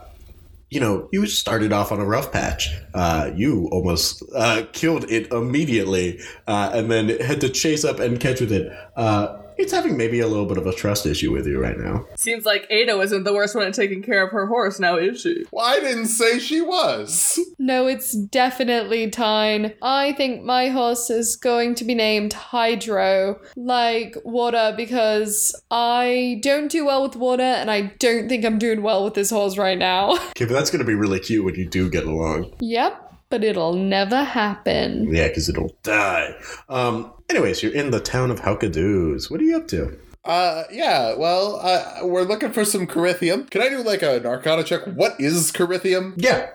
you 0.70 0.80
know, 0.80 1.08
you 1.12 1.26
started 1.26 1.72
off 1.72 1.92
on 1.92 2.00
a 2.00 2.04
rough 2.04 2.32
patch. 2.32 2.70
Uh, 2.94 3.30
you 3.34 3.68
almost 3.70 4.22
uh, 4.34 4.62
killed 4.72 5.04
it 5.10 5.30
immediately, 5.32 6.20
uh, 6.46 6.70
and 6.74 6.90
then 6.90 7.08
had 7.20 7.40
to 7.42 7.48
chase 7.48 7.84
up 7.84 8.00
and 8.00 8.18
catch 8.18 8.40
with 8.40 8.52
it. 8.52 8.72
Uh, 8.96 9.38
it's 9.56 9.72
having 9.72 9.96
maybe 9.96 10.20
a 10.20 10.26
little 10.26 10.46
bit 10.46 10.58
of 10.58 10.66
a 10.66 10.72
trust 10.72 11.06
issue 11.06 11.32
with 11.32 11.46
you 11.46 11.60
right 11.60 11.78
now. 11.78 12.04
Seems 12.16 12.44
like 12.44 12.66
Ada 12.70 12.98
isn't 13.00 13.24
the 13.24 13.32
worst 13.32 13.54
one 13.54 13.66
at 13.66 13.74
taking 13.74 14.02
care 14.02 14.24
of 14.24 14.30
her 14.32 14.46
horse, 14.46 14.78
now 14.80 14.96
is 14.96 15.20
she? 15.20 15.44
Well, 15.52 15.64
I 15.64 15.80
didn't 15.80 16.06
say 16.06 16.38
she 16.38 16.60
was. 16.60 17.38
No, 17.58 17.86
it's 17.86 18.12
definitely 18.16 19.10
Tine. 19.10 19.74
I 19.82 20.12
think 20.12 20.42
my 20.42 20.68
horse 20.68 21.08
is 21.10 21.36
going 21.36 21.74
to 21.76 21.84
be 21.84 21.94
named 21.94 22.32
Hydro, 22.32 23.40
like 23.56 24.16
water, 24.24 24.74
because 24.76 25.54
I 25.70 26.40
don't 26.42 26.70
do 26.70 26.86
well 26.86 27.02
with 27.02 27.16
water, 27.16 27.42
and 27.42 27.70
I 27.70 27.92
don't 27.98 28.28
think 28.28 28.44
I'm 28.44 28.58
doing 28.58 28.82
well 28.82 29.04
with 29.04 29.14
this 29.14 29.30
horse 29.30 29.56
right 29.56 29.78
now. 29.78 30.18
Okay, 30.34 30.46
but 30.46 30.54
that's 30.54 30.70
going 30.70 30.80
to 30.80 30.86
be 30.86 30.94
really 30.94 31.20
cute 31.20 31.44
when 31.44 31.54
you 31.54 31.68
do 31.68 31.88
get 31.88 32.04
along. 32.06 32.52
yep, 32.60 33.03
but 33.34 33.42
it'll 33.42 33.74
never 33.74 34.22
happen. 34.22 35.12
Yeah, 35.12 35.26
because 35.26 35.48
it'll 35.48 35.74
die. 35.82 36.36
Um. 36.68 37.12
Anyways, 37.28 37.64
you're 37.64 37.72
in 37.72 37.90
the 37.90 37.98
town 37.98 38.30
of 38.30 38.38
Halkadoos. 38.38 39.28
What 39.28 39.40
are 39.40 39.42
you 39.42 39.56
up 39.56 39.66
to? 39.68 39.98
Uh, 40.24 40.62
yeah, 40.70 41.16
well, 41.16 41.58
uh, 41.60 42.06
we're 42.06 42.22
looking 42.22 42.52
for 42.52 42.64
some 42.64 42.86
Carithium. 42.86 43.50
Can 43.50 43.60
I 43.60 43.70
do 43.70 43.82
like 43.82 44.02
a 44.02 44.20
narcotic 44.20 44.66
check? 44.66 44.84
What 44.84 45.16
is 45.18 45.50
Carithium? 45.50 46.14
Yeah. 46.16 46.48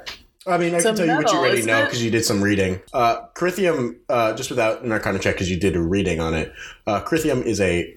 I 0.48 0.58
mean, 0.58 0.74
I 0.74 0.82
can 0.82 0.94
a 0.94 0.98
tell 0.98 1.06
you 1.06 1.16
what 1.18 1.30
you 1.30 1.38
already 1.38 1.64
know 1.64 1.84
because 1.84 2.02
you 2.02 2.12
did 2.12 2.24
some 2.24 2.42
reading. 2.42 2.80
Uh, 2.94 3.28
Carithium, 3.36 3.98
uh, 4.08 4.32
just 4.36 4.50
without 4.50 4.82
an 4.82 4.94
arcana 4.94 5.20
check 5.20 5.36
because 5.36 5.52
you 5.52 5.60
did 5.60 5.76
a 5.76 5.82
reading 5.82 6.22
on 6.22 6.34
it. 6.34 6.54
Uh, 6.88 7.02
Carithium 7.02 7.44
is 7.44 7.60
a 7.60 7.94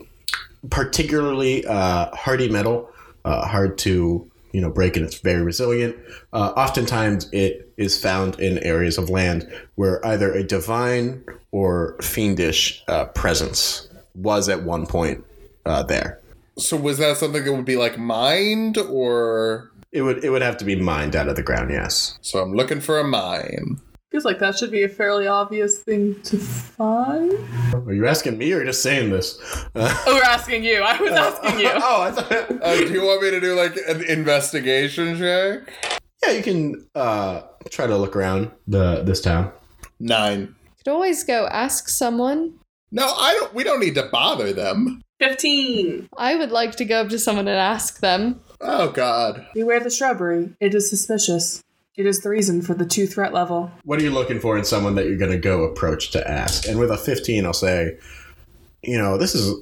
particularly 0.70 1.64
uh, 1.66 2.10
hardy 2.16 2.48
metal, 2.48 2.90
uh, 3.24 3.46
hard 3.46 3.78
to 3.78 4.28
you 4.50 4.60
know 4.60 4.70
break, 4.70 4.96
and 4.96 5.06
it's 5.06 5.18
very 5.18 5.42
resilient. 5.42 5.94
Uh, 6.32 6.52
oftentimes, 6.56 7.28
it 7.32 7.61
is 7.76 8.00
found 8.00 8.38
in 8.40 8.58
areas 8.58 8.98
of 8.98 9.08
land 9.10 9.50
where 9.76 10.04
either 10.06 10.32
a 10.32 10.42
divine 10.44 11.24
or 11.50 11.96
fiendish 12.02 12.82
uh, 12.88 13.06
presence 13.06 13.88
was 14.14 14.48
at 14.48 14.62
one 14.62 14.86
point 14.86 15.24
uh, 15.66 15.82
there. 15.82 16.18
So 16.58 16.76
was 16.76 16.98
that 16.98 17.16
something 17.16 17.44
that 17.44 17.52
would 17.52 17.64
be 17.64 17.76
like 17.76 17.98
mined 17.98 18.76
or 18.78 19.70
It 19.92 20.02
would 20.02 20.22
it 20.24 20.30
would 20.30 20.42
have 20.42 20.56
to 20.58 20.64
be 20.64 20.76
mined 20.76 21.16
out 21.16 21.28
of 21.28 21.36
the 21.36 21.42
ground. 21.42 21.70
Yes. 21.70 22.18
so 22.22 22.40
I'm 22.40 22.54
looking 22.54 22.80
for 22.80 22.98
a 22.98 23.04
mine. 23.04 23.80
Feels 24.10 24.26
like 24.26 24.40
that 24.40 24.58
should 24.58 24.70
be 24.70 24.82
a 24.82 24.88
fairly 24.90 25.26
obvious 25.26 25.78
thing 25.78 26.20
to 26.24 26.36
find. 26.36 27.32
Are 27.74 27.94
you 27.94 28.06
asking 28.06 28.36
me 28.36 28.52
or 28.52 28.62
just 28.62 28.82
saying 28.82 29.08
this? 29.08 29.38
Uh, 29.74 29.88
Oh, 30.06 30.14
we're 30.14 30.22
asking 30.22 30.64
you. 30.64 30.82
I 30.82 31.00
was 31.00 31.12
asking 31.12 31.60
you. 31.60 31.70
oh, 31.74 32.02
I 32.02 32.10
thought. 32.10 32.62
Uh, 32.62 32.76
do 32.76 32.92
you 32.92 33.02
want 33.02 33.22
me 33.22 33.30
to 33.30 33.40
do 33.40 33.54
like 33.54 33.74
an 33.88 34.02
investigation 34.10 35.16
check? 35.16 35.72
Yeah, 36.24 36.32
you 36.32 36.42
can 36.42 36.86
uh, 36.94 37.42
try 37.70 37.86
to 37.86 37.96
look 37.96 38.16
around 38.16 38.50
the 38.66 39.02
this 39.02 39.20
town. 39.20 39.52
Nine. 39.98 40.54
Could 40.78 40.90
always 40.90 41.24
go 41.24 41.46
ask 41.46 41.88
someone. 41.88 42.58
No, 42.90 43.06
I 43.06 43.32
don't. 43.34 43.54
We 43.54 43.64
don't 43.64 43.80
need 43.80 43.94
to 43.94 44.08
bother 44.12 44.52
them. 44.52 45.02
15. 45.20 46.08
I 46.16 46.34
would 46.34 46.50
like 46.50 46.74
to 46.76 46.84
go 46.84 47.02
up 47.02 47.08
to 47.10 47.18
someone 47.18 47.46
and 47.46 47.56
ask 47.56 48.00
them. 48.00 48.40
Oh 48.60 48.90
God. 48.90 49.46
Beware 49.54 49.78
the 49.80 49.90
shrubbery. 49.90 50.50
It 50.60 50.74
is 50.74 50.90
suspicious. 50.90 51.62
It 51.96 52.06
is 52.06 52.20
the 52.20 52.30
reason 52.30 52.62
for 52.62 52.74
the 52.74 52.86
two 52.86 53.06
threat 53.06 53.32
level. 53.32 53.70
What 53.84 54.00
are 54.00 54.02
you 54.02 54.10
looking 54.10 54.40
for 54.40 54.58
in 54.58 54.64
someone 54.64 54.94
that 54.96 55.06
you're 55.06 55.18
going 55.18 55.30
to 55.30 55.38
go 55.38 55.62
approach 55.62 56.10
to 56.12 56.28
ask? 56.28 56.66
And 56.66 56.78
with 56.78 56.90
a 56.90 56.96
15, 56.96 57.44
I'll 57.44 57.52
say, 57.52 57.98
you 58.82 58.98
know, 58.98 59.16
this 59.18 59.34
is. 59.34 59.54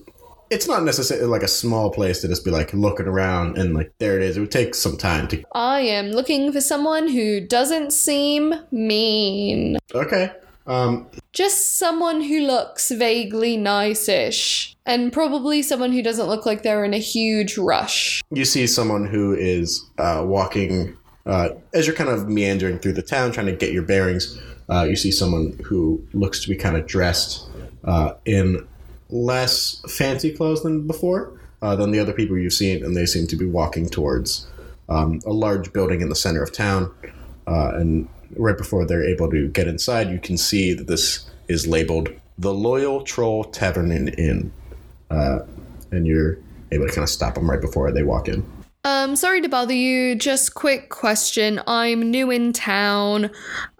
It's 0.50 0.66
not 0.66 0.82
necessarily 0.82 1.26
like 1.26 1.44
a 1.44 1.48
small 1.48 1.90
place 1.90 2.20
to 2.22 2.28
just 2.28 2.44
be 2.44 2.50
like 2.50 2.72
looking 2.74 3.06
around 3.06 3.56
and 3.56 3.72
like 3.72 3.92
there 3.98 4.16
it 4.16 4.22
is. 4.22 4.36
It 4.36 4.40
would 4.40 4.50
take 4.50 4.74
some 4.74 4.96
time 4.96 5.28
to. 5.28 5.44
I 5.54 5.80
am 5.80 6.10
looking 6.10 6.52
for 6.52 6.60
someone 6.60 7.06
who 7.08 7.40
doesn't 7.40 7.92
seem 7.92 8.54
mean. 8.72 9.78
Okay. 9.94 10.32
Um, 10.66 11.06
Just 11.32 11.78
someone 11.78 12.20
who 12.20 12.40
looks 12.40 12.90
vaguely 12.90 13.56
nice-ish. 13.56 14.76
And 14.86 15.12
probably 15.12 15.62
someone 15.62 15.92
who 15.92 16.02
doesn't 16.02 16.26
look 16.26 16.46
like 16.46 16.62
they're 16.62 16.84
in 16.84 16.94
a 16.94 16.98
huge 16.98 17.56
rush. 17.56 18.22
you 18.32 18.44
see 18.44 18.66
someone 18.66 19.06
who 19.06 19.34
is 19.34 19.84
uh, 19.98 20.22
walking 20.26 20.96
uh, 21.26 21.50
as 21.74 21.86
you're 21.86 21.94
kind 21.96 22.10
of 22.10 22.28
meandering 22.28 22.78
through 22.78 22.94
the 22.94 23.02
town 23.02 23.30
trying 23.30 23.46
to 23.46 23.52
get 23.52 23.72
your 23.72 23.82
bearings 23.82 24.38
uh, 24.68 24.84
you 24.88 24.96
see 24.96 25.12
someone 25.12 25.56
who 25.64 26.02
looks 26.12 26.40
to 26.42 26.48
be 26.48 26.56
kind 26.56 26.76
of 26.76 26.86
dressed 26.86 27.48
uh, 27.84 28.14
in 28.24 28.66
less 29.10 29.82
fancy 29.88 30.32
clothes 30.32 30.62
than 30.62 30.86
before 30.86 31.38
uh, 31.62 31.76
than 31.76 31.90
the 31.90 31.98
other 31.98 32.12
people 32.12 32.38
you've 32.38 32.52
seen 32.52 32.84
and 32.84 32.96
they 32.96 33.06
seem 33.06 33.26
to 33.26 33.36
be 33.36 33.46
walking 33.46 33.88
towards 33.88 34.46
um, 34.88 35.20
a 35.26 35.32
large 35.32 35.72
building 35.72 36.00
in 36.00 36.08
the 36.08 36.14
center 36.14 36.42
of 36.42 36.52
town. 36.52 36.92
Uh, 37.46 37.72
and 37.74 38.08
right 38.36 38.56
before 38.56 38.86
they're 38.86 39.04
able 39.04 39.28
to 39.30 39.48
get 39.48 39.66
inside 39.66 40.08
you 40.10 40.18
can 40.18 40.36
see 40.36 40.72
that 40.72 40.86
this 40.86 41.28
is 41.48 41.66
labeled 41.66 42.08
the 42.38 42.54
loyal 42.54 43.02
troll 43.02 43.44
tavern 43.44 43.90
and 43.90 44.18
inn. 44.18 44.52
Uh, 45.10 45.40
and 45.90 46.06
you're 46.06 46.38
able 46.70 46.86
to 46.86 46.92
kind 46.92 47.02
of 47.02 47.08
stop 47.08 47.34
them 47.34 47.50
right 47.50 47.60
before 47.60 47.90
they 47.90 48.02
walk 48.02 48.28
in 48.28 48.44
Um, 48.82 49.14
sorry 49.14 49.42
to 49.42 49.48
bother 49.48 49.74
you. 49.74 50.14
Just 50.14 50.54
quick 50.54 50.88
question. 50.88 51.60
I'm 51.66 52.10
new 52.10 52.30
in 52.30 52.52
town. 52.54 53.30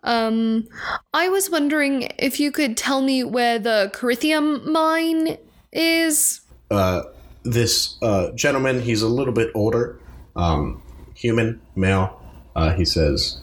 Um, 0.03 0.69
I 1.15 1.29
was 1.31 1.49
wondering 1.49 2.09
if 2.19 2.39
you 2.39 2.53
could 2.53 2.77
tell 2.77 3.01
me 3.01 3.25
where 3.25 3.59
the 3.59 3.91
Carithium 3.95 4.67
mine 4.67 5.39
is. 5.73 6.43
uh, 6.71 7.03
this 7.45 7.97
uh, 8.03 8.31
gentleman, 8.33 8.83
he's 8.83 9.01
a 9.01 9.09
little 9.09 9.33
bit 9.33 9.51
older, 9.55 9.99
um, 10.37 10.83
human, 11.15 11.61
male. 11.75 12.21
Uh, 12.55 12.75
he 12.75 12.85
says, 12.85 13.41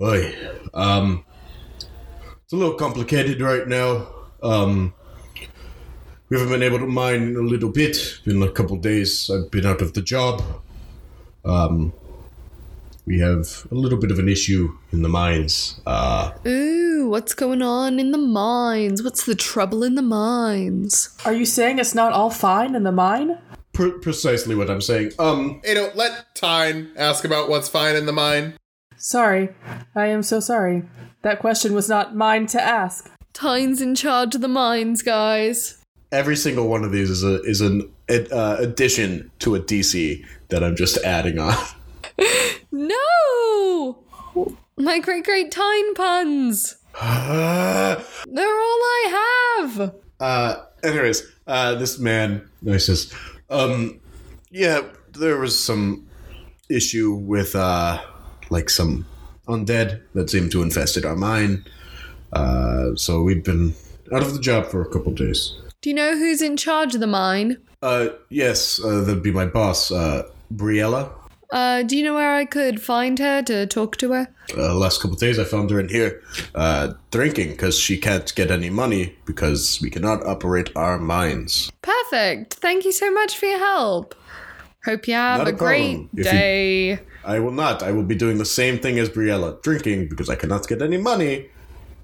Oi, 0.00 0.32
um, 0.72 1.24
it's 2.44 2.52
a 2.52 2.56
little 2.56 2.74
complicated 2.74 3.40
right 3.40 3.66
now. 3.66 4.06
Um, 4.40 4.94
we 6.28 6.38
haven't 6.38 6.52
been 6.52 6.62
able 6.62 6.78
to 6.78 6.86
mine 6.86 7.34
a 7.34 7.40
little 7.40 7.70
bit. 7.70 8.20
Been 8.24 8.42
a 8.42 8.50
couple 8.50 8.76
days. 8.76 9.28
I've 9.30 9.50
been 9.50 9.66
out 9.66 9.80
of 9.80 9.94
the 9.94 10.02
job. 10.02 10.42
Um, 11.46 11.92
we 13.06 13.20
have 13.20 13.66
a 13.70 13.74
little 13.74 13.98
bit 13.98 14.10
of 14.10 14.18
an 14.18 14.28
issue 14.28 14.76
in 14.92 15.02
the 15.02 15.08
mines. 15.08 15.80
Uh, 15.86 16.32
Ooh, 16.46 17.08
what's 17.08 17.34
going 17.34 17.62
on 17.62 18.00
in 18.00 18.10
the 18.10 18.18
mines? 18.18 19.02
What's 19.02 19.24
the 19.24 19.36
trouble 19.36 19.84
in 19.84 19.94
the 19.94 20.02
mines? 20.02 21.16
Are 21.24 21.32
you 21.32 21.46
saying 21.46 21.78
it's 21.78 21.94
not 21.94 22.12
all 22.12 22.30
fine 22.30 22.74
in 22.74 22.82
the 22.82 22.92
mine? 22.92 23.38
pre- 23.72 23.92
precisely 23.98 24.54
what 24.54 24.70
I'm 24.70 24.80
saying. 24.80 25.12
Um, 25.18 25.60
Hey, 25.62 25.74
don't 25.74 25.94
let 25.94 26.34
Tine 26.34 26.90
ask 26.96 27.24
about 27.24 27.48
what's 27.48 27.68
fine 27.68 27.94
in 27.94 28.06
the 28.06 28.12
mine. 28.12 28.54
Sorry. 28.96 29.50
I 29.94 30.06
am 30.06 30.22
so 30.22 30.40
sorry. 30.40 30.82
That 31.22 31.38
question 31.38 31.74
was 31.74 31.88
not 31.88 32.16
mine 32.16 32.46
to 32.48 32.60
ask. 32.62 33.10
Tine's 33.34 33.80
in 33.82 33.94
charge 33.94 34.34
of 34.34 34.40
the 34.40 34.48
mines, 34.48 35.02
guys. 35.02 35.78
every 36.10 36.36
single 36.36 36.68
one 36.68 36.84
of 36.84 36.92
these 36.92 37.10
is 37.10 37.22
a 37.22 37.42
is 37.42 37.60
an 37.60 37.82
ad- 38.08 38.32
uh, 38.32 38.56
addition 38.58 39.30
to 39.40 39.54
a 39.54 39.60
DC 39.60 40.24
that 40.48 40.62
I'm 40.62 40.76
just 40.76 40.98
adding 40.98 41.38
on. 41.38 41.54
No! 42.72 44.04
My 44.76 44.98
great 44.98 45.24
great 45.24 45.50
time 45.50 45.94
puns! 45.94 46.76
They're 47.00 47.06
all 47.06 48.04
I 48.36 49.56
have! 49.58 49.94
Uh, 50.20 50.56
anyways, 50.82 51.22
uh, 51.46 51.76
this 51.76 51.98
man, 51.98 52.48
he 52.64 52.78
says, 52.78 53.12
um, 53.50 54.00
yeah, 54.50 54.82
there 55.12 55.38
was 55.38 55.58
some 55.58 56.06
issue 56.68 57.14
with 57.14 57.54
uh, 57.54 58.02
like 58.50 58.68
some 58.68 59.06
undead 59.48 60.02
that 60.14 60.30
seemed 60.30 60.50
to 60.52 60.62
infested 60.62 61.04
our 61.04 61.16
mine. 61.16 61.64
Uh, 62.32 62.94
so 62.94 63.22
we've 63.22 63.44
been 63.44 63.74
out 64.12 64.22
of 64.22 64.34
the 64.34 64.40
job 64.40 64.66
for 64.66 64.82
a 64.82 64.88
couple 64.90 65.12
days. 65.12 65.54
Do 65.80 65.90
you 65.90 65.94
know 65.94 66.16
who's 66.16 66.42
in 66.42 66.56
charge 66.56 66.94
of 66.94 67.00
the 67.00 67.06
mine? 67.06 67.58
Uh, 67.82 68.08
yes, 68.30 68.82
uh, 68.82 69.00
that'd 69.02 69.22
be 69.22 69.30
my 69.30 69.46
boss, 69.46 69.90
uh, 69.92 70.28
Briella. 70.54 71.10
Uh, 71.50 71.82
do 71.84 71.96
you 71.96 72.02
know 72.02 72.14
where 72.14 72.34
I 72.34 72.44
could 72.44 72.82
find 72.82 73.18
her 73.20 73.40
to 73.42 73.66
talk 73.66 73.96
to 73.98 74.12
her? 74.12 74.28
uh, 74.56 74.74
last 74.74 75.00
couple 75.00 75.16
days 75.16 75.38
I 75.38 75.44
found 75.44 75.70
her 75.70 75.78
in 75.80 75.88
here 75.88 76.22
uh, 76.54 76.94
drinking 77.10 77.50
because 77.50 77.78
she 77.78 77.98
can't 77.98 78.32
get 78.34 78.50
any 78.50 78.68
money 78.70 79.16
because 79.26 79.80
we 79.80 79.90
cannot 79.90 80.24
operate 80.26 80.70
our 80.76 80.98
mines. 80.98 81.70
Perfect. 81.82 82.54
Thank 82.54 82.84
you 82.84 82.92
so 82.92 83.12
much 83.12 83.36
for 83.38 83.46
your 83.46 83.58
help. 83.58 84.14
Hope 84.84 85.06
you 85.08 85.14
have 85.14 85.38
Not 85.38 85.48
a, 85.48 85.50
a 85.50 85.52
great. 85.52 85.98
If 86.12 86.18
you- 86.18 86.24
day. 86.24 86.98
I 87.24 87.40
will 87.40 87.52
not. 87.52 87.82
I 87.82 87.90
will 87.90 88.04
be 88.04 88.14
doing 88.14 88.38
the 88.38 88.44
same 88.44 88.78
thing 88.78 88.98
as 89.00 89.08
Briella, 89.08 89.60
drinking 89.62 90.08
because 90.08 90.28
I 90.30 90.36
cannot 90.36 90.68
get 90.68 90.80
any 90.80 90.96
money, 90.96 91.48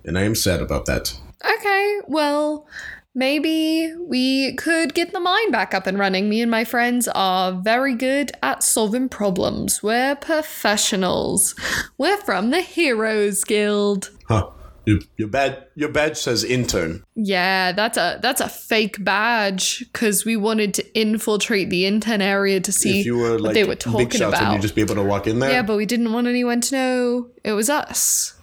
and 0.05 0.19
I 0.19 0.23
am 0.23 0.35
sad 0.35 0.61
about 0.61 0.87
that. 0.87 1.17
Okay, 1.59 2.01
well, 2.09 2.67
maybe 3.15 3.95
we 3.97 4.55
could 4.55 4.95
get 4.95 5.13
the 5.13 5.21
mine 5.21 5.51
back 5.51 5.75
up 5.75 5.87
and 5.87 5.99
running. 5.99 6.29
Me 6.29 6.41
and 6.41 6.51
my 6.51 6.65
friends 6.65 7.09
are 7.09 7.53
very 7.53 7.95
good 7.95 8.33
at 8.43 8.63
solving 8.63 9.09
problems. 9.09 9.83
We're 9.83 10.17
professionals. 10.17 11.55
We're 11.99 12.19
from 12.19 12.51
the 12.51 12.61
Heroes 12.61 13.45
Guild. 13.45 14.11
Huh. 14.29 14.51
Your, 14.85 14.99
your 15.17 15.29
badge 15.29 15.59
your 15.77 15.91
badge 15.91 16.17
says 16.17 16.43
intern. 16.43 17.05
Yeah, 17.15 17.71
that's 17.71 17.97
a 17.97 18.19
that's 18.21 18.41
a 18.41 18.49
fake 18.49 19.05
badge 19.05 19.79
because 19.79 20.25
we 20.25 20.37
wanted 20.37 20.75
to 20.75 21.01
infiltrate 21.01 21.71
the 21.71 21.87
intern 21.87 22.21
area 22.21 22.61
to 22.61 22.73
see 22.73 22.99
if 22.99 23.07
you 23.07 23.17
were 23.17 23.35
what 23.35 23.41
like 23.43 23.55
they 23.55 23.63
were 23.63 23.75
big 23.75 23.79
talking 23.79 24.11
shots, 24.11 24.37
about. 24.37 24.49
would 24.49 24.57
you 24.57 24.63
just 24.63 24.75
be 24.75 24.81
able 24.81 24.97
to 24.97 25.05
walk 25.05 25.29
in 25.29 25.39
there? 25.39 25.53
Yeah, 25.53 25.63
but 25.63 25.77
we 25.77 25.87
didn't 25.87 26.13
want 26.13 26.27
anyone 26.27 26.61
to 26.63 26.75
know 26.75 27.31
it 27.45 27.53
was 27.53 27.71
us. 27.71 28.35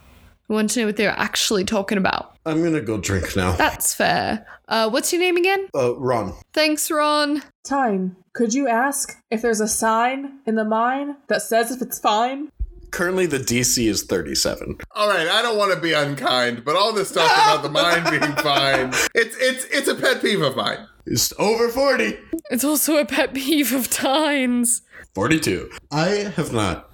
We 0.50 0.56
wanted 0.56 0.72
to 0.72 0.80
know 0.82 0.86
what 0.88 0.98
they're 0.98 1.18
actually 1.18 1.64
talking 1.64 2.00
about. 2.00 2.36
I'm 2.44 2.64
gonna 2.64 2.82
go 2.82 2.98
drink 2.98 3.36
now. 3.36 3.52
That's 3.52 3.94
fair. 3.94 4.48
Uh, 4.68 4.90
what's 4.90 5.14
your 5.14 5.22
name 5.22 5.38
again? 5.38 5.70
Uh, 5.76 5.96
Ron. 5.96 6.34
Thanks, 6.54 6.90
Ron. 6.90 7.44
Time. 7.64 8.18
Could 8.34 8.56
you 8.56 8.68
ask 8.68 9.16
if 9.30 9.44
there's 9.44 9.62
a 9.62 9.68
sign 9.68 10.40
in 10.48 10.56
the 10.56 10.66
mine 10.66 11.18
that 11.28 11.44
says 11.44 11.72
if 11.72 11.84
it's 11.84 12.00
fine? 12.00 12.50
Currently, 12.90 13.28
the 13.28 13.38
DC 13.38 13.88
is 13.88 14.04
37. 14.04 14.78
All 14.96 15.08
right, 15.08 15.28
I 15.28 15.44
don't 15.44 15.58
want 15.58 15.72
to 15.76 15.80
be 15.80 15.94
unkind, 15.94 16.66
but 16.66 16.76
all 16.76 16.94
this 16.94 17.12
talk 17.12 17.32
about 17.32 17.62
the 17.62 17.70
mine 17.70 18.04
being 18.20 18.36
fine, 18.38 18.88
it's 19.14 19.38
it's 19.40 19.66
it's 19.66 19.88
a 19.88 19.94
pet 19.94 20.20
peeve 20.20 20.42
of 20.42 20.56
mine. 20.56 20.88
It's 21.06 21.32
over 21.38 21.70
40. 21.70 22.18
It's 22.50 22.64
also 22.64 22.98
a 22.98 23.06
pet 23.06 23.36
peeve 23.36 23.72
of 23.72 23.88
Tines. 23.90 24.82
42. 25.14 25.70
I 25.92 26.08
have 26.36 26.52
not 26.52 26.90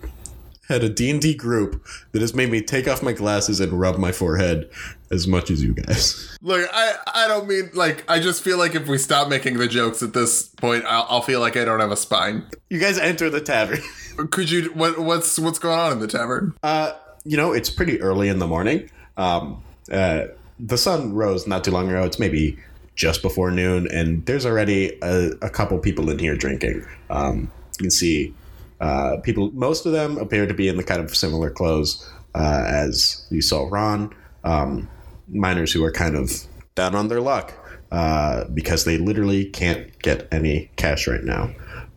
had 0.67 0.83
a 0.83 0.89
D&D 0.89 1.35
group 1.35 1.85
that 2.11 2.21
has 2.21 2.33
made 2.33 2.49
me 2.49 2.61
take 2.61 2.87
off 2.87 3.03
my 3.03 3.13
glasses 3.13 3.59
and 3.59 3.79
rub 3.79 3.97
my 3.97 4.11
forehead 4.11 4.69
as 5.11 5.27
much 5.27 5.51
as 5.51 5.63
you 5.63 5.73
guys. 5.73 6.37
Look, 6.41 6.67
I 6.73 6.95
I 7.13 7.27
don't 7.27 7.47
mean 7.47 7.69
like 7.73 8.03
I 8.09 8.19
just 8.19 8.43
feel 8.43 8.57
like 8.57 8.75
if 8.75 8.87
we 8.87 8.97
stop 8.97 9.29
making 9.29 9.57
the 9.57 9.67
jokes 9.67 10.01
at 10.01 10.13
this 10.13 10.43
point, 10.43 10.83
I'll, 10.85 11.05
I'll 11.09 11.21
feel 11.21 11.39
like 11.39 11.57
I 11.57 11.65
don't 11.65 11.79
have 11.79 11.91
a 11.91 11.97
spine. 11.97 12.45
You 12.69 12.79
guys 12.79 12.97
enter 12.97 13.29
the 13.29 13.41
tavern. 13.41 13.79
Could 14.31 14.49
you 14.49 14.69
what 14.73 14.99
what's 14.99 15.37
what's 15.37 15.59
going 15.59 15.79
on 15.79 15.91
in 15.91 15.99
the 15.99 16.07
tavern? 16.07 16.55
Uh, 16.63 16.93
you 17.23 17.37
know, 17.37 17.53
it's 17.53 17.69
pretty 17.69 18.01
early 18.01 18.29
in 18.29 18.39
the 18.39 18.47
morning. 18.47 18.89
Um, 19.17 19.63
uh, 19.91 20.25
the 20.59 20.77
sun 20.77 21.13
rose 21.13 21.47
not 21.47 21.63
too 21.63 21.71
long 21.71 21.89
ago. 21.89 22.03
It's 22.03 22.19
maybe 22.19 22.57
just 22.95 23.21
before 23.21 23.51
noon, 23.51 23.87
and 23.91 24.25
there's 24.25 24.45
already 24.45 24.97
a, 25.01 25.31
a 25.41 25.49
couple 25.49 25.77
people 25.79 26.09
in 26.09 26.19
here 26.19 26.35
drinking. 26.35 26.85
Um, 27.09 27.51
you 27.79 27.83
can 27.83 27.91
see 27.91 28.33
uh, 28.81 29.17
people. 29.23 29.51
Most 29.51 29.85
of 29.85 29.91
them 29.91 30.17
appear 30.17 30.45
to 30.45 30.53
be 30.53 30.67
in 30.67 30.77
the 30.77 30.83
kind 30.83 31.01
of 31.01 31.15
similar 31.15 31.49
clothes 31.49 32.09
uh, 32.33 32.63
as 32.67 33.25
you 33.29 33.41
saw 33.41 33.67
Ron. 33.69 34.13
Um, 34.43 34.89
miners 35.27 35.71
who 35.73 35.83
are 35.83 35.91
kind 35.91 36.15
of 36.15 36.31
down 36.75 36.93
on 36.93 37.07
their 37.07 37.21
luck 37.21 37.53
uh, 37.91 38.45
because 38.53 38.85
they 38.85 38.97
literally 38.97 39.45
can't 39.45 39.97
get 39.99 40.27
any 40.31 40.69
cash 40.75 41.07
right 41.07 41.23
now. 41.23 41.49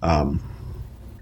Um, 0.03 0.41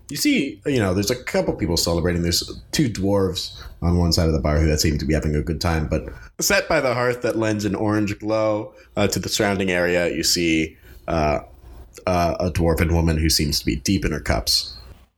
you 0.09 0.17
see, 0.17 0.61
you 0.67 0.79
know, 0.79 0.95
there's 0.95 1.11
a 1.11 1.21
couple 1.25 1.55
people 1.55 1.77
celebrating. 1.77 2.23
There's 2.23 2.61
two 2.71 2.89
dwarves 2.89 3.61
on 3.83 3.99
one 3.99 4.13
side 4.13 4.29
of 4.29 4.35
the 4.35 4.41
bar 4.41 4.59
who 4.59 4.67
that 4.69 4.81
seem 4.81 4.99
to 4.99 5.05
be 5.05 5.15
having 5.15 5.35
a 5.35 5.43
good 5.43 5.61
time. 5.61 5.89
But 5.89 6.09
set 6.41 6.69
by 6.69 6.81
the 6.81 6.95
hearth 6.95 7.23
that 7.23 7.37
lends 7.37 7.65
an 7.65 7.75
orange 7.75 8.19
glow 8.19 8.73
uh, 8.97 9.09
to 9.09 9.19
the 9.19 9.29
surrounding 9.29 9.71
area, 9.71 10.09
you 10.15 10.23
see 10.23 10.77
uh, 11.09 11.41
uh, 12.07 12.37
a 12.39 12.51
dwarven 12.51 12.93
woman 12.93 13.19
who 13.19 13.29
seems 13.29 13.59
to 13.59 13.67
be 13.67 13.77
deep 13.77 14.05
in 14.05 14.13
her 14.13 14.21
cups. 14.21 14.76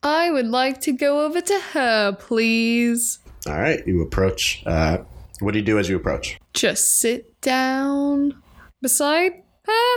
I 0.09 0.31
would 0.31 0.47
like 0.49 0.81
to 0.83 0.93
go 0.93 1.25
over 1.27 1.41
to 1.43 1.61
her, 1.73 2.13
please. 2.13 3.19
All 3.47 3.59
right, 3.61 3.87
you 3.87 4.01
approach. 4.01 4.63
Uh, 4.65 4.99
what 5.41 5.53
do 5.53 5.59
you 5.59 5.65
do 5.65 5.79
as 5.79 5.89
you 5.89 5.97
approach? 5.97 6.39
Just 6.55 6.99
sit 6.99 7.39
down 7.43 8.43
beside 8.81 9.33
her. 9.67 9.97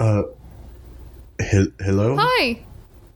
Uh, 0.00 0.22
he- 1.40 1.72
hello. 1.80 2.16
Hi, 2.18 2.64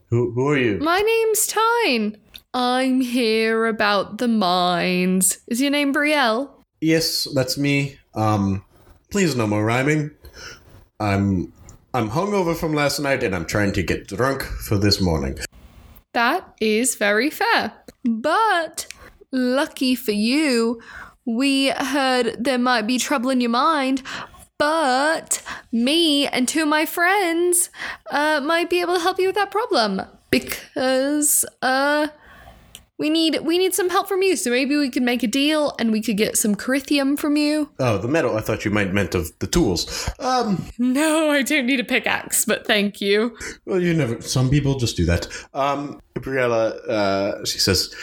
Who 0.09 0.31
who 0.31 0.47
are 0.47 0.57
you? 0.57 0.77
my 0.79 0.99
name's 0.99 1.47
Tine. 1.47 2.17
I'm 2.53 3.01
here 3.01 3.65
about 3.67 4.17
the 4.17 4.29
mines. 4.29 5.39
Is 5.49 5.59
your 5.61 5.71
name 5.71 5.93
Brielle? 5.93 6.49
Yes, 6.79 7.27
that's 7.35 7.57
me. 7.57 7.97
Um, 8.15 8.63
please 9.11 9.35
no 9.35 9.47
more 9.47 9.65
rhyming. 9.65 10.11
I'm 10.99 11.51
I'm 11.93 12.09
hungover 12.09 12.55
from 12.55 12.73
last 12.73 12.99
night 12.99 13.21
and 13.21 13.35
I'm 13.35 13.45
trying 13.45 13.73
to 13.73 13.83
get 13.83 14.07
drunk 14.07 14.43
for 14.43 14.77
this 14.77 15.01
morning. 15.01 15.37
That 16.13 16.55
is 16.59 16.95
very 16.95 17.29
fair. 17.29 17.73
But 18.03 18.87
lucky 19.31 19.95
for 19.95 20.11
you, 20.11 20.81
we 21.25 21.69
heard 21.69 22.35
there 22.39 22.57
might 22.57 22.87
be 22.87 22.97
trouble 22.97 23.29
in 23.29 23.41
your 23.41 23.49
mind. 23.49 24.01
But 24.57 25.43
me 25.71 26.25
and 26.25 26.47
two 26.47 26.63
of 26.63 26.67
my 26.67 26.85
friends 26.85 27.69
uh, 28.09 28.41
might 28.43 28.69
be 28.69 28.81
able 28.81 28.95
to 28.95 29.01
help 29.01 29.19
you 29.19 29.27
with 29.27 29.35
that 29.35 29.51
problem 29.51 30.01
because 30.31 31.45
uh, 31.61 32.07
we 32.99 33.09
need 33.09 33.39
we 33.43 33.57
need 33.57 33.73
some 33.75 33.89
help 33.89 34.07
from 34.07 34.21
you. 34.23 34.35
So 34.35 34.49
maybe 34.49 34.75
we 34.75 34.89
could 34.89 35.03
make 35.03 35.21
a 35.23 35.27
deal 35.27 35.75
and 35.79 35.91
we 35.91 36.01
could 36.01 36.17
get 36.17 36.35
some 36.37 36.55
Corithium 36.55 37.17
from 37.17 37.37
you. 37.37 37.69
Oh, 37.79 37.97
the 37.97 38.07
metal. 38.07 38.35
I 38.37 38.41
thought 38.41 38.65
you 38.65 38.71
might 38.71 38.93
meant 38.93 39.13
of 39.15 39.31
the 39.39 39.47
tools. 39.47 40.09
Um, 40.19 40.65
No, 40.79 41.29
I 41.31 41.43
don't 41.43 41.67
need 41.67 41.79
a 41.79 41.83
pickaxe, 41.83 42.45
but 42.45 42.65
thank 42.65 42.99
you. 43.01 43.37
well, 43.65 43.81
you 43.81 43.93
never. 43.93 44.21
Some 44.21 44.49
people 44.49 44.79
just 44.79 44.97
do 44.97 45.05
that. 45.05 45.27
Um, 45.53 45.99
Gabriella, 46.15 46.69
uh, 46.87 47.45
she 47.45 47.59
says, 47.59 47.93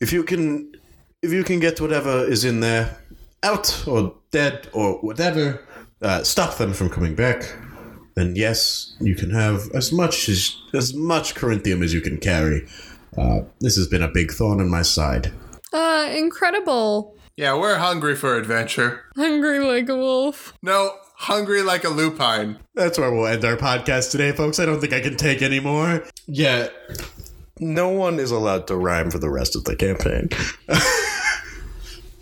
if 0.00 0.12
you 0.12 0.22
can, 0.22 0.74
if 1.22 1.32
you 1.32 1.42
can 1.42 1.58
get 1.60 1.80
whatever 1.80 2.24
is 2.24 2.44
in 2.44 2.60
there 2.60 2.98
out 3.42 3.86
or 3.88 4.14
dead 4.32 4.68
or 4.74 4.98
whatever, 5.00 5.62
uh, 6.02 6.22
stop 6.22 6.58
them 6.58 6.74
from 6.74 6.90
coming 6.90 7.14
back. 7.14 7.50
Then 8.16 8.36
yes, 8.36 8.96
you 9.00 9.14
can 9.14 9.30
have 9.30 9.70
as 9.74 9.92
much 9.92 10.28
as 10.28 10.54
as 10.74 10.92
much 10.92 11.34
Corinthium 11.34 11.82
as 11.82 11.94
you 11.94 12.02
can 12.02 12.18
carry. 12.18 12.66
Uh, 13.16 13.40
this 13.60 13.76
has 13.76 13.88
been 13.88 14.02
a 14.02 14.08
big 14.08 14.32
thorn 14.32 14.60
in 14.60 14.68
my 14.68 14.82
side. 14.82 15.32
Uh, 15.72 16.10
incredible. 16.14 17.16
Yeah, 17.36 17.58
we're 17.58 17.78
hungry 17.78 18.16
for 18.16 18.36
adventure. 18.36 19.04
Hungry 19.16 19.60
like 19.60 19.88
a 19.88 19.96
wolf. 19.96 20.52
No, 20.62 20.96
hungry 21.14 21.62
like 21.62 21.84
a 21.84 21.88
lupine. 21.88 22.58
That's 22.74 22.98
where 22.98 23.10
we'll 23.12 23.26
end 23.26 23.44
our 23.44 23.56
podcast 23.56 24.10
today, 24.10 24.32
folks. 24.32 24.58
I 24.58 24.66
don't 24.66 24.80
think 24.80 24.92
I 24.92 25.00
can 25.00 25.16
take 25.16 25.42
any 25.42 25.60
more. 25.60 26.04
Yeah. 26.26 26.68
No 27.58 27.88
one 27.88 28.18
is 28.18 28.30
allowed 28.30 28.66
to 28.68 28.76
rhyme 28.76 29.10
for 29.10 29.18
the 29.18 29.30
rest 29.30 29.56
of 29.56 29.64
the 29.64 29.76
campaign. 29.76 30.28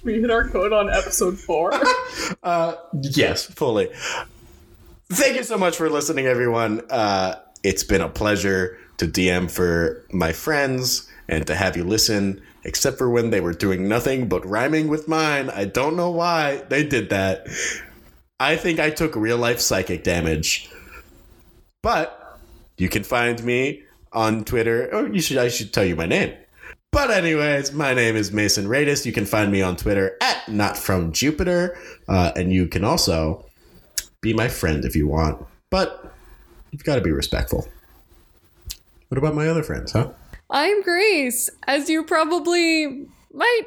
We 0.04 0.20
hit 0.20 0.30
our 0.30 0.48
code 0.48 0.72
on 0.72 0.88
episode 0.88 1.38
four. 1.38 1.72
uh, 2.42 2.76
yes, 3.02 3.44
fully. 3.44 3.90
Thank 5.10 5.36
you 5.36 5.42
so 5.42 5.58
much 5.58 5.76
for 5.76 5.90
listening, 5.90 6.26
everyone. 6.26 6.82
Uh, 6.88 7.34
it's 7.62 7.82
been 7.82 8.00
a 8.00 8.08
pleasure 8.08 8.78
to 8.98 9.06
DM 9.06 9.50
for 9.50 10.04
my 10.12 10.32
friends 10.32 11.08
and 11.28 11.46
to 11.46 11.54
have 11.54 11.76
you 11.76 11.84
listen, 11.84 12.42
except 12.64 12.98
for 12.98 13.08
when 13.08 13.30
they 13.30 13.40
were 13.40 13.52
doing 13.52 13.88
nothing 13.88 14.28
but 14.28 14.44
rhyming 14.46 14.88
with 14.88 15.08
mine. 15.08 15.50
I 15.50 15.64
don't 15.64 15.96
know 15.96 16.10
why 16.10 16.62
they 16.68 16.84
did 16.84 17.10
that. 17.10 17.46
I 18.40 18.56
think 18.56 18.78
I 18.78 18.90
took 18.90 19.16
real 19.16 19.38
life 19.38 19.60
psychic 19.60 20.04
damage. 20.04 20.70
But 21.82 22.38
you 22.76 22.88
can 22.88 23.04
find 23.04 23.42
me 23.44 23.82
on 24.12 24.44
Twitter. 24.44 24.92
Or 24.94 25.08
you 25.08 25.20
should 25.20 25.38
I 25.38 25.48
should 25.48 25.72
tell 25.72 25.84
you 25.84 25.96
my 25.96 26.06
name. 26.06 26.34
But 26.90 27.10
anyways, 27.10 27.72
my 27.72 27.92
name 27.92 28.16
is 28.16 28.32
Mason 28.32 28.66
Radis. 28.66 29.04
You 29.04 29.12
can 29.12 29.26
find 29.26 29.52
me 29.52 29.60
on 29.60 29.76
Twitter 29.76 30.16
at 30.22 30.48
Not 30.48 30.76
From 30.76 31.12
Jupiter, 31.12 31.78
uh, 32.08 32.32
and 32.34 32.50
you 32.50 32.66
can 32.66 32.82
also 32.82 33.44
be 34.22 34.32
my 34.32 34.48
friend 34.48 34.84
if 34.84 34.96
you 34.96 35.06
want. 35.06 35.44
But 35.70 36.14
you've 36.70 36.84
got 36.84 36.94
to 36.94 37.02
be 37.02 37.12
respectful. 37.12 37.68
What 39.08 39.18
about 39.18 39.34
my 39.34 39.48
other 39.48 39.62
friends, 39.62 39.92
huh? 39.92 40.12
I'm 40.50 40.82
Grace, 40.82 41.48
as 41.66 41.88
you 41.88 42.04
probably 42.04 43.06
might 43.32 43.64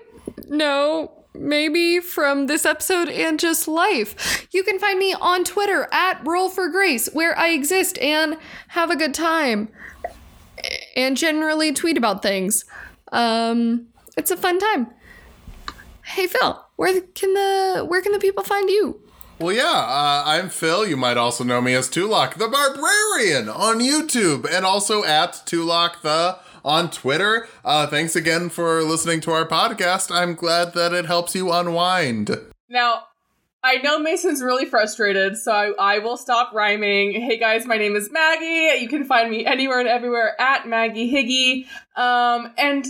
know, 0.48 1.12
maybe 1.34 2.00
from 2.00 2.46
this 2.48 2.66
episode 2.66 3.10
and 3.10 3.40
just 3.40 3.68
life. 3.68 4.48
You 4.52 4.64
can 4.64 4.78
find 4.78 5.00
me 5.00 5.16
on 5.20 5.44
Twitter 5.44 5.88
at 5.92 6.26
Roll 6.26 6.50
for 6.50 6.70
Grace, 6.70 7.10
where 7.14 7.38
I 7.38 7.50
exist 7.50 7.98
and 8.00 8.38
have 8.70 8.92
a 8.92 8.96
good 8.96 9.14
time 9.14 9.70
and 10.96 11.18
generally 11.18 11.74
tweet 11.74 11.98
about 11.98 12.22
things. 12.22 12.66
Um, 13.12 13.88
it's 14.18 14.30
a 14.30 14.38
fun 14.38 14.60
time. 14.60 14.88
Hey 16.04 16.28
Phil, 16.28 16.64
where 16.76 17.02
can 17.02 17.34
the 17.34 17.86
where 17.88 18.02
can 18.02 18.12
the 18.12 18.20
people 18.20 18.44
find 18.44 18.70
you? 18.70 19.00
Well, 19.42 19.56
yeah, 19.56 19.64
uh, 19.64 20.22
I'm 20.28 20.50
Phil. 20.50 20.86
You 20.86 20.96
might 20.96 21.18
also 21.18 21.44
know 21.44 21.62
me 21.62 21.74
as 21.74 21.90
Tulok 21.90 22.36
the 22.36 22.48
Barbarian 22.48 23.50
on 23.50 23.80
YouTube 23.80 24.48
and 24.48 24.64
also 24.64 25.04
at 25.04 25.34
Tulok 25.48 26.02
the 26.02 26.38
on 26.64 26.92
Twitter. 26.92 27.48
Uh, 27.66 27.88
thanks 27.88 28.16
again 28.16 28.50
for 28.50 28.84
listening 28.84 29.20
to 29.22 29.32
our 29.32 29.48
podcast. 29.48 30.16
I'm 30.16 30.36
glad 30.36 30.76
that 30.76 30.94
it 30.94 31.08
helps 31.08 31.34
you 31.34 31.52
unwind. 31.52 32.38
Now, 32.70 33.06
I 33.64 33.78
know 33.78 33.98
Mason's 33.98 34.44
really 34.44 34.66
frustrated, 34.66 35.38
so 35.38 35.52
I, 35.52 35.96
I 35.96 36.00
will 36.00 36.18
stop 36.18 36.54
rhyming. 36.54 37.14
Hey 37.14 37.40
guys, 37.40 37.66
my 37.66 37.78
name 37.78 37.96
is 37.96 38.12
Maggie. 38.12 38.80
You 38.80 38.88
can 38.88 39.06
find 39.06 39.32
me 39.32 39.44
anywhere 39.44 39.80
and 39.80 39.90
everywhere 39.90 40.40
at 40.40 40.68
Maggie 40.68 41.12
Higgy. 41.12 42.00
Um, 42.00 42.54
and 42.60 42.86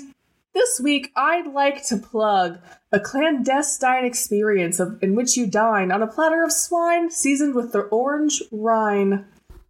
this 0.54 0.80
week, 0.80 1.12
I'd 1.16 1.48
like 1.48 1.86
to 1.88 1.98
plug 1.98 2.60
a 2.92 3.00
clandestine 3.00 4.06
experience 4.06 4.80
of, 4.80 5.02
in 5.02 5.16
which 5.16 5.38
you 5.38 5.48
dine 5.48 5.92
on 5.92 6.02
a 6.02 6.08
platter 6.08 6.44
of 6.44 6.52
swine 6.52 7.10
seasoned 7.10 7.56
with 7.56 7.72
the 7.72 7.82
orange 7.82 8.42
rind. 8.52 9.26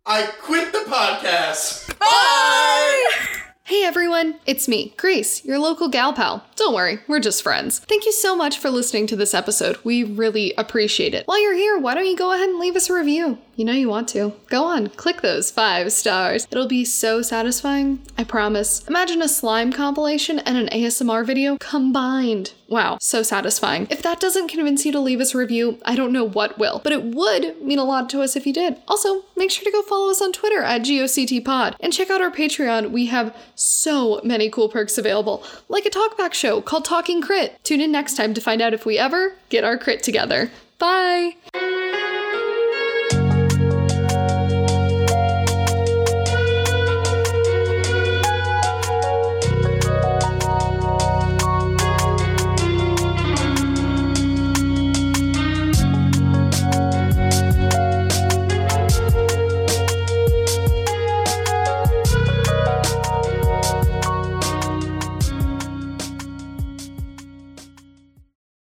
I 0.06 0.24
quit 0.42 0.72
the 0.72 0.86
podcast. 0.88 1.98
Bye! 2.00 3.51
Hey 3.66 3.84
everyone, 3.84 4.40
it's 4.48 4.68
me, 4.68 4.94
Grace, 4.98 5.46
your 5.46 5.60
local 5.60 5.88
gal 5.88 6.14
pal. 6.14 6.44
Don't 6.56 6.74
worry, 6.74 7.00
we're 7.08 7.20
just 7.20 7.44
friends. 7.44 7.80
Thank 7.80 8.06
you 8.06 8.12
so 8.12 8.36
much 8.36 8.58
for 8.58 8.70
listening 8.72 9.06
to 9.08 9.16
this 9.16 9.36
episode. 9.36 9.78
We 9.84 10.04
really 10.04 10.54
appreciate 10.58 11.14
it. 11.14 11.28
While 11.28 11.42
you're 11.42 11.54
here, 11.54 11.78
why 11.78 11.94
don't 11.94 12.08
you 12.08 12.18
go 12.18 12.34
ahead 12.34 12.50
and 12.50 12.60
leave 12.60 12.76
us 12.76 12.90
a 12.90 12.94
review? 12.94 13.38
You 13.56 13.66
know 13.66 13.74
you 13.74 13.88
want 13.88 14.10
to. 14.10 14.34
Go 14.50 14.66
on, 14.66 14.88
click 14.90 15.22
those 15.22 15.52
five 15.52 15.94
stars. 15.94 16.48
It'll 16.52 16.68
be 16.68 16.84
so 16.84 17.22
satisfying, 17.22 18.02
I 18.18 18.24
promise. 18.24 18.86
Imagine 18.88 19.22
a 19.22 19.30
slime 19.30 19.72
compilation 19.72 20.40
and 20.40 20.58
an 20.58 20.68
ASMR 20.68 21.26
video 21.26 21.58
combined. 21.60 22.54
Wow, 22.72 23.00
so 23.02 23.22
satisfying. 23.22 23.86
If 23.90 24.02
that 24.02 24.22
doesn't 24.22 24.48
convince 24.48 24.86
you 24.86 24.94
to 24.94 25.00
leave 25.02 25.20
us 25.20 25.36
a 25.36 25.38
review, 25.38 25.78
I 25.84 25.94
don't 25.94 26.14
know 26.14 26.24
what 26.24 26.58
will, 26.58 26.80
but 26.82 26.94
it 26.94 27.04
would 27.04 27.62
mean 27.62 27.80
a 27.80 27.84
lot 27.84 28.10
to 28.12 28.22
us 28.22 28.38
if 28.38 28.48
you 28.48 28.54
did. 28.54 28.78
Also, 28.88 29.26
make 29.36 29.52
sure 29.52 29.66
to 29.66 29.72
go 29.72 29.82
follow 29.82 30.10
us 30.10 30.22
on 30.22 30.32
Twitter 30.32 30.64
at 30.64 30.84
GOCTPod 30.84 31.76
and 31.82 31.92
check 31.92 32.10
out 32.10 32.22
our 32.22 32.32
Patreon. 32.32 32.92
We 32.92 33.08
have 33.08 33.36
so 33.56 34.22
many 34.24 34.50
cool 34.50 34.70
perks 34.70 34.98
available, 34.98 35.44
like 35.68 35.86
a 35.86 35.90
talkback 35.90 36.34
show 36.34 36.62
called 36.62 36.86
Talking 36.86 37.22
Crit. 37.22 37.62
Tune 37.66 37.82
in 37.82 37.92
next 37.92 38.16
time 38.16 38.34
to 38.34 38.40
find 38.40 38.62
out 38.62 38.74
if 38.74 38.86
we 38.86 38.98
ever 38.98 39.36
get 39.50 39.66
our 39.66 39.78
crit 39.78 40.02
together. 40.02 40.50
Bye! 40.80 42.11